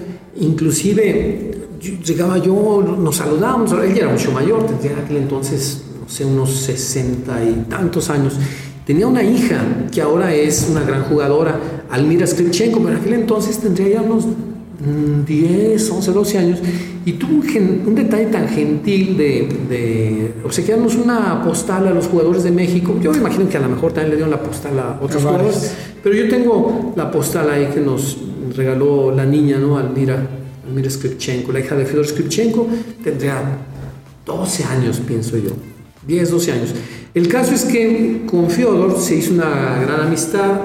inclusive 0.41 1.51
llegaba 2.03 2.39
yo, 2.39 2.83
nos 2.99 3.16
saludábamos, 3.16 3.72
él 3.72 3.93
ya 3.93 4.05
era 4.05 4.12
mucho 4.12 4.33
mayor, 4.33 4.64
tendría 4.64 4.97
aquel 5.05 5.18
entonces 5.18 5.85
sé, 6.07 6.24
unos 6.24 6.50
sesenta 6.50 7.42
y 7.42 7.66
tantos 7.68 8.11
años. 8.11 8.34
Tenía 8.86 9.07
una 9.07 9.22
hija 9.22 9.61
que 9.90 10.02
ahora 10.02 10.34
es 10.34 10.68
una 10.70 10.82
gran 10.82 11.05
jugadora, 11.05 11.59
Almira 11.90 12.26
Skripchenko, 12.26 12.80
pero 12.80 12.90
en 12.90 12.96
aquel 12.96 13.14
entonces 13.14 13.59
tendría 13.59 13.88
ya 13.88 14.02
unos 14.02 14.26
10, 15.26 15.90
11, 15.90 16.12
12 16.12 16.38
años, 16.38 16.59
y 17.07 17.12
tuvo 17.12 17.40
un, 17.86 17.94
detalle 17.94 18.26
tan 18.26 18.48
gentil 18.48 19.16
de, 19.16 19.48
de 19.68 20.34
obsequiarnos 20.44 20.96
una 20.96 21.42
postal 21.42 21.88
a 21.88 21.90
los 21.90 22.07
jugadores 22.07 22.44
de 22.44 22.50
México. 22.50 22.94
Yo 23.02 23.12
me 23.12 23.18
imagino 23.18 23.48
que 23.48 23.57
a 23.57 23.61
lo 23.61 23.68
mejor 23.68 23.92
también 23.92 24.11
le 24.11 24.16
dieron 24.16 24.30
la 24.30 24.42
postal 24.42 24.78
a 24.78 24.98
otros 25.00 25.22
jugadores, 25.22 25.74
pero 26.02 26.14
yo 26.14 26.28
tengo 26.28 26.92
la 26.96 27.11
postal 27.11 27.50
ahí 27.50 27.68
que 27.72 27.80
nos 27.80 28.18
regaló 28.55 29.11
la 29.14 29.24
niña, 29.24 29.59
¿no? 29.59 29.78
Almira, 29.78 30.26
Almira 30.66 30.90
Skripchenko, 30.90 31.52
la 31.52 31.61
hija 31.61 31.76
de 31.76 31.86
Fedor 31.86 32.07
Skripchenko, 32.07 32.66
tendría 33.02 33.42
12 34.26 34.64
años, 34.64 35.00
pienso 35.07 35.36
yo. 35.36 35.50
10, 36.07 36.30
12 36.30 36.52
años. 36.52 36.74
El 37.14 37.28
caso 37.28 37.55
es 37.55 37.64
que 37.64 38.22
con 38.26 38.50
Fyodor 38.50 38.98
se 38.98 39.16
hizo 39.16 39.34
una 39.34 39.80
gran 39.80 40.00
amistad 40.00 40.61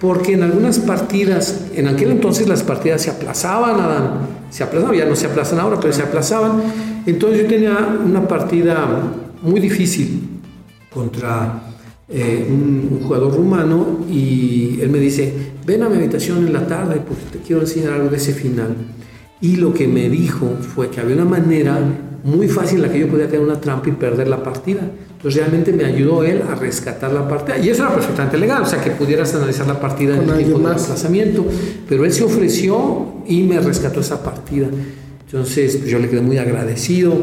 porque 0.00 0.32
en 0.32 0.42
algunas 0.42 0.78
partidas, 0.78 1.66
en 1.74 1.86
aquel 1.88 2.10
entonces 2.10 2.48
las 2.48 2.62
partidas 2.62 3.02
se 3.02 3.10
aplazaban, 3.10 3.78
Adán, 3.78 4.28
se 4.50 4.64
aplazaban, 4.64 4.96
ya 4.96 5.04
no 5.04 5.14
se 5.14 5.26
aplazan 5.26 5.60
ahora, 5.60 5.78
pero 5.78 5.92
se 5.92 6.02
aplazaban. 6.02 6.62
Entonces 7.06 7.42
yo 7.42 7.48
tenía 7.48 7.98
una 8.04 8.26
partida 8.26 8.86
muy 9.42 9.60
difícil 9.60 10.28
contra 10.92 11.62
eh, 12.08 12.46
un, 12.48 13.00
jugador 13.02 13.34
rumano 13.36 14.04
y 14.10 14.78
él 14.80 14.88
me 14.88 14.98
dice, 14.98 15.32
ven 15.66 15.82
a 15.82 15.88
mi 15.88 15.96
habitación 15.96 16.46
en 16.46 16.52
la 16.52 16.66
tarde 16.66 17.00
porque 17.06 17.22
te 17.32 17.38
quiero 17.38 17.62
enseñar 17.62 17.94
algo 17.94 18.08
de 18.08 18.16
ese 18.16 18.32
final. 18.32 18.74
Y 19.40 19.56
lo 19.56 19.72
que 19.72 19.86
me 19.86 20.08
dijo 20.08 20.56
fue 20.60 20.90
que 20.90 21.00
había 21.00 21.14
una 21.14 21.24
manera 21.24 21.78
muy 22.24 22.48
fácil 22.48 22.76
en 22.76 22.82
la 22.82 22.92
que 22.92 23.00
yo 23.00 23.08
podía 23.08 23.26
tener 23.26 23.40
una 23.40 23.60
trampa 23.60 23.88
y 23.88 23.92
perder 23.92 24.28
la 24.28 24.42
partida. 24.42 24.80
Entonces 25.10 25.40
realmente 25.40 25.72
me 25.72 25.84
ayudó 25.84 26.24
él 26.24 26.42
a 26.48 26.54
rescatar 26.54 27.12
la 27.12 27.28
partida. 27.28 27.58
Y 27.58 27.68
eso 27.68 27.82
era 27.82 27.94
perfectamente 27.94 28.38
legal, 28.38 28.62
o 28.62 28.66
sea 28.66 28.82
que 28.82 28.90
pudieras 28.90 29.34
analizar 29.34 29.66
la 29.66 29.80
partida 29.80 30.16
en 30.16 30.28
el 30.28 30.36
tiempo 30.36 30.58
de 30.58 30.74
desplazamiento. 30.74 31.46
Pero 31.88 32.04
él 32.04 32.12
se 32.12 32.24
ofreció 32.24 33.06
y 33.26 33.42
me 33.42 33.60
rescató 33.60 34.00
esa 34.00 34.22
partida. 34.22 34.68
Entonces 35.26 35.76
pues, 35.76 35.90
yo 35.90 35.98
le 35.98 36.08
quedé 36.08 36.22
muy 36.22 36.38
agradecido 36.38 37.14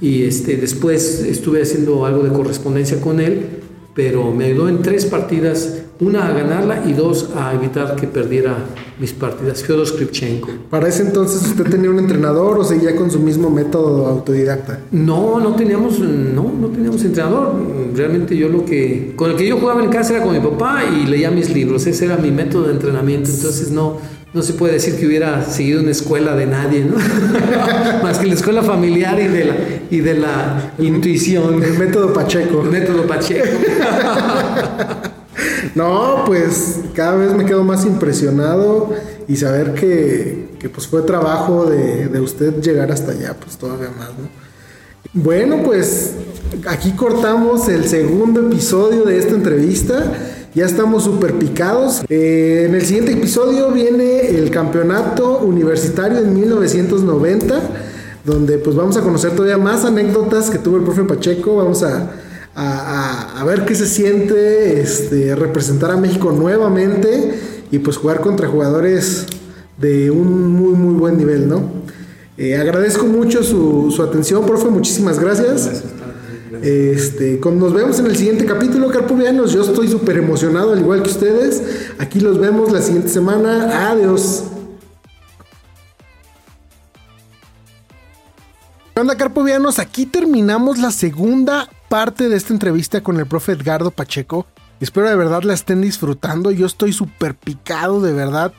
y 0.00 0.22
este, 0.22 0.56
después 0.56 1.20
estuve 1.20 1.62
haciendo 1.62 2.06
algo 2.06 2.22
de 2.22 2.30
correspondencia 2.30 3.00
con 3.00 3.20
él, 3.20 3.40
pero 3.94 4.32
me 4.32 4.46
ayudó 4.46 4.68
en 4.68 4.82
tres 4.82 5.06
partidas 5.06 5.82
una 6.00 6.26
a 6.26 6.32
ganarla 6.32 6.82
y 6.86 6.94
dos 6.94 7.30
a 7.36 7.54
evitar 7.54 7.94
que 7.96 8.06
perdiera 8.06 8.56
mis 8.98 9.12
partidas. 9.12 9.62
Fyodor 9.62 9.86
Skripchenko. 9.86 10.48
¿Para 10.70 10.88
ese 10.88 11.02
entonces 11.02 11.46
usted 11.46 11.64
tenía 11.64 11.90
un 11.90 11.98
entrenador 11.98 12.58
o 12.58 12.64
seguía 12.64 12.96
con 12.96 13.10
su 13.10 13.20
mismo 13.20 13.50
método 13.50 14.06
autodidacta? 14.06 14.80
No, 14.90 15.38
no 15.38 15.54
teníamos, 15.54 15.98
no, 16.00 16.52
no 16.60 16.68
teníamos 16.68 17.04
entrenador. 17.04 17.54
Realmente 17.94 18.36
yo 18.36 18.48
lo 18.48 18.64
que, 18.64 19.12
con 19.14 19.30
el 19.30 19.36
que 19.36 19.46
yo 19.46 19.58
jugaba 19.58 19.82
en 19.84 19.90
casa 19.90 20.16
era 20.16 20.24
con 20.24 20.32
mi 20.32 20.40
papá 20.40 20.82
y 20.84 21.06
leía 21.06 21.30
mis 21.30 21.52
libros. 21.52 21.86
Ese 21.86 22.06
era 22.06 22.16
mi 22.16 22.30
método 22.30 22.64
de 22.64 22.72
entrenamiento. 22.72 23.30
Entonces 23.30 23.70
no, 23.70 23.98
no 24.34 24.42
se 24.42 24.54
puede 24.54 24.74
decir 24.74 24.96
que 24.96 25.06
hubiera 25.06 25.44
seguido 25.44 25.80
una 25.80 25.90
escuela 25.90 26.34
de 26.34 26.46
nadie, 26.46 26.84
¿no? 26.84 26.96
Más 28.02 28.18
que 28.18 28.26
la 28.26 28.34
escuela 28.34 28.62
familiar 28.62 29.20
y 29.20 29.28
de 29.28 29.44
la, 29.44 29.56
y 29.90 30.00
de 30.00 30.14
la 30.14 30.72
intuición. 30.78 31.62
El 31.62 31.78
método 31.78 32.12
Pacheco. 32.12 32.62
El 32.62 32.70
método 32.70 33.06
Pacheco. 33.06 33.46
No, 35.74 36.24
pues 36.26 36.80
cada 36.94 37.16
vez 37.16 37.32
me 37.34 37.46
quedo 37.46 37.64
más 37.64 37.86
impresionado 37.86 38.90
y 39.26 39.36
saber 39.36 39.72
que, 39.72 40.48
pues 40.72 40.86
fue 40.86 41.02
trabajo 41.02 41.64
de, 41.64 42.20
usted 42.20 42.60
llegar 42.60 42.92
hasta 42.92 43.12
allá, 43.12 43.34
pues 43.40 43.56
todavía 43.56 43.88
más, 43.96 44.08
¿no? 44.10 44.28
Bueno, 45.14 45.62
pues 45.64 46.12
aquí 46.66 46.92
cortamos 46.92 47.68
el 47.68 47.88
segundo 47.88 48.40
episodio 48.40 49.04
de 49.04 49.18
esta 49.18 49.34
entrevista. 49.34 50.12
Ya 50.54 50.66
estamos 50.66 51.04
súper 51.04 51.38
picados. 51.38 52.02
Eh, 52.08 52.64
en 52.66 52.74
el 52.74 52.82
siguiente 52.82 53.12
episodio 53.12 53.70
viene 53.70 54.28
el 54.36 54.50
campeonato 54.50 55.38
universitario 55.38 56.18
en 56.18 56.34
1990, 56.34 57.60
donde 58.24 58.58
pues 58.58 58.76
vamos 58.76 58.96
a 58.96 59.00
conocer 59.00 59.32
todavía 59.32 59.58
más 59.58 59.84
anécdotas 59.84 60.50
que 60.50 60.58
tuvo 60.58 60.76
el 60.76 60.82
profe 60.84 61.04
Pacheco. 61.04 61.56
Vamos 61.56 61.82
a 61.82 62.12
a, 62.54 63.44
ver 63.46 63.64
qué 63.64 63.74
se 63.74 63.86
siente 63.86 64.80
este, 64.80 65.34
representar 65.34 65.90
a 65.90 65.96
México 65.96 66.32
nuevamente 66.32 67.38
y 67.70 67.78
pues 67.78 67.96
jugar 67.96 68.20
contra 68.20 68.48
jugadores 68.48 69.26
de 69.78 70.10
un 70.10 70.52
muy 70.52 70.74
muy 70.74 70.94
buen 70.94 71.16
nivel, 71.16 71.48
¿no? 71.48 71.62
Eh, 72.36 72.56
agradezco 72.56 73.06
mucho 73.06 73.42
su, 73.42 73.94
atención, 74.02 74.44
profe, 74.46 74.68
muchísimas 74.68 75.18
gracias. 75.18 75.84
Este, 76.62 77.40
nos 77.44 77.72
vemos 77.72 77.98
en 77.98 78.06
el 78.06 78.16
siguiente 78.16 78.44
capítulo, 78.46 78.88
Carpubianos. 78.88 79.52
Yo 79.52 79.62
estoy 79.62 79.88
súper 79.88 80.18
emocionado, 80.18 80.72
al 80.72 80.78
igual 80.78 81.02
que 81.02 81.10
ustedes. 81.10 81.90
Aquí 81.98 82.20
los 82.20 82.38
vemos 82.38 82.70
la 82.70 82.80
siguiente 82.80 83.08
semana. 83.08 83.90
Adiós. 83.90 84.44
¿Qué 88.94 89.00
onda, 89.00 89.16
Carpovianos? 89.16 89.80
Aquí 89.80 90.06
terminamos 90.06 90.78
la 90.78 90.92
segunda 90.92 91.68
parte 91.88 92.28
de 92.28 92.36
esta 92.36 92.52
entrevista 92.52 93.02
con 93.02 93.18
el 93.18 93.26
profe 93.26 93.52
Edgardo 93.52 93.90
Pacheco. 93.90 94.46
Espero 94.78 95.08
de 95.08 95.16
verdad 95.16 95.42
la 95.42 95.54
estén 95.54 95.80
disfrutando. 95.80 96.52
Yo 96.52 96.66
estoy 96.66 96.92
súper 96.92 97.34
picado, 97.34 98.00
de 98.00 98.12
verdad. 98.12 98.52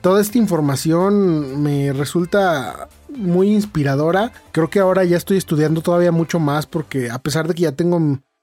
Toda 0.00 0.20
esta 0.20 0.38
información 0.38 1.62
me 1.62 1.92
resulta 1.92 2.88
muy 3.08 3.52
inspiradora. 3.52 4.32
Creo 4.52 4.70
que 4.70 4.80
ahora 4.80 5.04
ya 5.04 5.16
estoy 5.16 5.36
estudiando 5.36 5.80
todavía 5.80 6.12
mucho 6.12 6.38
más 6.38 6.66
porque 6.66 7.10
a 7.10 7.18
pesar 7.18 7.48
de 7.48 7.54
que 7.54 7.62
ya 7.62 7.72
tengo 7.72 8.00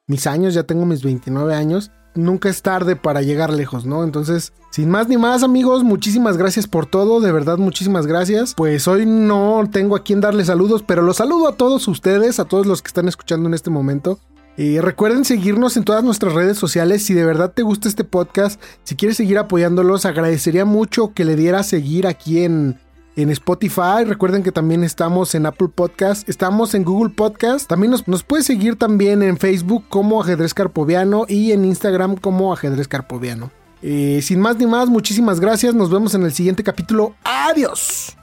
mis 0.08 0.28
años, 0.28 0.54
ya 0.54 0.64
tengo 0.64 0.86
mis 0.86 1.02
29 1.02 1.56
años, 1.56 1.92
nunca 2.16 2.50
es 2.50 2.62
tarde 2.62 2.96
para 2.96 3.22
llegar 3.22 3.54
lejos, 3.54 3.86
¿no? 3.86 4.04
Entonces, 4.04 4.54
sin 4.72 4.90
más 4.90 5.08
ni 5.08 5.18
más, 5.18 5.44
amigos, 5.44 5.84
muchísimas 5.84 6.38
gracias 6.38 6.68
por 6.68 6.86
todo, 6.86 7.20
de 7.20 7.32
verdad, 7.32 7.58
muchísimas 7.58 8.08
gracias. 8.08 8.54
Pues 8.56 8.88
hoy 8.88 9.06
no 9.06 9.64
tengo 9.72 9.96
a 9.96 10.04
quien 10.04 10.22
darle 10.22 10.46
saludos, 10.46 10.84
pero 10.86 11.02
los 11.02 11.18
saludo 11.18 11.48
a 11.48 11.56
todos 11.56 11.88
ustedes, 11.88 12.40
a 12.40 12.46
todos 12.46 12.66
los 12.66 12.82
que 12.82 12.88
están 12.88 13.08
escuchando 13.08 13.48
en 13.48 13.54
este 13.54 13.70
momento. 13.70 14.20
Y 14.58 14.80
recuerden 14.80 15.26
seguirnos 15.26 15.76
en 15.76 15.84
todas 15.84 16.04
nuestras 16.04 16.34
redes 16.34 16.58
sociales. 16.58 17.04
Si 17.04 17.14
de 17.14 17.26
verdad 17.26 17.52
te 17.52 17.62
gusta 17.62 17.90
este 17.90 18.04
podcast, 18.04 18.62
si 18.84 18.96
quieres 18.96 19.18
seguir 19.18 19.38
apoyándolos, 19.38 20.06
agradecería 20.06 20.64
mucho 20.64 21.14
que 21.14 21.26
le 21.26 21.36
diera 21.36 21.64
seguir 21.64 22.08
aquí 22.08 22.44
en, 22.44 22.80
en 23.18 23.30
Spotify. 23.32 24.06
Recuerden 24.06 24.44
que 24.44 24.54
también 24.54 24.84
estamos 24.84 25.36
en 25.36 25.46
Apple 25.46 25.70
Podcast, 25.74 26.30
estamos 26.30 26.74
en 26.74 26.86
Google 26.86 27.14
Podcast. 27.14 27.68
También 27.68 27.92
nos, 27.92 28.08
nos 28.08 28.24
puedes 28.24 28.46
seguir 28.46 28.78
también 28.78 29.24
en 29.24 29.38
Facebook 29.38 29.86
como 29.90 30.22
Ajedrez 30.22 30.54
Carpoviano 30.54 31.26
y 31.28 31.52
en 31.52 31.66
Instagram 31.66 32.16
como 32.16 32.54
Ajedrez 32.54 32.88
Carpoviano. 32.88 33.52
sin 33.82 34.40
más 34.40 34.56
ni 34.58 34.68
más, 34.68 34.88
muchísimas 34.88 35.42
gracias. 35.42 35.76
Nos 35.76 35.90
vemos 35.90 36.16
en 36.16 36.24
el 36.24 36.32
siguiente 36.32 36.64
capítulo. 36.64 37.14
Adiós. 37.26 38.16